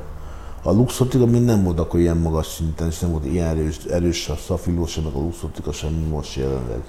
A 0.63 0.73
luxotika 0.73 1.27
még 1.27 1.45
nem 1.45 1.65
volt 1.65 1.79
akkor 1.79 2.01
ilyen 2.01 2.17
magas 2.17 2.47
szinten, 2.47 2.87
és 2.87 2.99
nem 2.99 3.11
volt 3.11 3.25
ilyen 3.25 3.47
erős, 3.47 3.85
erős 3.85 4.29
a 4.29 4.37
szafiló 4.37 4.87
sem, 4.87 5.05
meg 5.05 5.15
a 5.15 5.19
luxotika 5.19 5.73
sem, 5.73 5.93
mint 5.93 6.11
most 6.11 6.37
jelenleg. 6.37 6.81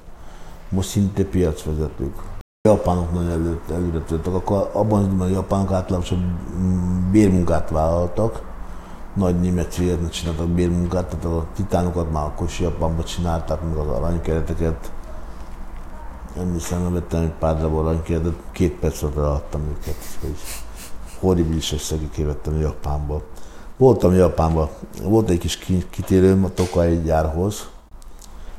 Most 0.70 0.90
szinte 0.90 1.24
piacvezetők. 1.24 2.16
A 2.62 2.70
japánok 2.70 3.14
nagyon 3.14 3.30
elő, 3.30 3.60
előre 3.72 4.00
törtek, 4.00 4.34
akkor 4.34 4.70
abban 4.74 5.00
az 5.00 5.06
időben 5.06 5.28
a 5.28 5.32
japánok 5.32 5.72
általában 5.72 6.08
bérmunkát 7.12 7.70
vállaltak, 7.70 8.42
nagy 9.14 9.40
német 9.40 9.72
cégeknek 9.72 10.10
csináltak 10.10 10.48
bérmunkát, 10.48 11.06
tehát 11.06 11.26
a 11.26 11.46
titánokat 11.56 12.12
már 12.12 12.24
akkor 12.26 12.48
is 12.48 12.60
Japánban 12.60 13.06
csinálták, 13.06 13.60
meg 13.62 13.78
az 13.78 13.88
aranykereteket, 13.88 14.92
nem 16.40 16.54
hiszem, 16.54 16.82
nem 16.82 16.94
vettem 16.94 17.22
egy 17.22 17.32
pár 17.40 17.58
darab 17.58 17.76
aranykért, 17.76 18.24
de 18.24 18.30
két 18.52 18.74
perc 18.74 19.02
alatt 19.02 19.16
adtam 19.18 19.62
őket, 19.62 19.96
hogy 20.22 20.36
horribilis 21.20 21.72
összegükért 21.72 22.28
vettem 22.28 22.60
Japánba. 22.60 23.22
Voltam 23.78 24.14
Japánban, 24.14 24.70
volt 25.04 25.30
egy 25.30 25.38
kis 25.38 25.58
kitérőm 25.90 26.44
a 26.44 26.54
Tokai 26.54 27.02
gyárhoz. 27.02 27.70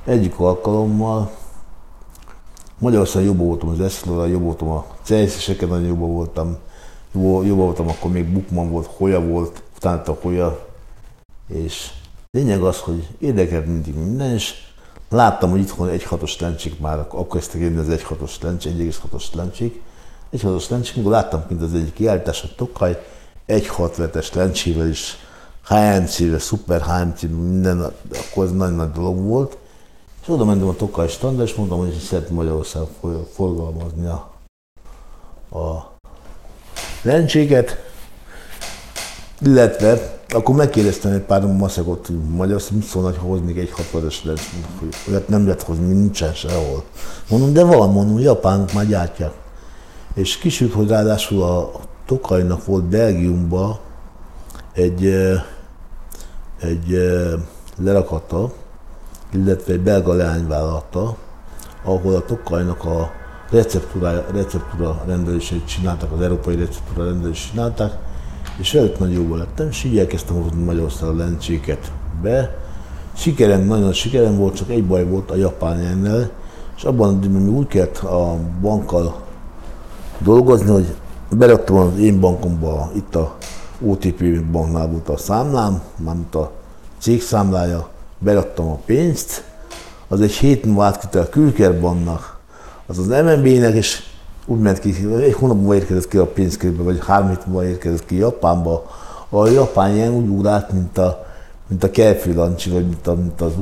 Egyik 0.04 0.38
alkalommal 0.38 1.30
Magyarországon 2.78 3.28
jobb 3.28 3.38
voltam 3.38 3.68
az 3.68 3.80
Eszlóra, 3.80 4.26
jobb 4.26 4.42
voltam 4.42 4.68
a 4.68 4.86
Cejszeseken, 5.02 5.68
nagyon 5.68 5.86
jobb 5.86 5.98
voltam. 5.98 6.56
Jobb 7.12 7.56
voltam, 7.56 7.88
akkor 7.88 8.10
még 8.10 8.32
Bukman 8.32 8.70
volt, 8.70 8.86
Hoya 8.96 9.20
volt, 9.20 9.62
utána 9.76 10.02
a 10.02 10.16
Hoya. 10.20 10.66
És 11.48 11.90
lényeg 12.30 12.62
az, 12.62 12.80
hogy 12.80 13.08
érdekelt 13.18 13.66
mindig 13.66 13.94
minden, 13.94 14.30
és 14.30 14.54
Láttam, 15.10 15.50
hogy 15.50 15.60
itthon 15.60 15.88
egy 15.88 16.04
hatos 16.04 16.38
lencsék 16.38 16.78
már, 16.78 16.98
akkor 16.98 17.26
kezdtek 17.26 17.60
jönni 17.60 17.78
az 17.78 17.88
egy 17.88 18.02
hatos 18.02 18.38
egész 18.64 18.98
hatos 18.98 19.34
lencsék. 19.34 19.82
Egy 20.30 20.42
hatos 20.42 20.68
lencsék, 20.68 20.94
amikor 20.94 21.12
láttam 21.12 21.44
mint 21.48 21.62
az 21.62 21.74
egyik 21.74 21.92
kiállítás, 21.92 22.42
a 22.42 22.48
Tokaj 22.56 23.06
egy 23.46 23.66
hatvetes 23.66 24.32
lencsével 24.32 24.88
is, 24.88 25.16
HMC-vel, 25.66 26.38
szuper 26.38 26.82
HMC, 26.82 27.22
minden, 27.22 27.92
akkor 28.30 28.44
ez 28.44 28.52
nagy 28.52 28.74
nagy 28.74 28.90
dolog 28.90 29.18
volt. 29.18 29.56
És 30.22 30.28
oda 30.28 30.44
mentem 30.44 30.68
a 30.68 30.76
Tokaj 30.76 31.08
standra, 31.08 31.42
és 31.42 31.54
mondtam, 31.54 31.78
hogy 31.78 31.98
szeretném 31.98 32.34
Magyarországon 32.34 33.26
forgalmazni 33.34 34.06
a, 34.06 34.30
a 35.58 35.92
lencséket, 37.02 37.92
illetve 39.40 40.19
akkor 40.32 40.54
megkérdeztem 40.54 41.12
egy 41.12 41.20
pár 41.20 41.46
maszekot, 41.46 42.08
magyar, 42.28 42.62
szólnak, 42.82 43.16
hogy 43.16 43.28
hoznék 43.30 43.56
egy 43.56 43.70
hatvadas 43.70 44.24
lesz, 44.24 44.50
hogy 44.78 45.24
nem 45.28 45.44
lehet 45.44 45.62
hozni, 45.62 45.86
nincsen 45.86 46.34
sehol. 46.34 46.84
Mondom, 47.28 47.52
de 47.52 47.64
van, 47.64 47.90
mondom, 47.90 48.18
japánok 48.18 48.72
már 48.72 48.86
gyártják. 48.86 49.32
És 50.14 50.38
kisült, 50.38 50.72
hogy 50.72 50.88
ráadásul 50.88 51.42
a 51.42 51.70
Tokajnak 52.06 52.64
volt 52.64 52.84
Belgiumban 52.84 53.78
egy, 54.72 55.06
egy 56.60 57.10
lerakata, 57.76 58.52
illetve 59.32 59.72
egy 59.72 59.80
belga 59.80 60.12
leányvállalata, 60.12 61.16
ahol 61.84 62.14
a 62.14 62.24
Tokajnak 62.24 62.84
a 62.84 63.10
receptúra, 63.50 64.24
receptúra 64.32 65.02
rendelését 65.06 65.66
csináltak, 65.66 66.12
az 66.12 66.20
európai 66.20 66.56
receptúra 66.56 67.04
rendelését 67.04 67.50
csinálták, 67.50 68.09
és 68.60 68.72
velük 68.72 68.98
nagy 68.98 69.12
jóval 69.12 69.38
lettem, 69.38 69.68
és 69.68 69.84
így 69.84 69.98
elkezdtem 69.98 70.42
hozni 70.42 70.62
Magyarországon 70.62 71.14
a 71.14 71.18
lencséket 71.18 71.92
be. 72.22 72.56
Sikerem, 73.16 73.60
nagyon 73.64 73.92
sikerem 73.92 74.36
volt, 74.36 74.54
csak 74.54 74.70
egy 74.70 74.84
baj 74.84 75.04
volt 75.04 75.30
a 75.30 75.36
japán 75.36 75.82
jennel, 75.82 76.30
és 76.76 76.82
abban 76.84 77.16
időben 77.16 77.48
úgy 77.48 77.66
kellett 77.66 77.98
a 77.98 78.36
bankkal 78.60 79.22
dolgozni, 80.18 80.70
hogy 80.70 80.94
beraktam 81.30 81.76
az 81.76 81.98
én 81.98 82.20
bankomba, 82.20 82.90
itt 82.94 83.14
a 83.14 83.36
OTP 83.80 84.42
banknál 84.44 84.88
volt 84.88 85.08
a 85.08 85.16
számlám, 85.16 85.82
mármint 85.96 86.34
a 86.34 86.52
cég 86.98 87.22
számlája, 87.22 87.88
beraktam 88.18 88.68
a 88.68 88.78
pénzt, 88.84 89.44
az 90.08 90.20
egy 90.20 90.32
hét 90.32 90.64
múlva 90.64 90.84
átkitel 90.84 91.22
a 91.22 91.28
Külkerbannak, 91.28 92.38
az 92.86 92.98
az 92.98 93.06
MNB-nek, 93.06 93.74
és 93.74 94.02
úgy 94.46 94.58
ment 94.58 94.78
ki, 94.78 94.94
egy 95.20 95.32
hónap 95.32 95.56
múlva 95.56 95.74
érkezett 95.74 96.08
ki 96.08 96.16
a 96.16 96.26
pénzkörbe, 96.26 96.82
vagy 96.82 96.98
három 97.06 97.28
hét 97.28 97.46
múlva 97.46 97.66
érkezett 97.66 98.06
ki 98.06 98.16
Japánba. 98.16 98.90
A 99.28 99.48
japán 99.48 99.94
ilyen 99.94 100.12
úgy 100.12 100.28
ugrált, 100.28 100.72
mint 100.72 100.98
a, 100.98 101.26
mint 101.66 101.84
a 101.84 101.90
kelfű 101.90 102.34
lancsi, 102.34 102.70
vagy 102.70 102.86
mint 102.86 103.06
a, 103.06 103.14
mint, 103.14 103.40
az, 103.40 103.52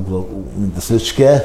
mint 0.57 0.77
a 0.77 0.81
szöcske, 0.81 1.45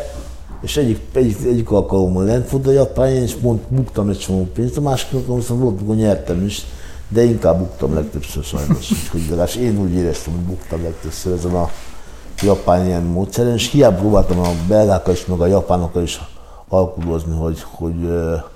és 0.61 0.77
egyik, 0.77 0.99
egyik, 1.13 1.37
egyik 1.45 1.71
alkalommal 1.71 2.23
lent 2.23 2.49
volt 2.49 2.67
a 2.67 2.71
japán, 2.71 3.09
és 3.09 3.35
mond, 3.35 3.59
buktam 3.67 4.09
egy 4.09 4.17
csomó 4.17 4.49
pénzt, 4.53 4.77
a 4.77 4.81
másik 4.81 5.13
alkalommal 5.13 5.39
viszont 5.39 5.61
volt, 5.61 5.77
amikor 5.77 5.95
nyertem 5.95 6.45
is, 6.45 6.65
de 7.07 7.23
inkább 7.23 7.57
buktam 7.57 7.93
legtöbbször 7.93 8.43
sajnos, 8.43 8.91
hogy 9.11 9.21
legalábbis 9.21 9.55
én 9.55 9.79
úgy 9.79 9.93
éreztem, 9.93 10.33
hogy 10.33 10.43
buktam 10.43 10.83
legtöbbször 10.83 11.33
ezen 11.33 11.53
a 11.53 11.69
japán 12.41 12.85
ilyen 12.85 13.03
módszeren, 13.03 13.53
és 13.53 13.71
hiába 13.71 13.97
próbáltam 13.97 14.39
a 14.39 14.49
belgákkal 14.67 15.13
is, 15.13 15.25
meg 15.25 15.39
a 15.39 15.45
japánokkal 15.45 16.03
is 16.03 16.21
alkudozni, 16.67 17.35
hogy, 17.35 17.61
hogy, 17.61 17.93
hogy 18.01 18.52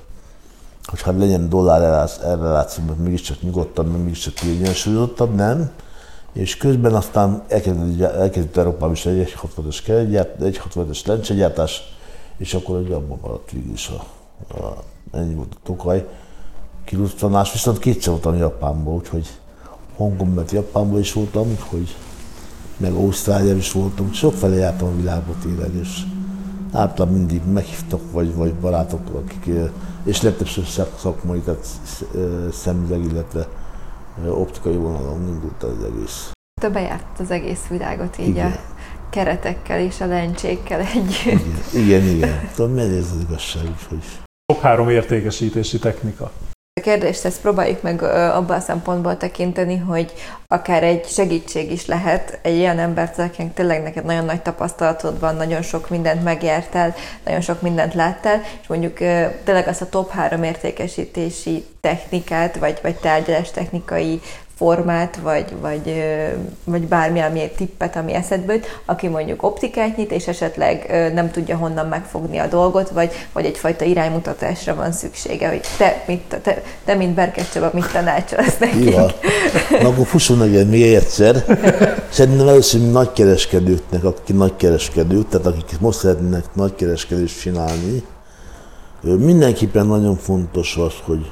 hogy 0.87 1.01
hát 1.01 1.17
legyen 1.17 1.49
dollár 1.49 2.09
elreláció, 2.23 2.83
mert 2.83 2.99
mégiscsak 2.99 3.41
nyugodtabb, 3.41 3.87
mert 3.87 4.03
mégiscsak 4.03 4.33
kiegyensúlyozottabb, 4.33 5.35
nem. 5.35 5.71
És 6.33 6.57
közben 6.57 6.93
aztán 6.95 7.43
elkezdett, 7.47 8.01
elkezdett 8.01 8.57
Európában 8.57 8.91
is 8.91 9.05
egy 9.05 9.37
160-as 9.41 9.79
keretgyárt, 9.83 10.41
egy 10.41 10.61
65-es 10.69 11.05
lencsegyártás, 11.05 11.81
és 12.37 12.53
akkor 12.53 12.77
egy 12.77 12.91
abban 12.91 13.19
maradt 13.21 13.51
végül 13.51 13.73
is 13.73 13.89
a, 13.89 14.03
a, 14.57 14.83
ennyi 15.11 15.33
volt 15.33 15.53
a 15.53 15.59
Tokaj. 15.63 16.07
Kirusztanás, 16.85 17.51
viszont 17.51 17.79
kétszer 17.79 18.11
voltam 18.11 18.37
Japánban, 18.37 18.93
úgyhogy 18.93 19.27
Hongkongban, 19.95 20.45
Japánban 20.51 20.99
is 20.99 21.13
voltam, 21.13 21.49
úgyhogy 21.49 21.95
meg 22.77 22.93
Ausztráliában 22.93 23.57
is 23.57 23.71
voltam, 23.71 24.11
felé 24.11 24.57
jártam 24.57 24.87
a 24.87 24.95
világba 24.95 25.33
tényleg, 25.41 25.73
és 25.81 26.01
általában 26.71 27.17
mindig 27.17 27.41
meghívtak, 27.53 28.11
vagy, 28.11 28.35
vagy 28.35 28.53
barátok, 28.53 29.09
akik 29.13 29.53
és 30.07 30.21
legtöbbször 30.21 30.65
szakmai, 30.97 31.39
tehát 31.39 31.65
szemüveg, 32.51 33.03
illetve 33.03 33.47
optikai 34.29 34.75
vonalon 34.75 35.27
indult 35.27 35.63
az 35.63 35.83
egész. 35.83 36.31
Te 36.61 36.69
bejárt 36.69 37.19
az 37.19 37.31
egész 37.31 37.67
világot 37.67 38.17
így 38.17 38.27
igen. 38.27 38.51
a 38.51 38.55
keretekkel 39.09 39.79
és 39.79 40.01
a 40.01 40.05
lencsékkel 40.05 40.79
együtt. 40.79 41.73
Igen, 41.73 42.01
igen. 42.01 42.15
igen. 42.15 42.49
Tudom, 42.55 42.77
ez 42.77 43.11
az 43.11 43.21
igazság, 43.29 43.63
hogy 43.89 44.03
top 44.45 44.61
három 44.61 44.89
értékesítési 44.89 45.79
technika. 45.79 46.31
A 46.77 46.79
kérdést 46.79 47.25
ezt 47.25 47.41
próbáljuk 47.41 47.81
meg 47.81 48.03
abban 48.03 48.57
a 48.57 48.59
szempontból 48.59 49.17
tekinteni, 49.17 49.77
hogy 49.77 50.13
akár 50.47 50.83
egy 50.83 51.05
segítség 51.05 51.71
is 51.71 51.85
lehet 51.85 52.39
egy 52.41 52.59
olyan 52.59 52.79
embert, 52.79 53.19
akinek 53.19 53.53
tényleg 53.53 53.83
neked 53.83 54.05
nagyon 54.05 54.25
nagy 54.25 54.41
tapasztalatod 54.41 55.19
van, 55.19 55.35
nagyon 55.35 55.61
sok 55.61 55.89
mindent 55.89 56.23
megértel, 56.23 56.95
nagyon 57.25 57.41
sok 57.41 57.61
mindent 57.61 57.93
láttál, 57.93 58.41
és 58.61 58.67
mondjuk 58.67 58.97
tényleg 59.43 59.67
azt 59.67 59.81
a 59.81 59.89
top 59.89 60.11
három 60.11 60.43
értékesítési 60.43 61.65
technikát, 61.81 62.57
vagy, 62.57 62.79
vagy 62.81 62.95
tárgyalás 62.95 63.51
technikai 63.51 64.21
formát, 64.57 65.19
vagy, 65.23 65.53
vagy, 65.61 66.03
vagy 66.63 66.81
bármi, 66.87 67.19
ami 67.19 67.51
tippet, 67.55 67.95
ami 67.95 68.13
eszedbe 68.13 68.53
jut, 68.53 68.81
aki 68.85 69.07
mondjuk 69.07 69.43
optikát 69.43 69.97
nyit, 69.97 70.11
és 70.11 70.27
esetleg 70.27 70.85
nem 71.13 71.31
tudja 71.31 71.57
honnan 71.57 71.87
megfogni 71.87 72.37
a 72.37 72.47
dolgot, 72.47 72.89
vagy, 72.89 73.11
vagy 73.33 73.45
egyfajta 73.45 73.85
iránymutatásra 73.85 74.75
van 74.75 74.91
szüksége, 74.91 75.49
hogy 75.49 75.61
te, 75.77 76.03
mit, 76.07 76.39
te, 76.41 76.61
te 76.85 76.93
mint 76.93 77.13
Berkes 77.13 77.49
Csaba, 77.49 77.69
mit 77.73 77.91
tanácsolsz 77.91 78.57
nekik? 78.57 78.93
Ja. 78.93 79.05
Na, 79.81 79.87
akkor 79.87 80.05
fusson 80.05 80.37
meg 80.37 80.69
még 80.69 80.93
egyszer. 80.93 81.43
Szerintem 82.09 82.47
először 82.47 82.91
nagykereskedőknek, 82.91 84.03
akik 84.03 84.35
nagykereskedők, 84.35 85.27
tehát 85.29 85.45
akik 85.45 85.79
most 85.79 85.99
szeretnének 85.99 86.43
nagykereskedést 86.53 87.39
csinálni, 87.39 88.03
mindenképpen 89.01 89.85
nagyon 89.85 90.15
fontos 90.15 90.75
az, 90.77 90.93
hogy 91.05 91.31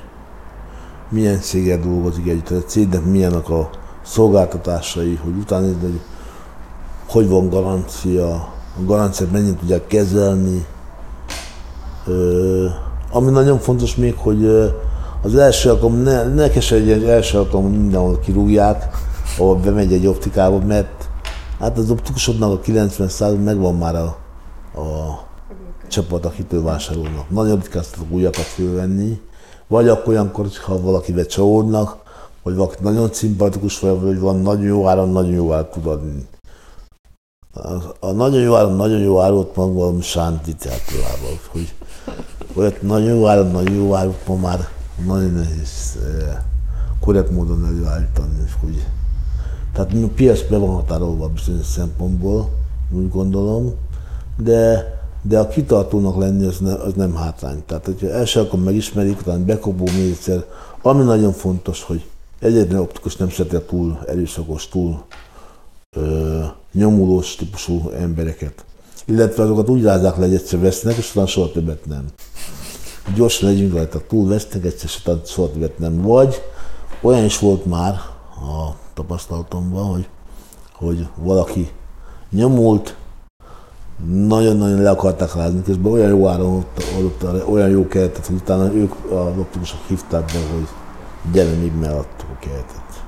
milyen 1.10 1.40
céggel 1.42 1.80
dolgozik 1.80 2.28
egy, 2.28 2.44
tehát 2.44 2.64
a 2.64 2.66
cégnek 2.66 3.06
milyenek 3.06 3.50
a 3.50 3.70
szolgáltatásai, 4.04 5.20
hogy 5.24 5.34
utána 5.38 5.66
hogy 5.66 6.00
hogy 7.08 7.30
van 7.30 7.50
garancia, 7.50 8.34
a 8.78 8.84
garanciát 8.86 9.32
mennyit 9.32 9.58
tudják 9.58 9.88
kezelni. 9.88 10.66
Ö, 12.06 12.66
ami 13.12 13.32
nagyon 13.32 13.60
fontos 13.60 13.96
még, 13.96 14.16
hogy 14.18 14.46
az 15.22 15.36
első 15.36 15.70
alkalom, 15.70 15.96
ne, 15.96 16.24
ne 16.24 16.50
keserjen 16.50 17.00
egy 17.00 17.08
első 17.08 17.38
alkalom 17.38 17.72
mindenhol 17.72 18.20
kirúgják, 18.20 18.90
ahol 19.38 19.56
bemegy 19.56 19.94
egy 19.94 20.08
optikába, 20.08 20.60
mert 20.60 21.10
hát 21.60 21.78
az 21.78 21.90
optikusodnak 21.90 22.52
a 22.52 22.60
90 22.60 23.36
megvan 23.36 23.76
már 23.76 23.96
a, 23.96 24.18
a 24.80 25.20
csapat, 25.88 26.26
akitől 26.26 26.64
vásárolnak. 26.64 27.30
Nagy 27.30 27.52
optikát 27.52 27.98
újakat 28.10 28.44
fölvenni, 28.44 29.22
vagy 29.68 29.88
akkor 29.88 30.08
olyankor, 30.08 30.48
ha 30.66 30.82
valakivel 30.82 31.26
csalódnak, 31.26 31.98
vagy 32.44 32.56
valaki 32.56 32.76
nagyon 32.82 33.14
szimpatikus, 33.14 33.80
vagy 33.80 34.20
van 34.20 34.42
nagyon 34.42 34.66
jó 34.66 34.88
áron, 34.88 35.10
nagyon 35.10 35.32
jó 35.32 35.54
árat 35.54 35.72
tud 35.72 35.86
adni. 35.86 36.28
A, 38.00 38.12
nagyon 38.12 38.42
jó 38.42 38.56
áron, 38.56 38.76
nagyon 38.76 39.00
jó 39.00 39.20
árut 39.20 39.56
van 39.56 39.74
valami 39.74 40.02
sánti 40.02 40.54
teatrával, 40.54 41.40
hogy 41.52 41.74
olyat 42.54 42.82
nagyon 42.82 43.16
jó 43.16 43.28
áron, 43.28 43.52
nagyon 43.52 43.74
jó 43.74 43.94
árut 43.94 44.28
ma 44.28 44.36
már 44.36 44.68
nagyon 45.06 45.32
nehéz 45.32 45.98
eh, 46.04 46.38
korrekt 47.00 47.30
módon 47.30 47.66
előállítani, 47.66 48.44
hogy 48.62 48.86
tehát 49.74 49.94
a 49.94 50.08
piac 50.16 50.42
be 50.50 50.58
van 50.58 50.70
határolva 50.70 51.30
bizonyos 51.30 51.66
szempontból, 51.66 52.50
úgy 52.92 53.10
gondolom, 53.10 53.74
de 54.38 54.95
de 55.28 55.40
a 55.40 55.48
kitartónak 55.48 56.18
lenni 56.18 56.46
az, 56.46 56.58
ne, 56.58 56.74
az 56.74 56.94
nem 56.94 57.16
hátrány. 57.16 57.64
Tehát, 57.66 57.86
hogyha 57.86 58.10
első 58.10 58.40
akkor 58.40 58.60
megismerik, 58.60 59.20
utána 59.20 59.44
bekopó 59.44 59.84
még 59.84 60.10
egyszer, 60.12 60.46
ami 60.82 61.04
nagyon 61.04 61.32
fontos, 61.32 61.84
hogy 61.84 62.06
egyetlen 62.40 62.80
optikus 62.80 63.16
nem 63.16 63.30
szereti 63.30 63.66
túl 63.68 64.00
erőszakos, 64.08 64.68
túl 64.68 65.04
ö, 65.98 66.44
nyomulós 66.74 67.36
típusú 67.36 67.90
embereket. 67.90 68.66
Illetve 69.06 69.44
azokat 69.44 69.70
úgy 69.70 69.84
rázzák 69.84 70.18
le, 70.18 70.26
hogy 70.26 70.34
egyszer 70.34 70.60
vesznek, 70.60 70.96
és 70.98 71.12
utána 71.12 71.28
soha 71.28 71.52
többet 71.52 71.86
nem. 71.86 72.06
Gyorsan 73.16 73.50
legyünk 73.50 73.74
rajta, 73.74 74.02
túl 74.08 74.28
vesznek, 74.28 74.66
egyszer 74.66 74.90
utána 75.02 75.20
soha 75.26 75.52
többet 75.52 75.80
nem. 75.80 76.02
Vagy 76.02 76.42
olyan 77.02 77.24
is 77.24 77.40
volt 77.40 77.66
már 77.66 77.94
a 78.36 78.76
tapasztalatomban, 78.94 79.86
hogy, 79.86 80.08
hogy 80.74 81.08
valaki 81.16 81.70
nyomult, 82.32 82.96
nagyon-nagyon 84.04 84.82
le 84.82 84.90
akarták 84.90 85.36
rázni, 85.36 85.62
közben 85.64 85.92
olyan 85.92 86.10
jó 86.10 86.28
áron 86.28 86.66
adott, 86.98 87.48
olyan 87.50 87.70
jó 87.70 87.88
keretet, 87.88 88.26
hogy 88.26 88.36
utána 88.36 88.74
ők 88.74 88.94
a 89.12 89.34
optikusok 89.40 89.80
hívták 89.88 90.26
be, 90.26 90.40
hogy 90.54 90.68
gyere, 91.32 91.56
még 91.62 91.72
megadtuk 91.80 92.30
a 92.34 92.40
keretet. 92.40 93.04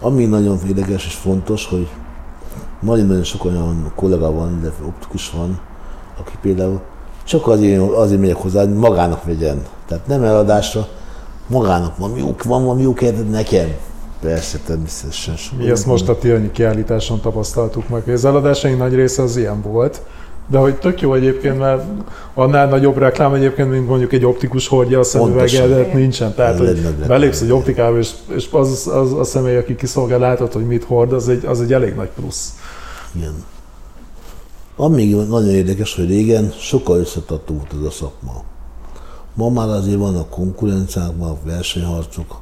Ami 0.00 0.24
nagyon 0.24 0.58
érdekes 0.66 1.06
és 1.06 1.14
fontos, 1.14 1.66
hogy 1.66 1.88
nagyon-nagyon 2.80 3.22
sok 3.22 3.44
olyan 3.44 3.92
kollega 3.94 4.32
van, 4.32 4.60
de 4.62 4.72
optikus 4.86 5.30
van, 5.30 5.60
aki 6.18 6.32
például 6.40 6.80
csak 7.24 7.46
azért, 7.46 7.92
azért 7.92 8.20
megyek 8.20 8.36
hozzá, 8.36 8.60
hogy 8.60 8.74
magának 8.74 9.24
vegyen. 9.24 9.62
Tehát 9.86 10.06
nem 10.06 10.22
eladásra, 10.22 10.88
magának 11.46 11.96
van 11.96 12.16
jó, 12.16 12.36
van 12.44 12.64
valami 12.64 12.82
jó 12.82 12.92
keretet 12.92 13.30
nekem. 13.30 13.68
Persze, 14.20 14.58
természetesen. 14.66 15.34
Mi 15.58 15.70
ezt 15.70 15.86
most 15.86 16.08
a 16.08 16.18
Tianyi 16.18 16.50
kiállításon 16.50 17.20
tapasztaltuk 17.20 17.88
meg, 17.88 18.02
hogy 18.02 18.12
az 18.12 18.24
eladásaink 18.24 18.78
nagy 18.78 18.94
része 18.94 19.22
az 19.22 19.36
ilyen 19.36 19.62
volt. 19.62 20.02
De 20.50 20.58
hogy 20.58 20.78
tök 20.78 21.00
jó 21.00 21.14
egyébként, 21.14 21.58
mert 21.58 21.84
annál 22.34 22.68
nagyobb 22.68 22.96
reklám 22.96 23.34
egyébként, 23.34 23.70
mint 23.70 23.88
mondjuk 23.88 24.12
egy 24.12 24.24
optikus 24.24 24.68
hordja 24.68 24.98
a 24.98 25.02
szemüvegedet 25.02 25.92
nincsen. 25.92 26.34
Tehát, 26.34 26.58
hogy 26.58 26.80
belépsz 27.06 27.40
egy 27.40 27.50
optikába, 27.50 27.98
és, 27.98 28.10
és 28.34 28.48
az, 28.50 28.90
az, 28.92 29.12
a 29.12 29.24
személy, 29.24 29.56
aki 29.56 29.76
kiszolgál, 29.76 30.18
látod, 30.18 30.52
hogy 30.52 30.66
mit 30.66 30.84
hord, 30.84 31.12
az 31.12 31.28
egy, 31.28 31.44
az 31.44 31.60
egy 31.60 31.72
elég 31.72 31.94
nagy 31.94 32.08
plusz. 32.08 32.52
Igen. 33.14 33.44
Ami 34.76 35.04
nagyon 35.28 35.48
érdekes, 35.48 35.94
hogy 35.94 36.08
régen 36.08 36.52
sokkal 36.58 36.98
összetartó 36.98 37.54
volt 37.54 37.72
ez 37.80 37.86
a 37.86 37.90
szakma. 37.90 38.42
Ma 39.34 39.48
már 39.48 39.68
azért 39.68 39.98
vannak 39.98 40.30
konkurenciák, 40.30 41.10
vannak 41.16 41.44
versenyharcok, 41.44 42.40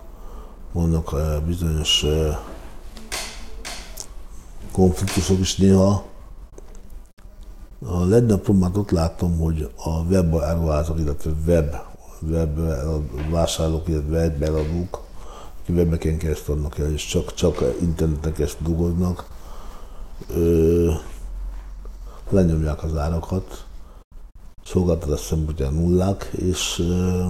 vannak 0.76 1.10
eh, 1.12 1.40
bizonyos 1.46 2.02
eh, 2.02 2.36
konfliktusok 4.72 5.38
is 5.38 5.56
néha. 5.56 6.04
A 7.86 8.04
legnagyobb 8.04 8.58
már 8.58 8.70
ott 8.74 8.90
látom, 8.90 9.38
hogy 9.38 9.70
a 9.76 9.90
web 9.90 10.36
áruházak, 10.36 10.98
illetve 10.98 11.30
web, 11.46 11.74
web 12.30 12.58
vásárlók, 13.30 13.88
illetve 13.88 14.18
web 14.18 14.42
eladók, 14.42 15.00
akik 15.62 15.76
webeken 15.76 16.18
keresztül 16.18 16.54
adnak 16.54 16.78
el, 16.78 16.92
és 16.92 17.06
csak, 17.06 17.34
csak 17.34 17.64
interneten 17.80 18.32
keresztül 18.32 18.66
dolgoznak, 18.66 19.26
lenyomják 22.30 22.82
az 22.82 22.96
árakat, 22.96 23.64
szolgáltatás 24.64 25.20
szempontján 25.20 25.72
nullák, 25.72 26.30
és 26.32 26.78
ö, 26.78 27.24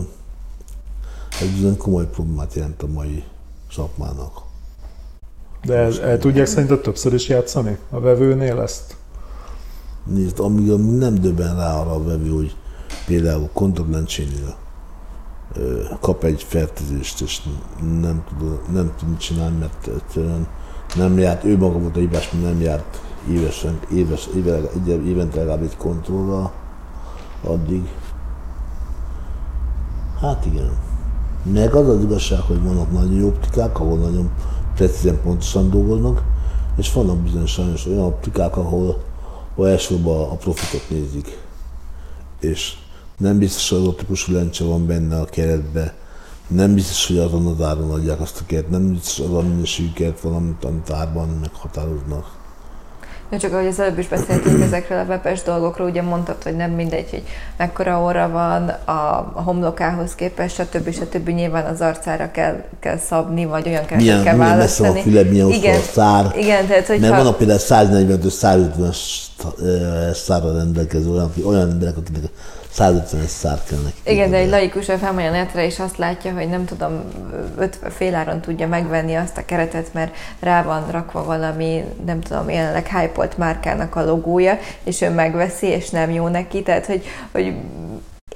egy 1.41 1.53
bizony 1.53 1.77
komoly 1.77 2.11
problémát 2.11 2.55
jelent 2.55 2.83
a 2.83 2.87
mai 2.87 3.25
szakmának. 3.71 4.43
De 5.65 5.75
el, 5.75 6.01
el 6.01 6.19
tudják 6.19 6.47
szerinted 6.47 6.81
többször 6.81 7.15
is 7.15 7.29
játszani 7.29 7.79
a 7.91 8.01
vevőnél 8.01 8.61
ezt? 8.61 8.97
Nézd, 10.05 10.41
amíg, 10.41 10.71
amíg 10.71 10.99
nem 10.99 11.15
döbben 11.15 11.57
rá 11.57 11.81
arra 11.81 11.91
a 11.91 12.05
vevő, 12.05 12.31
hogy 12.31 12.57
például 13.07 13.49
kontaktlencsénél 13.53 14.57
kap 16.01 16.25
egy 16.25 16.43
fertőzést, 16.43 17.21
és 17.21 17.43
nem 18.01 18.25
tud, 18.29 18.61
nem 18.73 18.93
tud 18.99 19.17
csinálni, 19.17 19.59
mert 19.59 19.87
egyszerűen 19.87 20.47
nem 20.95 21.19
járt, 21.19 21.45
ő 21.45 21.57
maga 21.57 21.79
volt 21.79 21.97
a 21.97 21.99
hibás, 21.99 22.31
mert 22.31 22.45
nem 22.45 22.61
járt 22.61 23.01
évesen, 23.31 23.81
éves, 23.93 24.29
éve, 24.37 24.61
évente 24.87 25.37
legalább 25.37 25.63
egy 25.63 25.77
kontrollra, 25.77 26.53
addig. 27.45 27.89
Hát 30.21 30.47
igen. 30.47 30.71
Meg 31.53 31.75
az 31.75 31.89
az 31.89 32.03
igazság, 32.03 32.41
hogy 32.41 32.63
vannak 32.63 32.93
nagyon 32.93 33.13
jó 33.13 33.27
optikák, 33.27 33.81
ahol 33.81 33.99
nagyon 33.99 34.31
precízen 34.75 35.21
pontosan 35.23 35.71
dolgoznak, 35.71 36.23
és 36.77 36.93
vannak 36.93 37.19
bizonyos 37.19 37.51
sajnos 37.51 37.87
olyan 37.87 38.05
optikák, 38.05 38.57
ahol, 38.57 39.03
ahol 39.55 39.69
elsősorban 39.69 40.31
a 40.31 40.35
profitot 40.35 40.91
nézik. 40.91 41.39
És 42.41 42.73
nem 43.17 43.39
biztos, 43.39 43.69
hogy 43.69 43.79
az 43.79 43.87
optikusú 43.87 44.33
lencse 44.33 44.65
van 44.65 44.87
benne 44.87 45.21
a 45.21 45.25
keretbe, 45.25 45.95
nem 46.47 46.75
biztos, 46.75 47.07
hogy 47.07 47.19
azon 47.19 47.47
az 47.47 47.67
áron 47.67 47.91
adják 47.91 48.21
azt 48.21 48.41
a 48.41 48.47
keret, 48.47 48.71
nem 48.71 48.93
biztos, 48.93 49.17
hogy 49.17 49.27
az 49.27 49.45
a 49.45 49.49
minőségű 49.49 49.93
keret 49.93 50.21
van, 50.21 50.35
amit, 50.35 50.65
amit 50.65 50.91
árban 50.91 51.29
meghatároznak. 51.29 52.46
Ja, 53.31 53.39
csak 53.39 53.53
ahogy 53.53 53.67
az 53.67 53.81
előbb 53.81 53.99
is 53.99 54.09
beszéltünk 54.09 54.63
ezekről 54.63 54.99
a 54.99 55.05
webes 55.09 55.43
dolgokról, 55.43 55.89
ugye 55.89 56.03
mondtad, 56.03 56.43
hogy 56.43 56.57
nem 56.57 56.71
mindegy, 56.71 57.11
hogy 57.11 57.23
mekkora 57.57 58.03
óra 58.03 58.29
van 58.29 58.69
a 58.85 59.33
homlokához 59.43 60.15
képest, 60.15 60.55
stb. 60.55 60.93
stb. 60.93 61.29
Nyilván 61.29 61.65
az 61.65 61.81
arcára 61.81 62.31
kell, 62.31 62.65
kell 62.81 62.99
szabni, 62.99 63.45
vagy 63.45 63.69
olyan 63.69 63.85
kell, 63.85 63.99
milyen, 63.99 64.23
kell 64.23 64.37
milyen 64.37 64.57
választani. 64.57 64.89
Milyen 64.89 65.07
a 65.07 65.11
füle, 65.11 65.23
milyen 65.31 65.51
igen, 65.51 65.77
a 65.77 65.81
szár. 65.93 66.33
Igen, 66.37 66.67
tehát, 66.67 66.87
hogy 66.87 67.01
Mert 67.01 67.13
ha... 67.13 67.19
vannak 67.19 67.37
például 67.37 67.61
145-150 67.63 70.13
szárra 70.13 70.57
rendelkező 70.57 71.11
olyan, 71.11 71.33
olyan 71.45 71.71
emberek, 71.71 71.97
akiknek 71.97 72.31
150 72.77 73.27
szár 73.27 73.59
kell 73.69 73.79
neki. 73.79 74.13
Igen, 74.13 74.31
de 74.31 74.37
egy 74.37 74.49
laikus 74.49 74.87
felmegy 74.87 75.27
a 75.27 75.31
netre, 75.31 75.65
és 75.65 75.79
azt 75.79 75.97
látja, 75.97 76.33
hogy 76.33 76.49
nem 76.49 76.65
tudom, 76.65 77.01
öt 77.59 77.79
féláron 77.91 78.41
tudja 78.41 78.69
megvenni 78.69 79.15
azt 79.15 79.37
a 79.37 79.45
keretet, 79.45 79.93
mert 79.93 80.15
rá 80.41 80.63
van 80.63 80.91
rakva 80.91 81.25
valami, 81.25 81.85
nem 82.07 82.21
tudom, 82.21 82.51
jelenleg 82.51 82.87
hype 82.87 83.29
márkának 83.37 83.97
a 83.97 84.05
logója, 84.05 84.59
és 84.85 85.01
ő 85.01 85.11
megveszi, 85.11 85.67
és 85.67 85.91
nem 85.91 86.11
jó 86.11 86.29
neki. 86.29 86.63
Tehát, 86.63 86.87
hogy, 86.87 87.05
hogy 87.33 87.55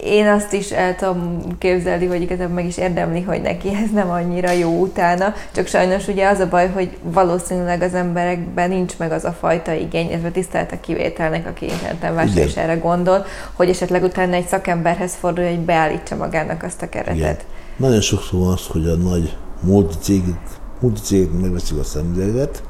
én 0.04 0.26
azt 0.26 0.52
is 0.52 0.70
el 0.70 0.96
tudom 0.96 1.40
képzelni, 1.58 2.06
hogy 2.06 2.22
igazából 2.22 2.54
meg 2.54 2.66
is 2.66 2.76
érdemli, 2.76 3.20
hogy 3.20 3.42
neki 3.42 3.68
ez 3.84 3.90
nem 3.94 4.10
annyira 4.10 4.50
jó 4.50 4.80
utána, 4.80 5.34
csak 5.54 5.66
sajnos 5.66 6.08
ugye 6.08 6.28
az 6.28 6.38
a 6.38 6.48
baj, 6.48 6.68
hogy 6.68 6.96
valószínűleg 7.02 7.82
az 7.82 7.94
emberekben 7.94 8.68
nincs 8.68 8.98
meg 8.98 9.12
az 9.12 9.24
a 9.24 9.32
fajta 9.32 9.72
igény, 9.72 10.10
ez 10.12 10.20
tisztelt 10.32 10.72
a 10.72 10.80
kivételnek, 10.80 11.46
aki 11.46 11.64
interneten 11.64 12.14
vásárlás 12.14 12.56
erre 12.56 12.74
gondol, 12.74 13.24
hogy 13.52 13.68
esetleg 13.68 14.02
utána 14.02 14.34
egy 14.34 14.46
szakemberhez 14.46 15.14
fordul, 15.14 15.44
hogy 15.44 15.60
beállítsa 15.60 16.16
magának 16.16 16.62
azt 16.62 16.82
a 16.82 16.88
keretet. 16.88 17.16
Igen. 17.16 17.36
Nagyon 17.76 18.00
sokszor 18.00 18.40
van 18.40 18.52
az, 18.52 18.66
hogy 18.66 18.86
a 18.86 18.96
nagy 18.96 19.36
multicégek, 19.60 20.38
multicégek 20.80 21.30
megveszik 21.40 21.78
a 21.78 21.84
szemüveget, 21.84 22.62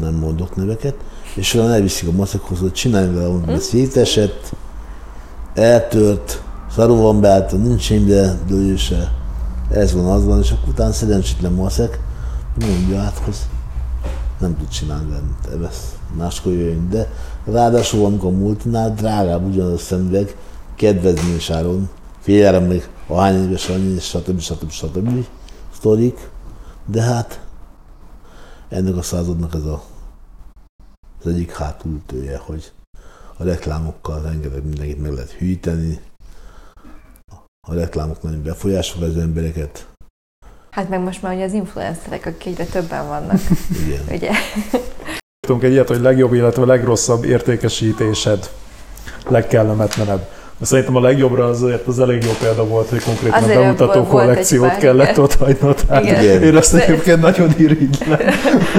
nem 0.00 0.14
mondok 0.14 0.56
neveket, 0.56 0.94
és 1.34 1.54
olyan 1.54 1.72
elviszik 1.72 2.08
a 2.08 2.12
maszekhoz, 2.12 2.58
hogy 2.58 2.72
csinálj 2.72 3.14
vele, 3.14 3.26
hogy 3.26 3.60
szétesett, 3.60 4.52
eltört, 5.54 6.42
szarú 6.70 6.96
van 6.96 7.20
beállítva, 7.20 7.56
nincs 7.56 7.92
de 7.92 8.38
dőlése, 8.46 9.12
ez 9.70 9.92
van, 9.92 10.06
az 10.06 10.24
van, 10.24 10.40
és 10.40 10.50
akkor 10.50 10.68
utána 10.68 10.92
szerencsétlen 10.92 11.52
maszek, 11.52 12.00
mondja 12.58 13.00
át, 13.00 13.18
hogy 13.18 13.36
nem 14.38 14.56
tud 14.56 14.68
csinálni 14.68 15.10
bennit, 15.10 15.60
ebesz, 15.60 15.94
máskor 16.16 16.52
jöjjön, 16.52 16.88
de 16.90 17.08
ráadásul 17.44 18.04
amikor 18.04 18.32
a 18.32 18.36
multinál 18.36 18.94
drágább 18.94 19.46
ugyanaz 19.46 19.72
a 19.72 19.78
szemüveg, 19.78 20.36
kedvezményes 20.76 21.50
áron, 21.50 21.88
fél 22.20 22.60
még 22.60 22.88
a 23.06 23.20
hány 23.20 23.42
éves 23.42 23.68
annyi, 23.68 23.98
stb. 23.98 24.40
stb. 24.40 24.70
stb. 24.70 25.26
sztorik, 25.74 26.30
de 26.86 27.02
hát 27.02 27.40
ennek 28.68 28.96
a 28.96 29.02
századnak 29.02 29.54
ez 29.54 29.64
a, 29.64 29.82
az 31.20 31.30
egyik 31.30 31.52
hátulütője, 31.52 32.40
hogy 32.44 32.72
a 33.36 33.44
reklámokkal 33.44 34.22
rengeteg 34.22 34.64
mindenkit 34.64 35.02
meg 35.02 35.12
lehet 35.12 35.30
hűíteni, 35.30 36.00
a 37.68 37.74
reklámok 37.74 38.22
nagyon 38.22 38.42
befolyásolják 38.42 39.10
az 39.10 39.16
embereket. 39.16 39.86
Hát 40.70 40.88
meg 40.88 41.00
most 41.00 41.22
már 41.22 41.34
ugye 41.34 41.44
az 41.44 41.52
influencerek, 41.52 42.26
akik 42.26 42.46
egyre 42.46 42.64
többen 42.64 43.06
vannak. 43.06 43.40
Igen. 43.86 44.04
Ugye? 44.10 44.30
Tudunk 45.40 45.62
egy 45.62 45.72
ilyet, 45.72 45.88
hogy 45.88 46.00
legjobb, 46.00 46.32
illetve 46.32 46.64
legrosszabb 46.64 47.24
értékesítésed, 47.24 48.50
legkellemetlenebb. 49.28 50.28
Szerintem 50.60 50.96
a 50.96 51.00
legjobbra 51.00 51.44
azért 51.44 51.86
az 51.86 52.00
elég 52.00 52.24
jó 52.24 52.30
példa 52.40 52.66
volt, 52.66 52.88
hogy 52.88 53.02
konkrétan 53.02 53.42
azért 53.42 53.56
a 53.56 53.60
bemutató 53.60 54.02
kollekciót 54.02 54.76
kellett 54.76 55.18
ott 55.18 55.34
hagynod. 55.34 55.80
Hát 55.88 56.04
én 56.42 56.56
azt 56.56 56.74
egyébként 56.74 57.20
nagyon 57.20 57.54
irigylem. 57.56 58.18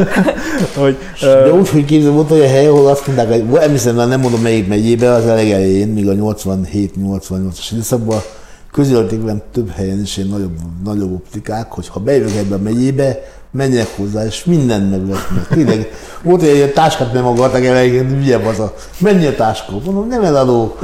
hogy, 0.81 0.97
De 1.19 1.53
úgy, 1.53 1.69
hogy 1.69 1.85
képzel, 1.85 2.11
volt 2.11 2.31
olyan 2.31 2.49
hely, 2.49 2.67
ahol 2.67 2.87
azt 2.87 3.07
mondták, 3.07 3.27
hogy 3.27 3.61
emlékszem, 3.61 3.95
nem 3.95 4.19
mondom 4.19 4.41
melyik 4.41 4.67
megyébe, 4.67 5.09
az 5.09 5.25
elején, 5.25 5.87
még 5.87 6.07
a 6.07 6.13
87-88-as 6.13 7.67
időszakban, 7.71 8.19
közölték 8.71 9.21
velem 9.21 9.41
több 9.51 9.69
helyen 9.69 10.01
is 10.01 10.17
ilyen 10.17 10.29
nagyobb, 10.29 10.57
nagyobb 10.83 11.13
optikák, 11.13 11.71
hogy 11.71 11.87
ha 11.87 11.99
bejövök 11.99 12.35
ebbe 12.35 12.55
a 12.55 12.59
megyébe, 12.59 13.19
menjenek 13.55 13.95
hozzá, 13.95 14.25
és 14.25 14.43
mindent 14.43 14.89
megvesznek. 14.89 15.47
Tényleg, 15.47 15.93
volt 16.21 16.41
egy 16.41 16.55
ilyen 16.55 16.73
táskát 16.73 17.13
nem 17.13 17.25
akartak 17.25 17.63
elején, 17.65 18.07
hülye 18.07 18.37
az 18.37 18.59
a, 18.59 18.73
mennyi 18.99 19.25
a 19.25 19.35
táska? 19.35 19.71
Mondom, 19.71 20.07
nem 20.07 20.23
eladó. 20.23 20.77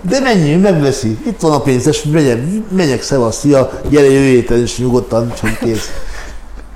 De 0.00 0.20
mennyi, 0.20 0.54
megveszi. 0.54 1.18
Itt 1.26 1.40
van 1.40 1.52
a 1.52 1.60
pénz, 1.60 1.86
és 1.86 2.02
megyek, 2.02 2.42
megyek 2.70 3.02
szevasz, 3.02 3.38
szia, 3.38 3.70
gyere 3.88 4.10
jövő 4.10 4.26
héten, 4.26 4.58
és 4.58 4.78
nyugodtan, 4.78 5.32
hogy 5.40 5.58
kész. 5.58 5.88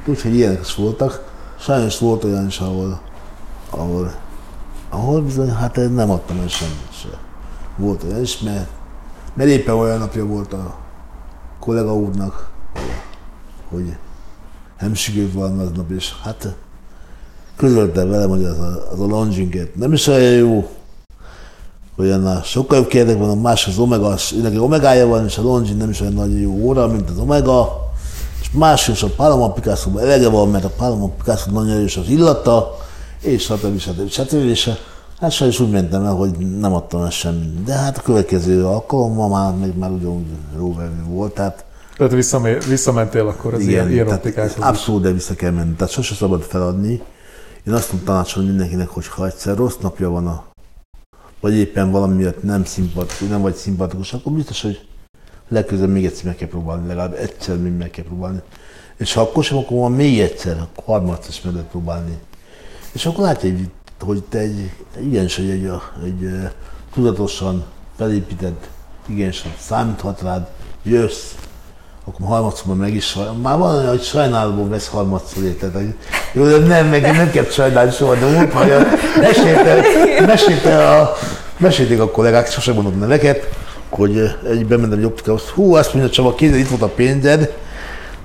Úgyhogy 0.07 0.35
ilyenek 0.35 0.61
is 0.61 0.75
voltak. 0.75 1.25
Sajnos 1.61 1.99
volt 1.99 2.25
olyan 2.25 2.47
is, 2.47 2.59
ahol, 2.59 3.01
ahol, 3.71 4.15
ahol 4.91 5.21
bizony, 5.21 5.51
hát 5.51 5.77
nem 5.77 6.11
adtam 6.11 6.41
el 6.41 6.49
semmit 6.49 6.93
se. 7.03 7.09
Volt 7.77 8.03
olyan 8.03 8.23
is, 8.23 8.39
mert 8.39 8.69
mert 9.39 9.51
éppen 9.51 9.75
olyan 9.75 9.99
napja 9.99 10.27
volt 10.27 10.53
a 10.53 10.77
kollega 11.61 11.95
úrnak, 11.95 12.49
hogy 13.69 13.97
hemsügőt 14.79 15.33
van 15.33 15.59
aznap, 15.59 15.91
és 15.91 16.13
hát 16.23 16.55
közölte 17.57 18.05
velem, 18.05 18.29
hogy 18.29 18.45
az 18.45 18.59
a, 18.59 18.89
az 18.93 19.01
a 19.01 19.07
longing 19.07 19.71
nem 19.75 19.93
is 19.93 20.07
olyan 20.07 20.33
jó, 20.33 20.69
olyan 21.97 22.43
sokkal 22.43 22.79
jobb 22.79 22.87
kérdek 22.87 23.19
van, 23.19 23.31
a 23.31 23.35
más 23.35 23.67
az 23.67 23.79
omega, 23.79 24.15
neki 24.43 24.59
omegája 24.59 25.07
van, 25.07 25.25
és 25.25 25.39
a 25.39 25.43
longing 25.43 25.79
nem 25.79 25.91
is 25.91 26.01
olyan 26.01 26.13
nagyon 26.13 26.39
jó 26.39 26.53
óra, 26.53 26.87
mint 26.87 27.11
az 27.11 27.19
omega, 27.19 27.91
és 28.41 28.51
más 28.53 28.89
is 28.89 29.03
a 29.03 29.09
Paloma 29.17 29.53
picasso 29.53 29.99
elege 29.99 30.29
van, 30.29 30.49
mert 30.49 30.65
a 30.65 30.71
Paloma 30.77 31.09
Picasso 31.09 31.51
nagyon 31.51 31.71
erős 31.71 31.97
az 31.97 32.09
illata, 32.09 32.77
és 33.21 33.43
stb. 33.43 33.79
stb. 33.79 34.09
stb. 34.09 34.55
stb. 34.55 34.77
Hát 35.21 35.31
sajnos 35.31 35.61
úgy 35.61 35.71
mentem 35.71 36.05
el, 36.05 36.15
hogy 36.15 36.39
nem 36.39 36.75
adtam 36.75 37.03
el 37.03 37.11
semmit. 37.11 37.65
De 37.65 37.73
hát 37.73 37.99
a 37.99 38.03
következő 38.03 38.67
alkalommal 38.67 39.29
már, 39.29 39.55
még 39.55 39.77
már 39.77 39.91
ugyanúgy 39.91 40.27
róverő 40.57 41.05
volt, 41.09 41.35
tehát 41.35 41.65
tehát 41.99 42.65
visszamentél 42.65 43.27
akkor 43.27 43.55
az 43.55 43.61
igen, 43.61 43.91
ilyen, 43.91 44.09
ilyen 44.09 44.21
Abszolút, 44.59 45.03
de 45.03 45.13
vissza 45.13 45.35
kell 45.35 45.51
menni. 45.51 45.75
Tehát 45.75 45.93
sose 45.93 46.15
szabad 46.15 46.43
feladni. 46.43 47.03
Én 47.67 47.73
azt 47.73 47.91
tudom 47.91 48.05
tanácsolni 48.05 48.49
mindenkinek, 48.49 48.89
hogy 48.89 49.07
ha 49.07 49.27
egyszer 49.27 49.57
rossz 49.57 49.77
napja 49.81 50.11
van, 50.11 50.27
a, 50.27 50.45
vagy 51.41 51.55
éppen 51.55 51.91
valami 51.91 52.15
miatt 52.15 52.43
nem 52.43 52.65
szimpatikus, 52.65 53.29
nem 53.29 53.41
vagy 53.41 53.55
szimpatikus, 53.55 54.13
akkor 54.13 54.33
biztos, 54.33 54.63
hogy 54.63 54.87
legközelebb 55.49 55.91
még 55.91 56.05
egyszer 56.05 56.25
meg 56.25 56.37
kell 56.37 56.49
próbálni, 56.49 56.87
legalább 56.87 57.15
egyszer 57.15 57.59
még 57.59 57.73
meg 57.73 57.91
kell 57.91 58.05
próbálni. 58.05 58.41
És 58.97 59.13
ha 59.13 59.21
akkor 59.21 59.45
sem, 59.45 59.57
akkor 59.57 59.79
van 59.79 59.93
még 59.93 60.21
egyszer, 60.21 60.57
akkor 60.59 60.85
harmadszor 60.85 61.29
is 61.29 61.41
meg 61.41 61.53
lehet 61.53 61.69
próbálni. 61.69 62.19
És 62.93 63.07
akkor 63.07 63.25
látja, 63.25 63.51
hogy 63.51 63.71
hogy 64.01 64.23
te 64.23 64.39
egy, 64.39 64.71
igenis, 65.01 65.37
hogy 65.37 65.51
egy, 65.51 65.65
egy, 66.05 66.25
egy 66.25 66.51
tudatosan 66.93 67.65
felépített, 67.97 68.69
igenis, 69.07 69.45
számíthat 69.59 70.23
rád, 70.23 70.49
jössz, 70.83 71.35
akkor 72.09 72.27
harmadszor 72.27 72.75
meg 72.75 72.95
is 72.95 73.17
Már 73.43 73.59
van 73.59 73.77
olyan, 73.77 73.89
hogy 73.89 74.03
sajnálóból 74.03 74.69
vesz 74.69 74.89
harmadszor 74.89 75.43
érted. 75.43 75.73
Jó, 76.33 76.45
de 76.45 76.59
nem, 76.59 76.87
meg 76.87 77.03
nem 77.03 77.31
kell 77.31 77.45
sajnálni 77.45 77.91
soha, 77.91 78.15
de 78.15 78.27
úgy, 78.27 78.53
hogy 78.53 78.73
mesélte, 79.21 79.83
mesélte 80.27 80.89
a, 80.89 81.17
mesélték 81.57 82.01
a 82.01 82.11
kollégák, 82.11 82.51
sosem 82.51 82.75
mondom 82.75 82.99
neveket, 82.99 83.49
hogy 83.91 84.37
egy 84.49 84.67
bementem 84.67 84.99
egy 84.99 85.05
optikához, 85.05 85.43
hú, 85.43 85.75
azt 85.75 85.95
mondja 85.95 86.13
Csaba, 86.13 86.35
kézzel 86.35 86.59
itt 86.59 86.69
volt 86.69 86.83
a 86.83 86.89
pénzed, 86.89 87.53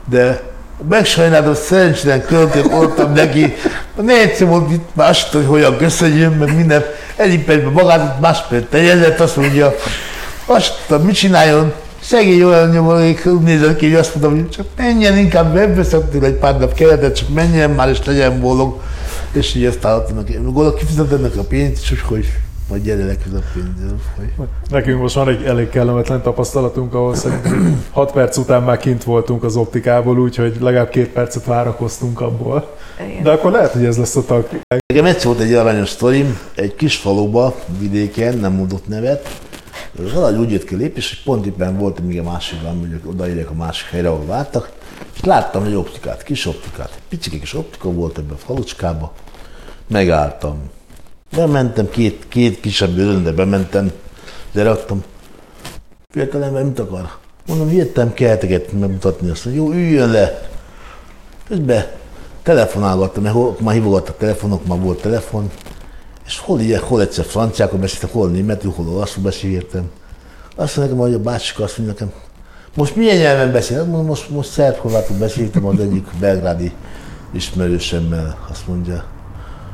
de 0.09 0.41
megsajnálom, 0.89 1.53
szerencsétlen 1.53 2.25
költőt 2.25 2.73
adtam 2.73 3.13
neki, 3.13 3.53
ne 4.01 4.13
egyszer 4.13 4.47
volt 4.47 4.71
itt 4.71 4.89
más, 4.93 5.29
hogy 5.31 5.45
hogyan 5.45 5.77
köszönjön, 5.77 6.31
meg 6.31 6.55
minden, 6.55 6.83
egyik 7.15 7.45
percben 7.45 7.71
magát 7.71 8.19
másperc 8.19 8.69
teljezett, 8.69 9.19
azt 9.19 9.35
mondja, 9.35 9.73
azt 10.45 10.73
mit 11.03 11.15
csináljon, 11.15 11.73
szegény 12.03 12.43
olyan 12.43 12.69
nyomorék, 12.69 13.25
úgy 13.25 13.41
nézett 13.41 13.75
ki, 13.75 13.89
hogy 13.89 13.99
azt 13.99 14.15
mondom, 14.15 14.39
hogy 14.39 14.49
csak 14.49 14.65
menjen 14.77 15.17
inkább, 15.17 15.53
megveszek 15.53 16.09
tőle 16.09 16.27
egy 16.27 16.33
pár 16.33 16.59
nap 16.59 16.73
keretet, 16.73 17.15
csak 17.15 17.29
menjen 17.33 17.69
már, 17.69 17.89
és 17.89 18.05
legyen 18.05 18.39
boldog. 18.39 18.81
És 19.31 19.55
így 19.55 19.65
ezt 19.65 19.85
állottam 19.85 20.15
neki. 20.15 20.33
Gondolom, 20.33 20.75
kifizetett 20.75 21.19
ennek 21.19 21.37
a 21.37 21.43
pénzt, 21.43 21.91
és 21.91 22.01
hogy 22.01 22.25
majd 22.69 22.83
gyere 22.83 23.05
legközelebb 23.05 23.43
pénzzel. 23.53 23.97
Nekünk 24.69 25.01
most 25.01 25.15
van 25.15 25.27
egy 25.27 25.43
elég 25.43 25.69
kellemetlen 25.69 26.21
tapasztalatunk, 26.21 26.93
ahol 26.93 27.15
szerintem 27.15 27.83
6 27.91 28.11
perc 28.11 28.37
után 28.37 28.63
már 28.63 28.77
kint 28.77 29.03
voltunk 29.03 29.43
az 29.43 29.55
optikából, 29.55 30.19
úgyhogy 30.19 30.57
legalább 30.59 30.89
két 30.89 31.07
percet 31.07 31.45
várakoztunk 31.45 32.21
abból. 32.21 32.75
Igen. 33.09 33.23
De 33.23 33.31
akkor 33.31 33.51
lehet, 33.51 33.71
hogy 33.71 33.85
ez 33.85 33.97
lesz 33.97 34.15
a 34.15 34.25
tag. 34.25 34.47
Nekem 34.87 35.05
egyszer 35.05 35.25
volt 35.25 35.39
egy 35.39 35.53
aranyos 35.53 35.89
sztorim, 35.89 36.39
egy 36.55 36.75
kis 36.75 36.95
faluba, 36.95 37.55
vidéken, 37.79 38.37
nem 38.37 38.53
mondott 38.53 38.87
nevet, 38.87 39.39
valahogy 39.95 40.37
úgy 40.37 40.51
jött 40.51 40.65
ki 40.65 40.75
lépés, 40.75 41.09
hogy 41.09 41.23
pont 41.23 41.45
éppen 41.45 41.77
volt 41.77 41.99
még 41.99 42.19
a 42.19 42.23
másikban, 42.23 42.79
hogy 42.79 43.01
odaérjek 43.05 43.49
a 43.49 43.53
másik 43.53 43.87
helyre, 43.87 44.09
ahol 44.09 44.25
vártak, 44.25 44.71
és 45.13 45.21
láttam 45.21 45.63
egy 45.63 45.75
optikát, 45.75 46.23
kis 46.23 46.45
optikát, 46.45 47.01
picike 47.09 47.39
kis 47.39 47.53
optika 47.53 47.91
volt 47.91 48.17
ebben 48.17 48.33
a 48.33 48.37
falucskába, 48.37 49.13
megálltam, 49.87 50.69
Bementem, 51.35 51.89
két, 51.89 52.25
két 52.27 52.59
kisebb 52.59 52.97
örönde 52.97 53.31
bementem, 53.31 53.91
de 54.51 54.63
raktam. 54.63 55.03
Fiatalember 56.09 56.63
mit 56.63 56.79
akar? 56.79 57.09
Mondom, 57.47 57.71
jöttem 57.71 58.13
kerteket 58.13 58.71
megmutatni, 58.71 59.29
azt 59.29 59.45
mondja, 59.45 59.63
jó, 59.63 59.71
üljön 59.71 60.11
le. 60.11 60.49
Közben 61.47 61.85
telefonálgattam, 62.43 63.23
mert 63.23 63.59
már 63.59 63.73
hívogattak 63.73 64.17
telefonok, 64.17 64.65
már 64.65 64.79
volt 64.79 65.01
telefon, 65.01 65.51
és 66.25 66.39
hol 66.39 66.59
ilyen, 66.59 66.81
hol 66.81 67.01
egyszer 67.01 67.25
franciákon 67.25 67.79
beszéltem, 67.79 68.09
hol 68.09 68.29
németül, 68.29 68.73
hol 68.75 68.87
olaszul 68.87 69.23
beszéltem. 69.23 69.89
Azt 70.55 70.75
mondja 70.75 70.95
nekem, 70.95 70.97
hogy 70.97 71.13
a 71.13 71.29
bácsika 71.29 71.63
azt 71.63 71.77
mondja 71.77 71.95
nekem, 71.99 72.19
most 72.75 72.95
milyen 72.95 73.17
nyelven 73.17 73.51
beszél? 73.51 73.83
Mondom, 73.83 74.05
most, 74.05 74.29
most 74.29 74.51
szerb 74.51 74.77
horvátul 74.77 75.17
beszéltem 75.17 75.65
az 75.65 75.79
egyik 75.79 76.05
belgrádi 76.19 76.71
ismerősemmel, 77.31 78.37
azt 78.51 78.67
mondja. 78.67 79.03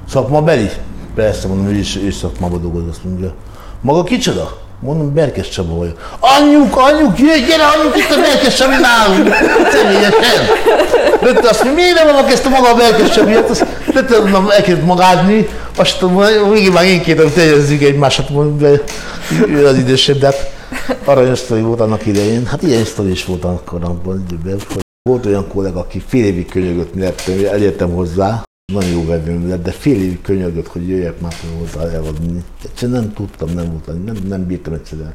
Szakma 0.09 0.41
beli? 0.41 0.69
Persze, 1.15 1.47
mondom, 1.47 1.67
ő 1.67 1.73
is, 1.73 1.95
is 1.95 2.15
szakmában 2.15 2.61
dolgozik, 2.61 2.89
azt 2.89 3.03
mondja. 3.03 3.33
Maga 3.81 4.03
kicsoda? 4.03 4.57
Mondom, 4.79 5.13
Berkes 5.13 5.49
Csaba 5.49 5.75
vagyok. 5.75 6.17
Anyjuk, 6.19 6.77
anyjuk, 6.77 7.19
jöjj, 7.19 7.45
gyere, 7.45 7.63
anyjuk, 7.65 7.97
itt 7.97 8.09
a 8.09 8.19
Berkes 8.19 8.55
Csabi 8.55 8.75
nálunk. 8.81 9.35
Személyesen. 9.71 10.45
Lőtte 11.21 11.49
azt, 11.49 11.61
hogy 11.61 11.73
miért 11.73 11.95
nem 11.95 12.05
vannak 12.05 12.31
ezt 12.31 12.45
a 12.45 12.49
maga 12.49 12.69
a 12.69 12.75
Berkes 12.75 13.09
Csabiját, 13.09 13.49
azt 13.49 13.65
lőtte, 13.93 14.19
mondom, 14.19 14.49
elkezd 14.49 14.83
magázni, 14.83 15.47
azt 15.75 16.01
mondom, 16.01 16.51
végig 16.51 16.71
már 16.73 16.85
én 16.85 17.03
hogy 17.03 17.33
tegyezzük 17.33 17.99
mondom, 18.29 18.57
de 18.57 18.83
ő 19.47 19.65
az 19.65 19.77
idősebb, 19.77 20.17
de 20.17 20.25
hát 20.25 20.51
aranyos 21.03 21.39
sztori 21.39 21.61
volt 21.61 21.79
annak 21.79 22.05
idején. 22.05 22.45
Hát 22.45 22.63
ilyen 22.63 22.85
sztori 22.85 23.11
is 23.11 23.25
volt 23.25 23.43
akkor 23.43 23.83
abban 23.83 24.25
időben, 24.27 24.59
hogy 24.73 24.81
volt 25.09 25.25
olyan 25.25 25.47
kollega, 25.47 25.79
aki 25.79 26.03
fél 26.07 26.25
évig 26.25 26.49
könyögött, 26.49 26.95
mert 26.95 27.27
elértem 27.27 27.89
hozzá, 27.89 28.43
nagyon 28.73 28.89
jó 28.89 29.05
vevőm 29.05 29.47
lett, 29.47 29.63
de 29.63 29.71
fél 29.71 29.95
évig 29.95 30.21
könyögött, 30.21 30.67
hogy 30.67 30.87
jöjjek 30.87 31.19
már 31.19 31.33
hozzá 31.59 31.89
eladni. 31.89 32.43
Egyszerűen 32.63 33.01
nem 33.01 33.13
tudtam, 33.13 33.49
nem 33.49 33.71
voltam, 33.71 34.03
nem, 34.03 34.15
nem 34.27 34.45
bírtam 34.45 34.73
egyszerűen. 34.73 35.13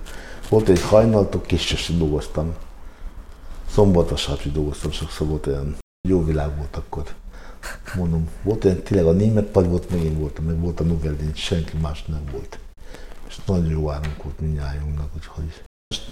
Volt 0.49 0.69
egy 0.69 0.83
hajnaltól, 0.83 1.41
később 1.47 1.99
dolgoztam. 1.99 2.53
Szombat 3.75 4.11
vasárnapig 4.11 4.53
dolgoztam, 4.53 4.91
sokszor 4.91 5.27
volt 5.27 5.47
olyan 5.47 5.77
jó 6.09 6.25
világ 6.25 6.57
volt 6.57 6.77
akkor. 6.77 7.03
Mondom, 7.95 8.29
volt 8.43 8.65
olyan 8.65 8.83
tényleg 8.83 9.07
a 9.07 9.13
német 9.13 9.45
pad 9.45 9.69
volt, 9.69 9.91
meg 9.91 10.05
én 10.05 10.19
voltam, 10.19 10.45
meg 10.45 10.61
volt 10.61 10.81
a 10.81 10.85
Novellin, 10.85 11.33
senki 11.35 11.77
más 11.83 12.05
nem 12.05 12.23
volt. 12.33 12.59
És 13.29 13.37
nagyon 13.47 13.69
jó 13.69 13.91
árunk 13.91 14.23
volt 14.23 14.41
mindnyájunknak, 14.41 15.11
úgyhogy 15.17 15.63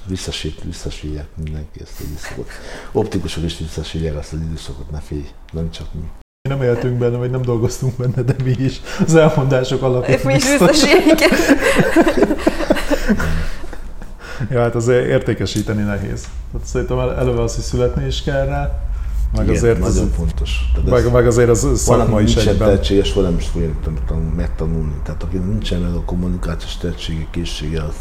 visszasít, 0.07 0.63
visszasírják 0.63 1.27
mindenki 1.37 1.81
ezt 1.81 2.01
az 2.01 2.07
időszakot. 2.07 2.49
Optikusok 2.93 3.45
is 3.45 3.59
visszasírják 3.59 4.17
azt 4.17 4.33
az 4.33 4.41
időszakot, 4.41 4.91
ne 4.91 4.99
félj, 4.99 5.27
nem 5.53 5.71
csak 5.71 5.95
mi. 5.95 6.11
Mi 6.49 6.55
nem 6.55 6.63
éltünk 6.63 6.99
benne, 6.99 7.17
vagy 7.17 7.31
nem 7.31 7.43
dolgoztunk 7.43 7.97
benne, 7.97 8.23
de 8.23 8.35
mi 8.45 8.55
is. 8.59 8.81
Az 9.07 9.15
elmondások 9.15 9.83
alapján 9.83 10.21
Mi 10.25 10.35
is 10.35 10.49
visszasírjuk. 10.49 11.19
ja, 14.51 14.61
hát 14.61 14.75
azért 14.75 15.07
értékesíteni 15.07 15.83
nehéz. 15.83 16.25
Hát 16.53 16.65
szerintem 16.65 16.99
eleve 16.99 17.43
az, 17.43 17.55
hogy 17.55 17.65
születni 17.65 18.07
is 18.07 18.23
kell 18.23 18.45
rá, 18.45 18.92
meg 19.33 19.45
Igen, 19.45 19.57
azért 19.57 19.79
nagyon 19.79 20.05
az, 20.05 20.15
fontos. 20.15 20.73
meg, 20.85 21.13
meg 21.13 21.27
azért 21.27 21.49
az 21.49 21.69
szakma 21.75 22.21
is 22.21 22.35
nincsen 22.35 22.53
egyben. 22.53 22.69
tehetséges, 22.69 23.13
valami 23.13 23.37
is 23.37 23.47
fogja 23.47 23.71
megtanulni. 24.37 24.95
Tehát 25.03 25.23
aki 25.23 25.37
nincsen 25.37 25.81
meg 25.81 25.95
a 25.95 26.03
kommunikációs 26.05 26.77
tehetsége, 26.77 27.27
készsége, 27.31 27.83
az 27.83 27.95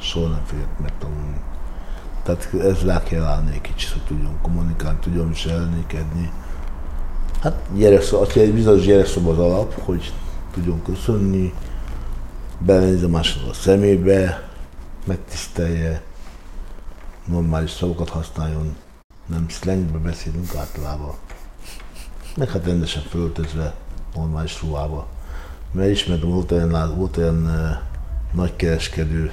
soha 0.00 0.28
nem 0.28 0.42
fogja 0.44 0.66
megtanulni. 0.82 1.40
Tehát 2.22 2.54
ez 2.60 2.84
rá 2.84 3.02
kell 3.02 3.22
állni 3.24 3.50
egy 3.52 3.60
kicsit, 3.60 3.90
hogy 3.90 4.02
tudjon 4.02 4.38
kommunikálni, 4.42 4.98
tudjon 5.00 5.28
viselnékedni. 5.28 6.30
Hát 7.40 7.62
gyerekszó, 7.74 8.24
egy 8.34 8.52
bizonyos 8.52 8.84
gyerekszoba 8.84 9.30
az 9.30 9.38
alap, 9.38 9.80
hogy 9.84 10.12
tudjon 10.54 10.82
köszönni, 10.82 11.52
belenéz 12.58 13.02
a 13.02 13.08
másodnak 13.08 13.50
a 13.50 13.54
szemébe, 13.54 14.48
megtisztelje, 15.04 16.02
normális 17.24 17.70
szavakat 17.70 18.08
használjon, 18.08 18.76
nem 19.32 19.48
slangbe 19.48 19.98
beszélünk 19.98 20.54
általában. 20.54 21.14
Meg 22.36 22.50
hát 22.50 22.64
rendesen 22.64 23.02
föltözve, 23.02 23.74
normális 24.14 24.62
ruhába. 24.62 25.06
Mert 25.72 25.90
ismertem, 25.90 26.28
volt 26.28 26.50
olyan, 26.50 26.96
volt 26.96 27.16
olyan 27.16 27.46
uh, 27.46 27.76
nagykereskedő 28.32 29.32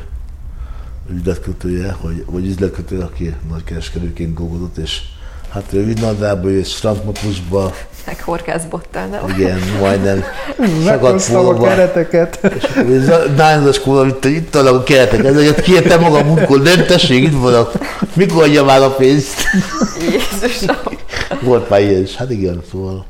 üzletkötője, 1.09 1.91
hogy, 1.91 2.25
vagy 2.25 2.45
üzletkötő, 2.45 2.99
aki 2.99 3.35
nagykereskedőként 3.49 4.37
dolgozott, 4.37 4.77
és 4.77 5.01
hát 5.49 5.71
rövid 5.71 5.99
nadrágba 5.99 6.49
jött, 6.49 6.65
strampmatusba, 6.65 7.73
Meg 8.05 8.21
horgászbottal, 8.21 9.05
nem? 9.05 9.29
igen, 9.29 9.59
majdnem 9.79 10.23
szakadt 11.19 11.29
a 11.33 11.61
kereteket. 11.61 12.39
Nányos 13.35 13.79
kóla, 13.79 14.07
itt, 14.07 14.25
itt 14.25 14.53
vannak 14.53 14.73
a 14.73 14.83
keretek, 14.83 15.23
ezeket 15.23 15.61
kértem 15.61 16.01
magam 16.01 16.25
munkol, 16.25 16.57
nem 16.57 16.85
tessék, 16.85 17.23
itt 17.23 17.39
vannak. 17.39 17.71
Mikor 18.15 18.43
adja 18.43 18.63
már 18.63 18.81
a 18.81 18.89
pénzt? 18.89 19.41
Jézusom. 20.01 20.75
Volt 21.41 21.69
már 21.69 21.81
ilyen 21.81 22.01
is, 22.01 22.15
hát 22.15 22.31
igen, 22.31 22.61
szóval. 22.71 23.05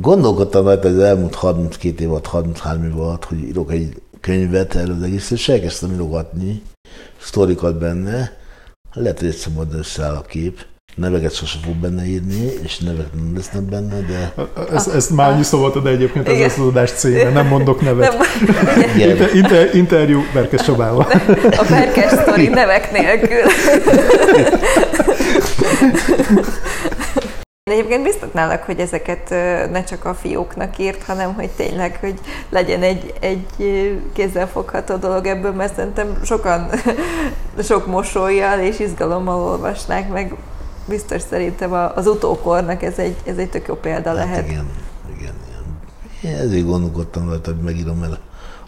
Gondolkodtam 0.00 0.64
rajta 0.64 0.88
az 0.88 0.98
elmúlt 0.98 1.34
32 1.34 2.02
év 2.04 2.10
alatt, 2.10 2.26
33 2.26 2.84
év 2.84 2.98
alatt, 2.98 3.24
hogy 3.24 3.38
írok 3.38 3.72
egy 3.72 4.02
könyvet 4.20 4.74
erről 4.74 4.94
az 4.94 5.02
egész, 5.02 5.30
és 5.30 5.48
elkezdtem 5.48 5.92
írogatni, 5.92 6.62
sztorikat 7.20 7.78
benne, 7.78 8.32
lehet, 8.92 9.18
hogy 9.18 9.28
egyszer 9.28 9.52
majd 9.52 9.74
összeáll 9.74 10.14
a 10.14 10.22
kép, 10.22 10.66
neveket 10.94 11.34
sose 11.34 11.58
fog 11.64 11.74
benne 11.74 12.04
írni, 12.04 12.52
és 12.62 12.78
nevek 12.78 13.06
nem 13.14 13.32
lesznek 13.36 13.62
benne, 13.62 14.00
de 14.00 14.34
Ezt, 14.72 14.88
ezt 14.88 15.10
már 15.10 15.30
annyiszor 15.30 15.60
volt, 15.60 15.82
de 15.82 15.90
egyébként 15.90 16.28
ez 16.28 16.52
az 16.58 16.66
adás 16.66 16.90
címe, 16.92 17.30
nem 17.30 17.46
mondok 17.46 17.80
nevet. 17.80 18.18
Nem, 18.18 19.08
Inter, 19.08 19.34
inter, 19.34 19.74
interjú 19.74 20.20
Berkes 20.32 20.62
Csabával. 20.62 21.06
a 21.56 21.64
Berkes 21.68 22.10
sztori 22.10 22.48
nevek 22.48 22.92
nélkül. 22.92 23.50
Egyébként 27.70 28.02
biztatnálak, 28.02 28.62
hogy 28.62 28.78
ezeket 28.78 29.30
ne 29.70 29.84
csak 29.84 30.04
a 30.04 30.14
fióknak 30.14 30.78
írt, 30.78 31.04
hanem 31.04 31.34
hogy 31.34 31.50
tényleg, 31.50 31.96
hogy 32.00 32.14
legyen 32.50 32.82
egy, 32.82 33.12
egy 33.20 33.46
kézzelfogható 34.12 34.96
dolog 34.96 35.26
ebből, 35.26 35.52
mert 35.52 35.74
szerintem 35.74 36.20
sokan 36.24 36.70
sok 37.68 37.86
mosolyjal 37.86 38.58
és 38.58 38.78
izgalommal 38.78 39.42
olvasnák 39.42 40.08
meg. 40.08 40.34
Biztos 40.88 41.22
szerintem 41.22 41.72
az 41.94 42.06
utókornak 42.06 42.82
ez 42.82 42.98
egy, 42.98 43.16
ez 43.26 43.36
egy 43.36 43.50
tök 43.50 43.66
jó 43.66 43.74
példa 43.74 44.08
Hát 44.08 44.16
lehet. 44.16 44.50
igen, 44.50 44.66
igen, 45.18 45.34
igen. 45.48 46.32
Én 46.32 46.40
ezért 46.40 46.64
gondolkodtam 46.66 47.28
rajta, 47.28 47.52
hogy 47.54 47.62
megírom, 47.62 47.98
mert 47.98 48.18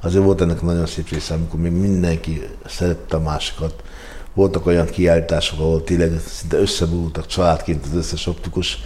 azért 0.02 0.24
volt 0.24 0.40
ennek 0.40 0.62
nagyon 0.62 0.86
szép 0.86 1.08
része, 1.08 1.34
amikor 1.34 1.60
még 1.60 1.72
mindenki 1.72 2.48
szerette 2.66 3.16
a 3.16 3.20
másikat. 3.20 3.82
Voltak 4.34 4.66
olyan 4.66 4.86
kiállítások, 4.86 5.58
ahol 5.58 5.84
tényleg 5.84 6.20
szinte 6.26 6.56
összeborultak 6.56 7.26
családként 7.26 7.84
az 7.90 7.96
összes 7.96 8.26
optikus. 8.26 8.78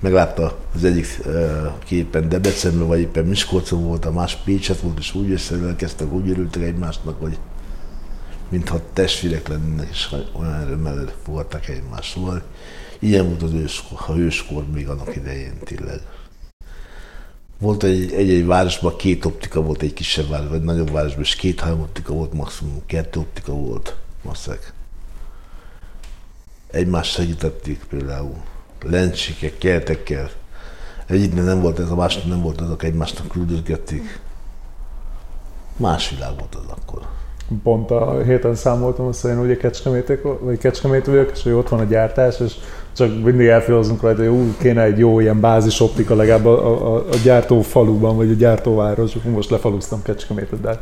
Meglátta 0.00 0.56
az 0.74 0.84
egyik 0.84 1.06
képen 1.84 2.28
Debrecenben, 2.28 2.86
vagy 2.86 3.00
éppen 3.00 3.24
Miskolcon 3.24 3.84
volt, 3.84 4.04
a 4.04 4.12
más 4.12 4.36
Pécset 4.44 4.80
volt, 4.80 4.98
és 4.98 5.14
úgy 5.14 5.30
összeelkeztek, 5.30 6.12
úgy 6.12 6.30
örültek 6.30 6.62
egymásnak, 6.62 7.20
hogy 7.20 7.38
mintha 8.54 8.80
testvérek 8.92 9.48
lennének, 9.48 9.88
és 9.90 10.14
olyan 10.32 10.60
örömmel 10.60 11.12
fogadták 11.22 11.68
egymást. 11.68 12.12
Szóval 12.12 12.42
ilyen 12.98 13.26
volt 13.26 13.42
az 13.42 13.52
őskor, 13.52 13.98
a 14.06 14.12
hőskor 14.12 14.66
még 14.66 14.88
annak 14.88 15.16
idején 15.16 15.58
tényleg. 15.64 16.00
Volt 17.58 17.82
egy, 17.82 18.12
egy-egy 18.12 18.46
városban 18.46 18.96
két 18.96 19.24
optika 19.24 19.60
volt, 19.60 19.82
egy 19.82 19.92
kisebb 19.92 20.28
város, 20.28 20.48
vagy 20.48 20.62
nagyobb 20.62 20.90
városban, 20.90 21.22
és 21.22 21.34
két-három 21.34 21.80
optika 21.80 22.12
volt 22.12 22.32
maximum, 22.32 22.82
kettő 22.86 23.20
optika 23.20 23.52
volt, 23.52 23.96
masszák. 24.22 24.72
Egymást 26.70 27.12
segítették 27.12 27.84
például, 27.88 28.42
lencsékek, 28.82 29.58
kertekkel. 29.58 30.30
Egyiknél 31.06 31.44
nem 31.44 31.60
volt 31.60 31.78
ez, 31.78 31.90
a 31.90 31.94
másiknél 31.94 32.32
nem 32.32 32.42
volt 32.42 32.60
azok, 32.60 32.82
egymásnak 32.82 33.28
küldözgették. 33.28 34.20
Más 35.76 36.10
világ 36.10 36.38
volt 36.38 36.54
az 36.54 36.64
akkor. 36.68 37.23
Pont 37.62 37.90
a 37.90 38.22
héten 38.24 38.54
számoltam 38.54 39.08
össze, 39.08 39.28
én 39.28 39.38
ugye 39.38 39.56
Kecskemétek, 39.56 40.22
vagy 40.40 40.58
Kecskemét 40.58 41.06
vagyok, 41.06 41.30
és 41.34 41.42
hogy 41.42 41.52
ott 41.52 41.68
van 41.68 41.80
a 41.80 41.84
gyártás, 41.84 42.40
és 42.40 42.54
csak 42.96 43.22
mindig 43.22 43.46
elfilozunk 43.46 44.02
rajta, 44.02 44.18
hogy 44.18 44.28
ú, 44.30 44.54
kéne 44.58 44.82
egy 44.82 44.98
jó 44.98 45.20
ilyen 45.20 45.40
bázis 45.40 45.80
optika 45.80 46.14
legalább 46.14 46.46
a, 46.46 46.94
a, 46.94 46.96
a 46.96 47.16
gyártó 47.24 47.60
faluban, 47.60 48.16
vagy 48.16 48.30
a 48.30 48.34
gyártóvárosban. 48.34 49.32
Most 49.32 49.50
lefaluztam 49.50 50.02
Kecskemétet, 50.02 50.60
de 50.60 50.80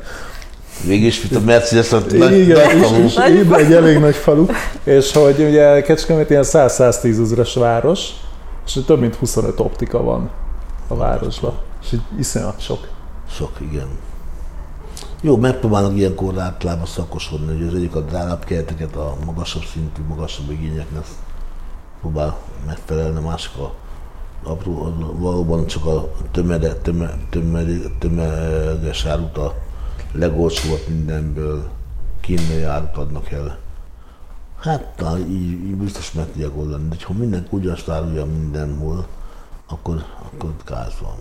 Végig 0.87 1.05
is, 1.05 1.23
mint 1.23 1.43
a 1.43 1.47
Mercedes, 1.47 1.89
nagy, 1.89 2.39
igen, 2.39 2.79
nagy 2.79 3.13
falu. 3.13 3.35
így 3.37 3.53
egy 3.53 3.73
elég 3.73 3.99
nagy 3.99 4.15
falu, 4.15 4.47
és 4.85 5.13
hogy 5.13 5.41
ugye 5.41 5.83
Kecskemét 5.83 6.31
ilyen 6.31 6.45
100-110 6.47 7.21
ezeres 7.21 7.55
város, 7.55 8.11
és 8.67 8.75
hogy 8.75 8.85
több 8.85 9.01
mint 9.01 9.15
25 9.15 9.61
optika 9.61 10.03
van 10.03 10.31
a 10.89 10.97
városban, 10.97 11.53
és 11.83 11.93
így 11.93 12.01
iszonyat 12.19 12.61
sok. 12.61 12.89
Sok, 13.31 13.51
igen. 13.71 13.89
Jó, 15.25 15.37
megpróbálnak 15.37 15.97
ilyenkor 15.97 16.39
általában 16.39 16.87
szakosodni, 16.87 17.57
hogy 17.57 17.67
az 17.67 17.75
egyik 17.75 17.95
a 17.95 18.01
drágább 18.01 18.45
kereteket, 18.45 18.97
a 18.97 19.17
magasabb 19.25 19.65
szintű, 19.65 20.03
magasabb 20.03 20.51
igényeknek 20.51 21.05
próbál 22.01 22.39
megfelelni, 22.67 23.17
a 23.17 23.21
másik 23.21 23.57
a 23.57 23.75
apró, 24.43 24.95
valóban 25.19 25.67
csak 25.67 25.87
a 25.87 26.13
tömede, 26.31 26.75
töme, 26.75 27.19
tömede, 27.31 27.79
tömeges 27.99 29.05
árut 29.05 29.37
a 29.37 29.55
legolcsóbb 30.13 30.81
mindenből 30.89 31.69
kínai 32.21 32.63
árut 32.63 32.97
adnak 32.97 33.31
el. 33.31 33.59
Hát 34.59 34.95
talán 34.97 35.31
így, 35.31 35.51
így 35.51 35.77
biztos 35.77 36.13
meg 36.13 36.27
tudják 36.33 36.57
oldani, 36.57 36.89
de 36.89 36.97
ha 37.05 37.13
mindenki 37.13 37.49
ugyanazt 37.51 37.89
árulja 37.89 38.25
mindenhol, 38.25 39.07
akkor, 39.67 40.05
akkor 40.23 40.55
gáz 40.67 40.95
van. 41.01 41.17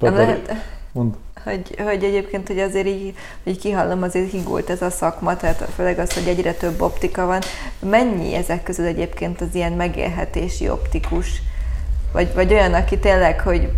Nem 0.00 0.14
lehet, 0.14 0.54
Mond. 0.92 1.14
hogy, 1.44 1.80
hogy 1.84 2.04
egyébként, 2.04 2.46
hogy 2.46 2.58
azért 2.58 2.86
így, 2.86 3.14
hogy 3.44 3.58
kihallom, 3.58 4.02
azért 4.02 4.30
higult 4.30 4.70
ez 4.70 4.82
a 4.82 4.90
szakma, 4.90 5.36
tehát 5.36 5.68
főleg 5.76 5.98
az, 5.98 6.12
hogy 6.12 6.28
egyre 6.28 6.52
több 6.52 6.80
optika 6.80 7.26
van. 7.26 7.40
Mennyi 7.78 8.34
ezek 8.34 8.62
közül 8.62 8.86
egyébként 8.86 9.40
az 9.40 9.48
ilyen 9.52 9.72
megélhetési 9.72 10.68
optikus? 10.68 11.42
Vagy, 12.12 12.34
vagy 12.34 12.52
olyan, 12.52 12.74
aki 12.74 12.98
tényleg, 12.98 13.40
hogy 13.40 13.68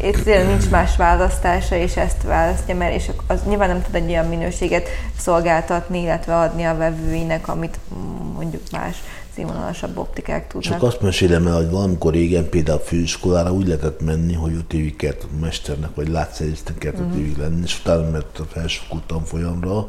egyszerűen 0.00 0.46
nincs 0.46 0.70
más 0.70 0.96
választása, 0.96 1.76
és 1.76 1.96
ezt 1.96 2.22
választja, 2.22 2.74
mert 2.74 2.94
és 2.94 3.10
az 3.26 3.40
nyilván 3.46 3.68
nem 3.68 3.82
tud 3.82 3.94
egy 3.94 4.08
olyan 4.08 4.26
minőséget 4.26 4.88
szolgáltatni, 5.18 6.00
illetve 6.00 6.36
adni 6.36 6.64
a 6.64 6.76
vevőinek, 6.76 7.48
amit 7.48 7.78
mm, 7.94 8.32
mondjuk 8.34 8.62
más 8.70 8.96
színvonalasabb 9.36 9.98
optikák 9.98 10.46
tudnak. 10.46 10.72
Csak 10.72 10.82
azt 10.82 11.00
mesélem 11.00 11.46
el, 11.46 11.54
hogy 11.54 11.70
valamikor 11.70 12.12
régen 12.12 12.48
például 12.48 12.78
főiskolára 12.78 13.52
úgy 13.52 13.66
lehetett 13.66 14.00
menni, 14.00 14.34
hogy 14.34 14.54
öt 14.54 14.72
évig 14.72 14.96
kellett 14.96 15.26
mesternek 15.40 15.94
vagy 15.94 16.08
látszerésznek 16.08 16.78
kellett 16.78 17.00
uh-huh. 17.00 17.18
évig 17.18 17.36
lenni, 17.36 17.60
és 17.62 17.80
utána 17.80 18.10
ment 18.10 18.38
a 18.38 18.44
felsőfokú 18.44 19.00
tanfolyamra, 19.06 19.88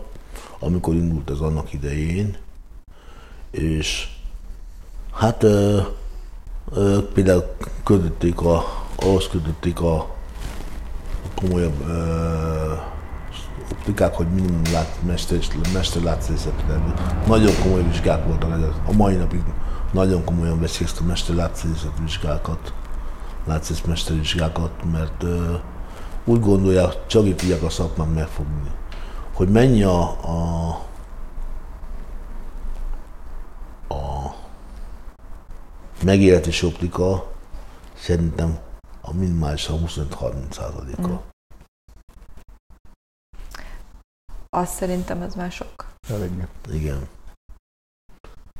amikor 0.59 0.95
indult 0.95 1.29
az 1.29 1.41
annak 1.41 1.73
idején, 1.73 2.37
és 3.51 4.07
hát 5.13 5.43
ö, 5.43 5.81
ö, 6.71 6.99
például 7.13 7.55
kötötték 7.83 8.41
a, 8.41 8.63
ahhoz 8.95 9.27
kötötték 9.27 9.81
a 9.81 10.15
komolyabb 11.35 11.87
ö, 11.87 12.73
optikák, 13.71 14.15
hogy 14.15 14.27
minimum 14.27 14.61
lát, 14.71 14.97
mester, 15.05 15.39
mester 15.73 16.01
látszészetre. 16.01 16.83
Nagyon 17.27 17.53
komoly 17.61 17.83
vizsgák 17.83 18.25
voltak, 18.25 18.81
a 18.85 18.91
mai 18.91 19.15
napig 19.15 19.43
nagyon 19.91 20.23
komolyan 20.23 20.59
veszik 20.59 20.85
ezt 20.85 20.99
a 20.99 21.03
mester 21.03 21.35
látszészet 21.35 21.99
vizsgákat, 21.99 22.73
látszész 23.45 23.81
vizsgákat, 24.09 24.91
mert 24.91 25.23
ö, 25.23 25.53
úgy 26.25 26.39
gondolják, 26.39 27.05
csak 27.07 27.25
itt 27.25 27.37
tudják 27.37 27.63
a 27.63 27.69
szakmát 27.69 28.13
megfogni, 28.13 28.71
hogy 29.33 29.49
mennyi 29.49 29.83
a, 29.83 30.01
a, 30.01 30.69
a 33.93 34.35
megélhetés 36.03 36.63
optika, 36.63 37.31
szerintem 37.97 38.57
a 39.01 39.13
minimálisan 39.13 39.79
25-30 39.85 40.51
százaléka. 40.51 41.07
Mm. 41.07 41.26
Azt 44.57 44.73
szerintem 44.73 45.21
ez 45.21 45.35
már 45.35 45.51
sok. 45.51 45.85
Elég. 46.09 46.31
Igen. 46.71 47.07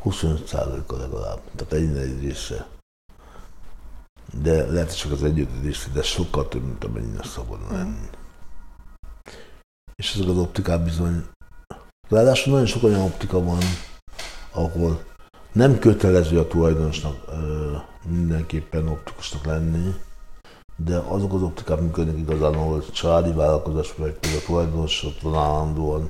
25 0.01 0.47
százaléka 0.47 0.97
legalább. 0.97 1.39
Tehát 1.55 1.73
egy 1.73 1.97
egy 1.97 2.19
része. 2.19 2.67
De 4.41 4.71
lehet, 4.71 4.87
hogy 4.87 4.97
csak 4.97 5.11
az 5.11 5.23
egyötöd 5.23 5.63
része, 5.63 5.89
de 5.93 6.01
sokkal 6.01 6.47
több, 6.47 6.63
mint 6.63 6.83
amennyire 6.83 7.23
szabad 7.23 7.59
mm. 7.59 7.71
lenni. 7.71 8.09
És 9.95 10.13
ezek 10.13 10.27
az 10.27 10.37
optikák 10.37 10.83
bizony... 10.83 11.25
Ráadásul 12.09 12.51
nagyon 12.51 12.67
sok 12.67 12.83
olyan 12.83 13.01
optika 13.01 13.43
van, 13.43 13.61
ahol 14.51 15.03
nem 15.51 15.79
kötelező 15.79 16.39
a 16.39 16.47
tulajdonosnak 16.47 17.23
ö, 17.27 17.75
mindenképpen 18.07 18.87
optikusnak 18.87 19.45
lenni, 19.45 19.95
de 20.85 20.97
azok 21.07 21.33
az 21.33 21.41
optikák 21.41 21.81
működnek 21.81 22.17
igazán, 22.17 22.53
ahol 22.53 22.85
családi 22.91 23.31
vállalkozás, 23.31 23.91
például 23.91 24.17
a 24.37 24.45
tulajdonos 24.45 25.03
ott 25.03 25.19
van 25.21 25.35
állandóan. 25.35 26.09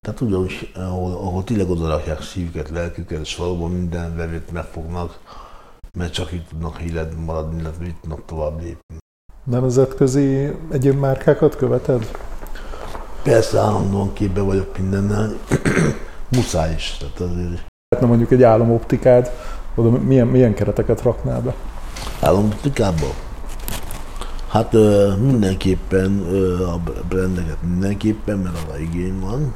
Tehát 0.00 0.20
ugyanúgy, 0.20 0.72
ahol, 0.74 1.12
ahol 1.12 1.44
tényleg 1.44 1.70
oda 1.70 1.88
rakják 1.88 2.22
szívüket, 2.22 2.70
lelküket, 2.70 3.20
és 3.20 3.36
valóban 3.36 3.70
minden 3.70 4.16
vevőt 4.16 4.52
megfognak, 4.52 5.18
mert 5.98 6.12
csak 6.12 6.32
így 6.32 6.46
tudnak 6.46 6.80
élet 6.80 7.14
maradni, 7.24 7.60
illetve 7.60 7.84
így 7.84 8.00
tudnak 8.00 8.24
tovább 8.24 8.60
lépni. 8.60 8.96
Nemzetközi 9.44 10.56
egyéb 10.70 10.98
márkákat 10.98 11.56
követed? 11.56 12.10
Persze, 13.22 13.58
állandóan 13.58 14.12
képbe 14.12 14.40
vagyok 14.40 14.78
mindennel. 14.78 15.32
Muszáj 16.36 16.74
is. 16.74 16.96
Tehát 16.98 17.20
azért... 17.20 17.66
Na 18.00 18.06
mondjuk 18.06 18.30
egy 18.30 18.42
álomoptikád, 18.42 19.30
oda 19.74 19.90
milyen, 19.90 20.26
milyen 20.26 20.54
kereteket 20.54 21.02
raknál 21.02 21.40
be? 21.40 21.54
Álomoptikába? 22.20 23.06
Hát 24.52 24.72
mindenképpen 25.20 26.18
a 26.62 26.78
brandeket 27.08 27.62
mindenképpen, 27.62 28.38
mert 28.38 28.56
arra 28.68 28.78
igény 28.78 29.20
van, 29.20 29.52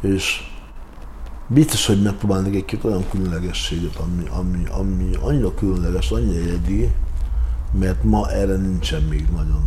és 0.00 0.50
biztos, 1.46 1.86
hogy 1.86 2.02
megpróbálnak 2.02 2.54
egy 2.54 2.78
olyan 2.82 3.04
különlegességet, 3.10 3.96
ami, 3.96 4.28
ami, 4.28 4.64
ami 4.70 5.10
annyira 5.20 5.54
különleges, 5.54 6.10
annyira 6.10 6.40
egyedi, 6.40 6.90
mert 7.78 8.04
ma 8.04 8.30
erre 8.30 8.56
nincsen 8.56 9.02
még 9.02 9.28
nagyon 9.36 9.64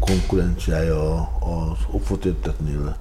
konkurenciája 0.00 1.20
az 1.40 1.78
Offotétetnél, 1.90 2.96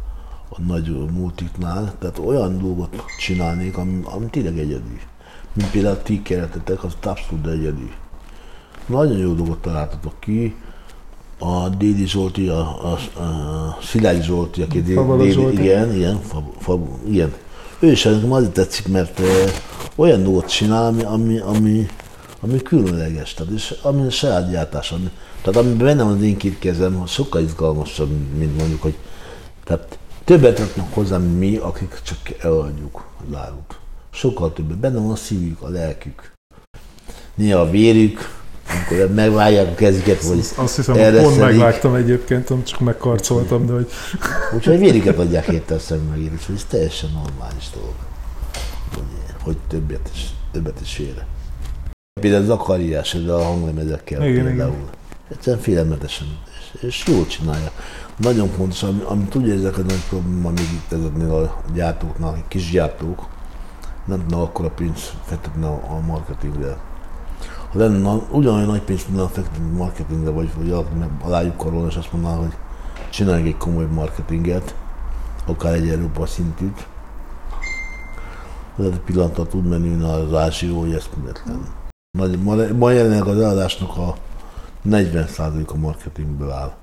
a 0.49 0.61
nagy 0.67 1.09
multiknál, 1.11 1.93
tehát 1.99 2.19
olyan 2.19 2.57
dolgot 2.57 3.03
csinálnék, 3.19 3.77
ami, 3.77 4.01
ami 4.03 4.25
tényleg 4.25 4.57
egyedi. 4.57 4.99
Mint 5.53 5.71
például 5.71 5.95
a 5.95 6.01
ti 6.01 6.21
keretetek, 6.21 6.83
az 6.83 6.95
abszolút 7.03 7.47
egyedi. 7.47 7.91
Nagyon 8.91 9.17
jó 9.17 9.33
dolgot 9.33 9.61
találtatok 9.61 10.13
ki. 10.19 10.55
A 11.39 11.69
Déli 11.69 12.07
Zsolti, 12.07 12.47
a, 12.47 12.59
a, 12.59 13.19
a 13.21 13.77
Szilágyi 13.81 14.21
Zsolti, 14.21 14.61
aki 14.61 14.81
Déli, 14.81 15.31
Zsolti. 15.31 15.61
igen, 15.61 15.95
igen, 15.95 16.21
fab, 16.21 16.43
fab, 16.59 16.87
igen. 17.07 17.33
Ő 17.79 17.91
is 17.91 18.03
nekem 18.03 18.31
azért 18.31 18.51
tetszik, 18.51 18.87
mert 18.87 19.21
olyan 19.95 20.23
dolgot 20.23 20.49
csinál, 20.49 20.85
ami, 20.85 21.03
ami, 21.03 21.39
ami, 21.39 21.87
ami 22.39 22.61
különleges, 22.61 23.33
tehát 23.33 23.53
és 23.53 23.75
ami 23.81 24.05
a 24.05 24.09
saját 24.09 24.49
gyártás, 24.51 24.91
ami, 24.91 25.09
tehát 25.41 25.59
amiben 25.59 25.85
benne 25.85 26.03
van 26.03 26.13
az 26.13 26.21
én 26.21 26.37
két 26.37 26.59
kezem, 26.59 27.05
sokkal 27.07 27.41
izgalmasabb, 27.41 28.09
mint 28.37 28.57
mondjuk, 28.57 28.81
hogy 28.81 28.95
tehát 29.63 29.97
többet 30.23 30.59
raknak 30.59 30.93
hozzá, 30.93 31.17
mi, 31.17 31.55
akik 31.55 31.99
csak 32.03 32.17
eladjuk 32.39 33.03
az 33.29 33.37
árut. 33.37 33.79
Sokkal 34.11 34.53
többet. 34.53 34.77
Benne 34.77 34.99
van 34.99 35.11
a 35.11 35.15
szívük, 35.15 35.61
a 35.61 35.69
lelkük. 35.69 36.31
Néha 37.35 37.59
a 37.59 37.69
vérük, 37.69 38.40
amikor 38.75 39.13
megvágják 39.13 39.67
a 39.67 39.75
kezüket, 39.75 40.23
vagy 40.23 40.45
Azt 40.55 40.75
hiszem, 40.75 40.95
hogy 40.95 41.21
pont 41.21 41.39
megvágtam 41.39 41.95
egyébként, 41.95 42.53
csak 42.63 42.79
megkarcoltam, 42.79 43.65
de 43.65 43.73
hogy... 43.73 43.87
Úgyhogy 44.55 44.79
vériket 44.79 45.17
adják 45.17 45.47
érte 45.47 45.73
a 45.73 45.79
szemüvegért, 45.79 46.43
hogy 46.43 46.55
ez 46.55 46.65
teljesen 46.69 47.09
normális 47.13 47.69
dolog. 47.73 47.93
Hogy, 48.93 49.03
hogy 49.43 49.57
többet 49.67 50.09
is, 50.13 50.25
többet 50.51 50.81
is 50.81 50.93
félre. 50.93 51.25
Például 52.21 52.43
az 52.43 52.49
akariás, 52.49 53.13
ez 53.13 53.27
a 53.27 53.43
hanglemezekkel 53.43 54.27
igen, 54.27 54.45
például. 54.45 54.73
Igen. 54.73 54.89
Egyszerűen 55.29 55.61
félelmetesen, 55.61 56.27
és, 56.47 56.81
és 56.81 57.03
jól 57.07 57.27
csinálja. 57.27 57.71
Nagyon 58.17 58.47
fontos, 58.47 58.83
ami, 58.83 59.01
ami 59.05 59.23
tudja, 59.23 59.53
ezek 59.53 59.77
a 59.77 59.81
nagy 59.81 60.03
probléma 60.09 60.49
még 60.49 60.67
itt 60.73 60.91
ezeknél 60.91 61.33
a 61.33 61.61
gyártóknál, 61.73 62.29
a 62.29 62.47
kis 62.47 62.71
gyártók, 62.71 63.27
nem 64.05 64.19
tudnak 64.19 64.41
akkor 64.41 64.65
a 64.65 64.69
pénzt 64.69 65.13
fektetni 65.25 65.63
a, 65.63 65.81
a 65.89 65.99
marketingre 66.07 66.77
ha 67.71 67.79
lenne 67.79 68.13
ugyanolyan 68.31 68.67
nagy 68.67 68.81
pénzt 68.81 69.05
tudna 69.05 69.27
fektetni 69.27 69.77
marketingre, 69.77 70.29
vagy, 70.29 70.49
vagy 70.57 70.85
alájuk 71.21 71.57
karolni, 71.57 71.87
és 71.89 71.95
azt 71.95 72.11
mondaná, 72.11 72.35
hogy 72.35 72.53
csináljunk 73.09 73.47
egy 73.47 73.57
komoly 73.57 73.85
marketinget, 73.85 74.75
akár 75.45 75.73
egy 75.73 75.89
Európa 75.89 76.25
szintűt, 76.25 76.87
lehet, 78.75 78.93
hogy 78.93 79.01
pillanatra 79.01 79.47
tud 79.47 79.67
menni 79.67 80.03
az 80.03 80.33
ázsió, 80.33 80.79
hogy 80.79 80.93
ez 80.93 81.09
mindetlen. 81.15 81.65
Ma, 82.17 82.55
ma 82.77 82.91
jelenleg 82.91 83.27
az 83.27 83.39
eladásnak 83.39 83.97
a 83.97 84.15
40% 84.89 85.65
a 85.65 85.75
marketingből 85.75 86.51
áll. 86.51 86.73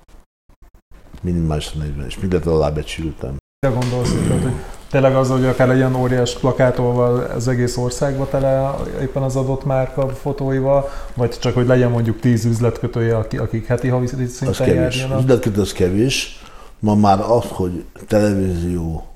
Minimálisan 1.22 1.78
40, 1.78 2.07
és 2.07 2.18
mindent 2.18 2.47
alábecsültem. 2.47 3.36
Te 3.59 3.68
gondolsz, 3.68 4.11
hogy 4.11 4.53
tényleg 4.91 5.14
az, 5.16 5.28
hogy 5.28 5.45
akár 5.45 5.68
legyen 5.68 5.95
óriás 5.95 6.39
plakátolval 6.39 7.18
az 7.20 7.49
egész 7.49 7.76
országba 7.76 8.28
tele 8.28 8.74
éppen 9.01 9.22
az 9.22 9.36
adott 9.36 9.64
márka 9.64 10.09
fotóival, 10.09 10.89
vagy 11.14 11.39
csak, 11.39 11.55
hogy 11.55 11.66
legyen 11.66 11.91
mondjuk 11.91 12.20
tíz 12.20 12.45
üzletkötője, 12.45 13.16
akik 13.16 13.66
heti 13.66 13.89
havi 13.89 14.07
szinten 14.07 14.49
az 14.49 14.57
kevés. 14.57 14.74
járjanak? 14.74 15.20
Üzletkötő 15.20 15.61
az 15.61 15.72
kevés. 15.72 16.43
Ma 16.78 16.95
már 16.95 17.20
az, 17.20 17.45
hogy 17.49 17.84
televízió, 18.07 19.07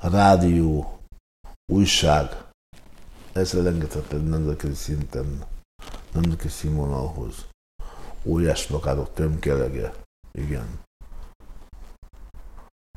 rádió, 0.00 0.98
újság, 1.72 2.26
ez 3.32 3.54
elengedhetetlen 3.54 4.20
nemzetközi 4.20 4.74
szinten, 4.74 5.44
nemzetközi 6.12 6.54
színvonalhoz. 6.54 7.34
Óriás 8.24 8.66
plakátok 8.66 9.14
tömkelege. 9.14 9.92
Igen. 10.32 10.80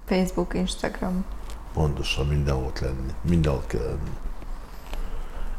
Facebook, 0.05 0.53
Instagram. 0.53 1.25
Pontosan 1.75 2.27
mindenhol 2.27 2.65
ott 2.65 2.79
lenni. 2.79 3.13
Mindenhol 3.21 3.63
kell 3.67 3.81
lenni. 3.81 4.17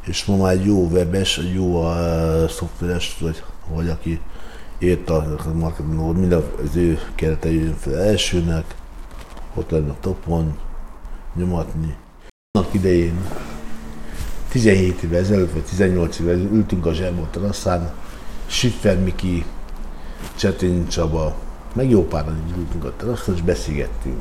És 0.05 0.25
ma 0.25 0.35
már 0.35 0.65
jó 0.65 0.87
webes, 0.87 1.39
jó 1.53 1.81
uh, 1.81 2.49
szoftveres, 2.49 3.17
vagy, 3.19 3.43
vagy 3.73 3.89
aki 3.89 4.21
ért 4.77 5.09
a 5.09 5.37
marketing, 5.53 6.17
minden 6.17 6.43
az 6.63 6.75
ő 6.75 6.99
kerete 7.15 7.51
jön 7.51 7.75
fel 7.75 7.97
elsőnek, 7.97 8.75
ott 9.53 9.69
lenne 9.69 9.91
a 9.91 9.97
topon, 9.99 10.57
nyomatni. 11.35 11.95
Annak 12.51 12.73
idején, 12.73 13.25
17 14.49 15.01
évvel 15.01 15.19
ezelőtt, 15.19 15.53
vagy 15.53 15.63
18 15.63 16.19
évvel 16.19 16.37
ültünk 16.37 16.85
a 16.85 16.93
Zserbó 16.93 17.27
teraszán, 17.31 17.93
Siffer 18.45 18.99
Miki, 18.99 19.45
Csetény 20.35 20.87
Csaba, 20.87 21.35
meg 21.73 21.89
jó 21.89 22.07
páran 22.07 22.43
így 22.47 22.57
ültünk 22.57 22.83
a 22.83 22.95
teraszon, 22.95 23.35
és 23.35 23.41
beszélgettünk 23.41 24.19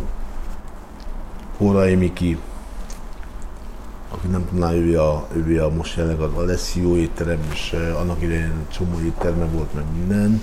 Hórai 1.56 1.94
Miki, 1.94 2.38
aki 4.08 4.26
nem 4.26 4.48
tudná, 4.48 4.72
ő 4.72 5.00
a, 5.00 5.28
ő 5.32 5.62
a 5.62 5.70
most 5.70 5.96
jelenleg 5.96 6.20
az 6.20 6.32
Alessio 6.34 6.96
étterem, 6.96 7.38
és 7.52 7.76
annak 7.98 8.22
idején 8.22 8.66
csomó 8.72 9.00
étterme 9.00 9.44
volt, 9.44 9.74
meg 9.74 9.84
minden. 9.98 10.42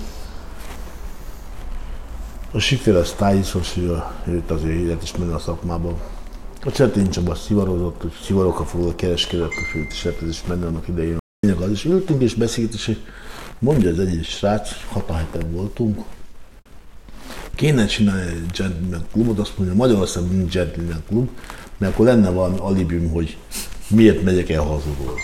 A 2.52 2.58
Sifél 2.58 2.96
a 2.96 3.02
tájiszos, 3.16 3.76
ő, 3.76 4.02
őt 4.26 4.50
azért 4.50 4.74
élet 4.74 5.02
is 5.02 5.12
a 5.32 5.38
szakmában. 5.38 5.94
A 6.64 6.70
Csetény 6.70 7.10
Csaba 7.10 7.34
szivarozott, 7.34 8.00
hogy 8.02 8.12
szivarokkal 8.22 8.66
foglalkozott, 8.66 9.00
kereskedett, 9.00 9.50
a 9.50 9.92
főt 10.00 10.20
is 10.28 10.42
menne 10.46 10.66
annak 10.66 10.88
idején. 10.88 11.18
Lényeg 11.40 11.60
az, 11.60 11.70
és 11.70 11.84
ültünk 11.84 12.22
és 12.22 12.34
beszélt, 12.34 12.74
és 12.74 12.96
mondja 13.58 13.90
az 13.90 13.98
egyik 13.98 14.24
srác, 14.24 14.68
hatan 14.88 15.16
heten 15.16 15.52
voltunk, 15.52 16.04
kéne 17.54 17.86
csinálni 17.86 18.22
egy 18.30 18.46
gentleman 18.56 19.06
klubot, 19.12 19.38
azt 19.38 19.58
mondja, 19.58 19.76
Magyarországon 19.76 20.28
nincs 20.28 20.52
gentleman 20.52 21.02
klub, 21.08 21.28
mert 21.78 21.92
akkor 21.92 22.06
lenne 22.06 22.30
valami 22.30 22.56
alibim, 22.58 23.10
hogy 23.10 23.36
miért 23.88 24.22
megyek 24.22 24.50
el 24.50 24.62
hazudról. 24.62 25.14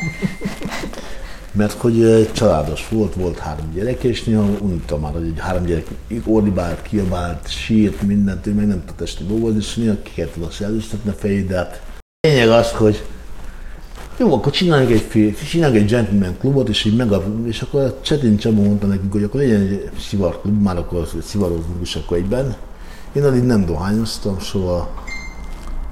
Mert 1.53 1.73
hogy 1.73 2.29
családos 2.33 2.89
volt, 2.89 3.15
volt 3.15 3.39
három 3.39 3.73
gyerek, 3.75 4.03
és 4.03 4.25
néha 4.25 4.43
unta 4.61 4.99
már, 4.99 5.13
hogy 5.13 5.33
három 5.37 5.65
gyerek 5.65 5.87
ordibált, 6.25 6.83
kiabált, 6.83 7.51
sírt, 7.51 8.03
mindent, 8.03 8.47
ő 8.47 8.53
meg 8.53 8.67
nem 8.67 8.83
tudta 8.87 9.05
este 9.05 9.25
dolgozni, 9.25 9.59
és 9.59 9.75
néha 9.75 10.03
ki 10.03 10.11
kellett 10.15 10.35
volna 10.35 10.53
szellőztetni 10.53 11.11
a 11.11 11.15
fejét, 11.15 11.47
de 11.47 11.57
hát 11.57 11.83
lényeg 12.21 12.49
az, 12.49 12.71
hogy 12.71 13.03
jó, 14.21 14.35
akkor 14.35 14.53
csináljunk 14.53 14.93
egy, 14.93 15.35
csináljunk 15.49 15.83
egy 15.83 15.91
gentleman 15.91 16.37
klubot, 16.39 16.69
és 16.69 16.85
így 16.85 16.97
meg, 16.97 17.13
és 17.45 17.63
akkor 17.63 17.81
a 17.81 18.01
Csetin 18.01 18.37
Csaba 18.37 18.63
mondta 18.63 18.87
nekünk, 18.87 19.13
hogy 19.13 19.23
akkor 19.23 19.41
legyen 19.41 19.61
egy 19.61 19.91
klub, 20.43 20.63
már 20.63 20.77
akkor 20.77 21.09
szivarozunk 21.23 21.81
is 21.81 21.97
akkor 21.97 22.17
egyben. 22.17 22.57
Én 23.13 23.25
addig 23.25 23.43
nem 23.43 23.65
dohányoztam 23.65 24.39
soha, 24.39 24.91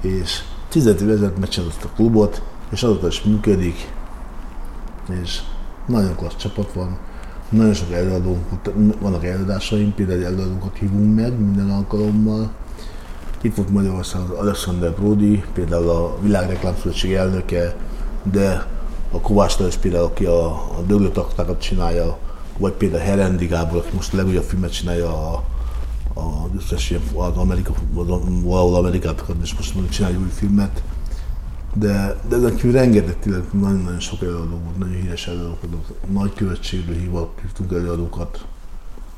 és 0.01 0.39
15 0.69 1.01
év 1.01 1.09
ezelőtt 1.09 1.83
a 1.83 1.89
klubot, 1.95 2.41
és 2.71 2.83
azóta 2.83 3.07
is 3.07 3.21
működik, 3.21 3.91
és 5.23 5.39
nagyon 5.87 6.15
klassz 6.15 6.37
csapat 6.37 6.73
van, 6.73 6.97
nagyon 7.49 7.73
sok 7.73 7.91
előadónk, 7.91 8.45
vannak 8.99 9.25
előadásaim, 9.25 9.93
például 9.93 10.25
előadónkat 10.25 10.77
hívunk 10.77 11.15
meg 11.15 11.39
minden 11.39 11.69
alkalommal. 11.69 12.51
Itt 13.41 13.55
volt 13.55 13.69
Magyarországon 13.69 14.37
Alexander 14.37 14.91
Brody, 14.91 15.43
például 15.53 15.89
a 15.89 16.17
Világreklámszövetség 16.21 17.13
elnöke, 17.13 17.75
de 18.23 18.67
a 19.11 19.19
Kovács 19.19 19.57
Lajos 19.57 19.77
például, 19.77 20.03
aki 20.03 20.25
a, 20.25 20.45
a 20.51 20.81
döglőtaktákat 20.87 21.61
csinálja, 21.61 22.17
vagy 22.57 22.73
például 22.73 23.03
Herendi 23.03 23.45
Gábor, 23.45 23.77
aki 23.77 23.95
most 23.95 24.13
a 24.13 24.17
legújabb 24.17 24.43
filmet 24.43 24.71
csinálja 24.71 25.07
a, 25.07 25.43
a 26.19 26.49
összes 26.57 26.89
ilyen, 26.89 27.01
az 27.15 27.37
Amerika, 27.37 27.73
valahol 27.91 28.75
Amerikát 28.75 29.23
és 29.41 29.53
most 29.55 29.89
csinálja 29.89 30.19
új 30.19 30.29
filmet. 30.33 30.83
De, 31.73 32.15
de 32.29 32.35
ezen 32.35 32.55
kívül 32.55 32.71
rengeteg 32.71 33.19
tényleg 33.19 33.43
nagyon-nagyon 33.51 33.99
sok 33.99 34.21
előadó 34.21 34.59
volt, 34.63 34.77
nagyon 34.77 34.95
híres 34.95 35.27
előadók, 35.27 35.59
nagy 36.11 36.33
követségről 36.33 37.29
hívtunk 37.41 37.71
előadókat. 37.71 38.45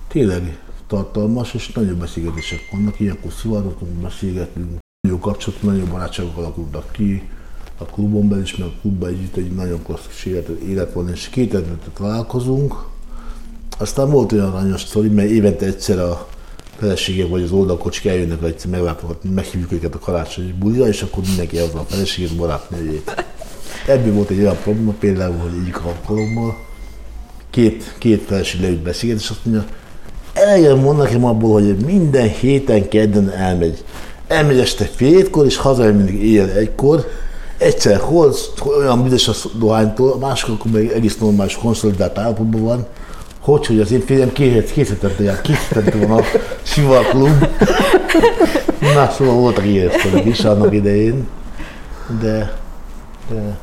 Tényleg 0.07 0.59
tartalmas 0.87 1.53
és 1.53 1.71
nagyon 1.71 1.99
beszélgetések 1.99 2.59
vannak, 2.71 2.99
ilyenkor 2.99 3.31
szivarotunk, 3.31 3.91
beszélgetünk, 3.91 4.79
jó 5.07 5.19
kapcsolatok, 5.19 5.63
nagyon 5.63 5.89
barátságok 5.89 6.37
alakultak 6.37 6.91
ki, 6.91 7.29
a 7.81 7.85
klubon 7.85 8.29
belül 8.29 8.43
is, 8.43 8.55
meg 8.55 8.67
a 8.67 8.71
klubban 8.81 9.09
együtt 9.09 9.35
egy 9.35 9.51
nagyon 9.51 9.83
klasszikus 9.83 10.25
élet, 10.25 10.49
élet 10.49 10.93
van, 10.93 11.09
és 11.09 11.29
két 11.29 11.53
évente 11.53 11.89
találkozunk. 11.97 12.75
Aztán 13.77 14.09
volt 14.09 14.31
olyan 14.31 14.53
aranyos 14.53 14.81
sztori, 14.81 15.07
mert 15.07 15.29
évente 15.29 15.65
egyszer 15.65 15.99
a 15.99 16.27
feleségek 16.77 17.29
vagy 17.29 17.43
az 17.43 17.51
oldalkocsik 17.51 18.05
eljönnek, 18.05 18.39
hogy 18.39 18.49
egyszer 18.49 18.69
meglátogatni, 18.69 19.29
meghívjuk 19.29 19.71
őket 19.71 19.95
a 19.95 19.99
karácsonyi 19.99 20.51
bulira, 20.59 20.87
és 20.87 21.01
akkor 21.01 21.23
mindenki 21.27 21.57
az 21.57 21.75
a 21.75 21.85
feleségét, 21.87 22.35
barátnőjét. 22.35 23.25
Ebből 23.87 24.13
volt 24.13 24.29
egy 24.29 24.39
olyan 24.39 24.57
probléma, 24.63 24.93
például, 24.99 25.37
hogy 25.37 25.51
egyik 25.61 25.85
alkalommal 25.85 26.57
két, 27.49 27.95
két 27.97 28.21
feleség 28.21 28.61
leült 28.61 28.81
beszélget, 28.81 29.19
és 29.19 29.29
azt 29.29 29.45
mondja, 29.45 29.65
eljön 30.33 30.77
mondnak 30.77 31.05
nekem 31.05 31.25
abból, 31.25 31.61
hogy 31.61 31.75
minden 31.85 32.29
héten 32.29 32.87
kedden 32.87 33.29
elmegy. 33.29 33.83
Elmegy 34.27 34.59
este 34.59 34.85
fél 34.85 35.25
és 35.45 35.55
hazajön 35.55 35.95
mindig 35.95 36.23
éjjel 36.23 36.49
egykor, 36.49 37.07
egyszer 37.61 37.99
hoz, 37.99 38.51
olyan 38.77 39.03
büdös 39.03 39.27
a 39.27 39.33
dohánytól, 39.57 40.11
a 40.11 40.17
másik 40.17 40.49
akkor 40.49 40.71
még 40.71 40.89
egész 40.89 41.17
normális 41.17 41.55
konszolidált 41.55 42.17
állapotban 42.17 42.61
van, 42.61 42.85
hogy, 43.39 43.65
hogy 43.65 43.79
az 43.79 43.91
én 43.91 44.01
férjem 44.01 44.31
készítette, 44.31 45.23
ilyen 45.23 45.41
készítette 45.41 45.97
volna 45.97 46.15
a 46.15 46.23
Siva 46.61 46.99
klub. 46.99 47.47
Na, 48.95 49.09
szóval 49.09 49.33
voltak 49.33 49.65
ilyen 49.65 49.91
is 50.25 50.39
annak 50.39 50.73
idején, 50.73 51.27
de, 52.19 52.59
de 53.29 53.57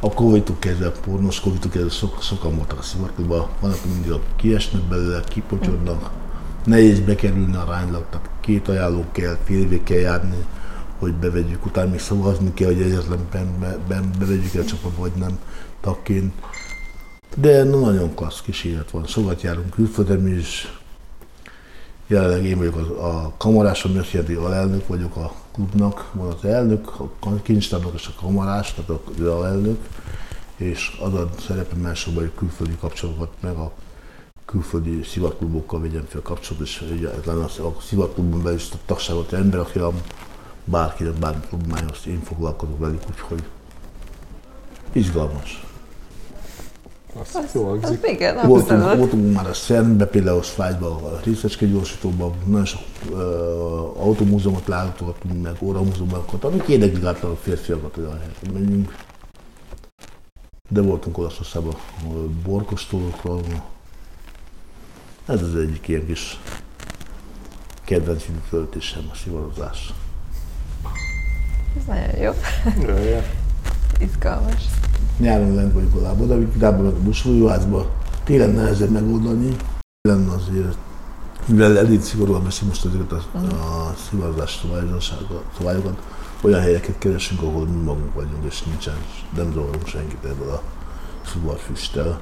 a 0.00 0.14
Covid-tuk 0.14 0.60
kezdve, 0.60 0.90
pornos 0.90 1.40
Covid-tuk 1.40 1.70
kezdve 1.70 1.90
sok, 1.90 2.22
sokan 2.22 2.56
voltak 2.56 2.78
a 2.78 2.82
szivarklubban, 2.82 3.46
van, 3.60 3.70
aki 3.70 3.88
mindig 3.92 4.20
kiesnek 4.36 4.82
belőle, 4.82 5.20
kipocsodnak, 5.28 6.10
nehéz 6.64 7.00
bekerülni 7.00 7.56
a 7.56 7.64
ránylag, 7.68 8.04
tehát 8.10 8.30
két 8.40 8.68
ajánló 8.68 9.04
kell, 9.12 9.36
fél 9.44 9.82
kell 9.82 9.98
járni, 9.98 10.44
hogy 11.00 11.14
bevegyük, 11.14 11.66
utána 11.66 11.90
még 11.90 12.00
szavazni 12.00 12.54
kell, 12.54 12.66
hogy 12.66 12.82
egyetlen 12.82 13.18
be, 13.30 13.78
be, 13.88 14.00
bevegyük 14.18 14.54
el 14.54 14.62
a 14.62 14.64
csapatba, 14.64 15.00
vagy 15.00 15.12
nem 15.16 15.38
tagként. 15.80 16.34
De 17.36 17.64
nagyon 17.64 18.14
klassz 18.14 18.40
kis 18.40 18.64
élet 18.64 18.90
van. 18.90 19.06
Sokat 19.06 19.42
járunk 19.42 19.70
külföldön 19.70 20.38
is. 20.38 20.78
Jelenleg 22.06 22.44
én 22.44 22.58
vagyok 22.58 22.76
a, 22.76 23.06
a 23.06 23.32
kamarás, 23.36 23.84
ami 23.84 24.00
jelenti, 24.10 24.34
alelnök 24.34 24.86
vagyok 24.86 25.16
a 25.16 25.32
klubnak. 25.52 26.10
Van 26.12 26.32
az 26.32 26.44
elnök, 26.44 27.00
a 27.20 27.42
kincstárnak 27.42 27.94
és 27.94 28.06
a 28.06 28.20
kamarás, 28.20 28.74
tehát 28.74 28.90
az 28.90 29.26
alelnök. 29.26 29.78
És 30.56 30.98
az 31.02 31.14
a 31.14 31.30
szerepem 31.46 31.86
elsősorban, 31.86 32.22
hogy 32.22 32.34
külföldi 32.34 32.76
kapcsolatokat 32.80 33.30
meg 33.40 33.54
a 33.56 33.72
külföldi 34.44 35.02
szivatklubokkal 35.02 35.80
vegyem 35.80 36.04
fel 36.08 36.22
kapcsolatot, 36.22 36.66
és 36.66 36.84
egyáltalán 36.90 37.44
a 37.44 37.80
szivatklubban 37.80 38.42
belül 38.42 38.58
is 38.58 38.68
a 38.72 38.76
tagságot 38.86 39.32
ember, 39.32 39.60
aki 39.60 39.78
a 39.78 39.92
bárkinek 40.64 41.12
bármi 41.12 41.40
problémája, 41.48 41.86
azt 41.90 42.06
én 42.06 42.20
foglalkozok 42.22 42.78
velük, 42.78 43.02
úgyhogy 43.10 43.42
izgalmas. 44.92 45.64
Azt 47.14 47.34
az, 47.36 47.54
jó 47.54 47.68
az 47.82 47.98
igen, 48.02 48.46
voltunk, 48.46 48.96
voltunk 48.96 49.34
már 49.34 49.46
a 49.46 49.52
Szentbe, 49.52 50.06
például 50.06 50.38
a 50.38 50.42
Svájcban, 50.42 50.92
a 50.92 51.20
részecske 51.24 51.66
gyorsítóban, 51.66 52.34
nagyon 52.46 52.64
sok 52.64 52.80
uh, 53.10 53.18
automúzeumot 54.02 54.66
látogatunk, 54.66 55.42
meg 55.42 55.56
óramúzeumokat, 55.60 56.44
amik 56.44 56.68
érdeklik 56.68 57.04
általában 57.04 57.36
a 57.36 57.42
férfiakat, 57.42 57.94
hogy 57.94 58.04
helyre 58.04 58.58
menjünk. 58.60 58.94
De 60.68 60.80
voltunk 60.80 61.18
Olaszországban, 61.18 61.74
borkostolókról. 62.44 63.40
Ez 65.26 65.42
az 65.42 65.54
egyik 65.54 65.88
ilyen 65.88 66.06
kis 66.06 66.40
kedvenc 67.84 68.24
töltésem, 68.50 69.08
a 69.12 69.14
szivarozás. 69.14 69.92
Ez 71.80 71.86
nagyon 71.86 72.16
jó. 72.20 72.32
Jaj, 72.86 73.30
Izgalmas. 73.98 74.64
Nyáron 75.18 75.54
lent 75.54 75.72
vagyok 75.72 75.94
a 75.94 76.00
lábod, 76.00 76.28
de 76.28 76.46
korábban 76.52 76.86
a 76.86 76.92
buszfolyóházba. 77.02 77.90
Télen 78.24 78.50
nehezebb 78.50 78.90
megoldani. 78.90 79.56
Télen 80.00 80.28
azért, 80.28 80.76
mivel 81.46 81.78
elég 81.78 82.02
szigorúan 82.02 82.44
veszi 82.44 82.64
most 82.64 82.84
azért 82.84 83.12
a, 83.12 83.16
a 83.16 83.94
szivarozás 84.08 84.64
szabályokat, 85.56 85.98
olyan 86.40 86.60
helyeket 86.60 86.98
keresünk, 86.98 87.42
ahol 87.42 87.66
mi 87.66 87.82
magunk 87.82 88.14
vagyunk, 88.14 88.44
és 88.44 88.62
nincsen, 88.62 88.96
nem 89.36 89.52
zavarunk 89.52 89.86
senkit 89.86 90.24
ebből 90.24 90.50
a 90.50 90.62
szivarfüsttel. 91.32 92.20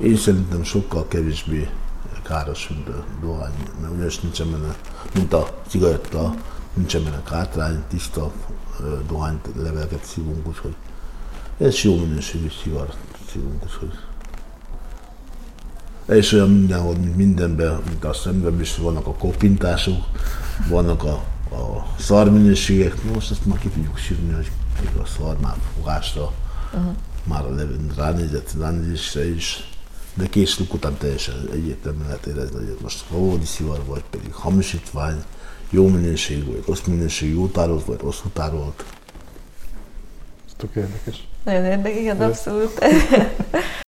Én 0.00 0.16
szerintem 0.16 0.62
sokkal 0.62 1.08
kevésbé 1.08 1.68
káros, 2.22 2.68
mint 2.68 2.88
a 2.88 3.04
dohány, 3.20 3.52
mert 3.80 3.92
ugyanis 3.92 4.20
nincsen 4.20 4.50
benne, 4.50 4.74
mint 5.14 5.32
a 5.32 5.62
cigaretta, 5.68 6.34
nincsen 6.74 7.04
benne 7.04 7.22
kártrány, 7.22 7.82
tiszta 7.88 8.32
dohányt, 9.08 9.48
leveleket 9.56 10.04
szívunk, 10.04 10.46
úgyhogy 10.46 10.74
ez 11.58 11.82
jó 11.82 11.96
minőségű 11.96 12.48
szivar 12.62 12.94
szívunk, 13.30 13.62
úgyhogy. 13.62 13.98
És 16.06 16.32
olyan 16.32 16.50
mindenhol, 16.50 16.94
mint 16.94 17.16
mindenben, 17.16 17.82
mint 17.88 18.04
a 18.04 18.12
szemben 18.12 18.60
is 18.60 18.76
vannak 18.76 19.06
a 19.06 19.12
kopintások, 19.12 20.04
vannak 20.68 21.04
a, 21.04 21.12
a 21.54 21.86
szarminőségek, 21.98 23.02
most 23.12 23.30
ezt 23.30 23.46
már 23.46 23.58
ki 23.58 23.68
tudjuk 23.68 23.96
sírni, 23.98 24.32
hogy 24.32 24.50
a 25.02 25.06
szar 25.06 25.36
már 25.40 25.56
fogásra, 25.76 26.32
uh-huh. 26.72 26.94
már 27.24 27.44
a 27.44 27.54
levén 27.54 27.92
ránézett, 27.96 28.54
ránézésre 28.58 29.34
is, 29.34 29.70
de 30.14 30.26
késluk 30.26 30.74
után 30.74 30.96
teljesen 30.96 31.34
egyértelműen 31.52 32.06
lehet 32.06 32.26
érezni, 32.26 32.56
hogy 32.56 32.78
most 32.82 33.04
valódi 33.08 33.44
szivar, 33.44 33.84
vagy 33.86 34.04
pedig 34.10 34.32
hamisítvány, 34.32 35.24
jó 35.72 35.88
minőség, 35.88 36.46
vagy 36.46 36.62
rossz 36.66 36.82
minőség, 36.86 37.32
jó 37.32 37.46
tárolt, 37.46 37.84
vagy 37.84 38.00
rossz 38.00 38.20
tárolt. 38.32 38.84
Ez 40.46 40.52
tök 40.56 40.74
érdekes. 40.74 41.26
Nagyon 41.44 41.64
érdekes, 41.64 41.98
igen, 41.98 42.20
abszolút. 42.20 42.74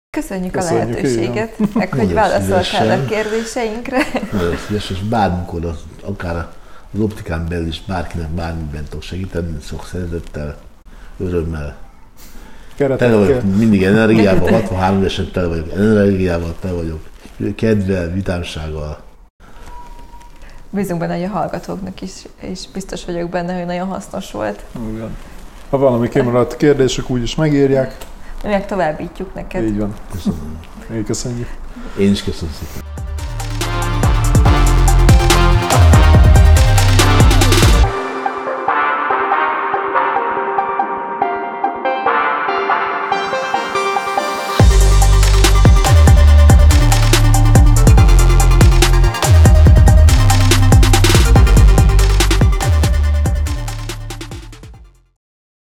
Köszönjük, 0.09 0.11
Köszönjük 0.19 0.55
a 0.55 0.63
lehetőséget, 0.63 1.59
igen. 1.59 1.71
meg 1.73 1.93
hogy 1.93 2.13
válaszoltál 2.13 2.99
a 2.99 3.05
kérdéseinkre. 3.05 3.97
Nagyon 4.31 4.57
szíves, 4.67 4.89
és 4.89 4.99
bármikor, 4.99 5.65
az, 5.65 5.79
akár 6.03 6.47
az 6.93 6.99
optikán 6.99 7.45
belül 7.49 7.67
is 7.67 7.81
bárkinek 7.87 8.29
bármiben 8.29 8.83
tudok 8.83 9.01
segíteni, 9.01 9.57
sok 9.61 9.85
szeretettel, 9.85 10.57
örömmel. 11.17 11.77
Tele 12.75 13.15
vagyok 13.15 13.43
mindig 13.43 13.83
energiával, 13.83 14.51
63 14.51 14.99
évesen 14.99 15.31
tele 15.31 15.47
vagyok 15.47 15.71
energiával, 15.71 16.55
tele 16.59 16.73
vagyok 16.73 16.99
kedvel, 17.55 18.11
vitámsággal. 18.11 19.07
Bízunk 20.69 20.99
benne, 20.99 21.13
hogy 21.13 21.23
a 21.23 21.27
hallgatóknak 21.29 22.01
is, 22.01 22.11
és 22.41 22.59
biztos 22.73 23.05
vagyok 23.05 23.29
benne, 23.29 23.57
hogy 23.57 23.65
nagyon 23.65 23.87
hasznos 23.87 24.31
volt. 24.31 24.63
Igen. 24.93 25.15
Ha 25.69 25.77
valami 25.77 26.09
kimaradt 26.09 26.57
kérdések, 26.57 27.09
úgyis 27.09 27.35
megírják. 27.35 27.97
Mi 28.43 28.49
meg 28.49 28.65
továbbítjuk 28.65 29.33
neked. 29.33 29.63
Így 29.63 29.77
van. 29.77 29.93
Köszönöm. 30.11 30.59
Én 30.93 31.03
köszönjük. 31.03 31.47
Én 31.99 32.11
is 32.11 32.23
köszönöm 32.23 32.53
szépen. 32.53 32.98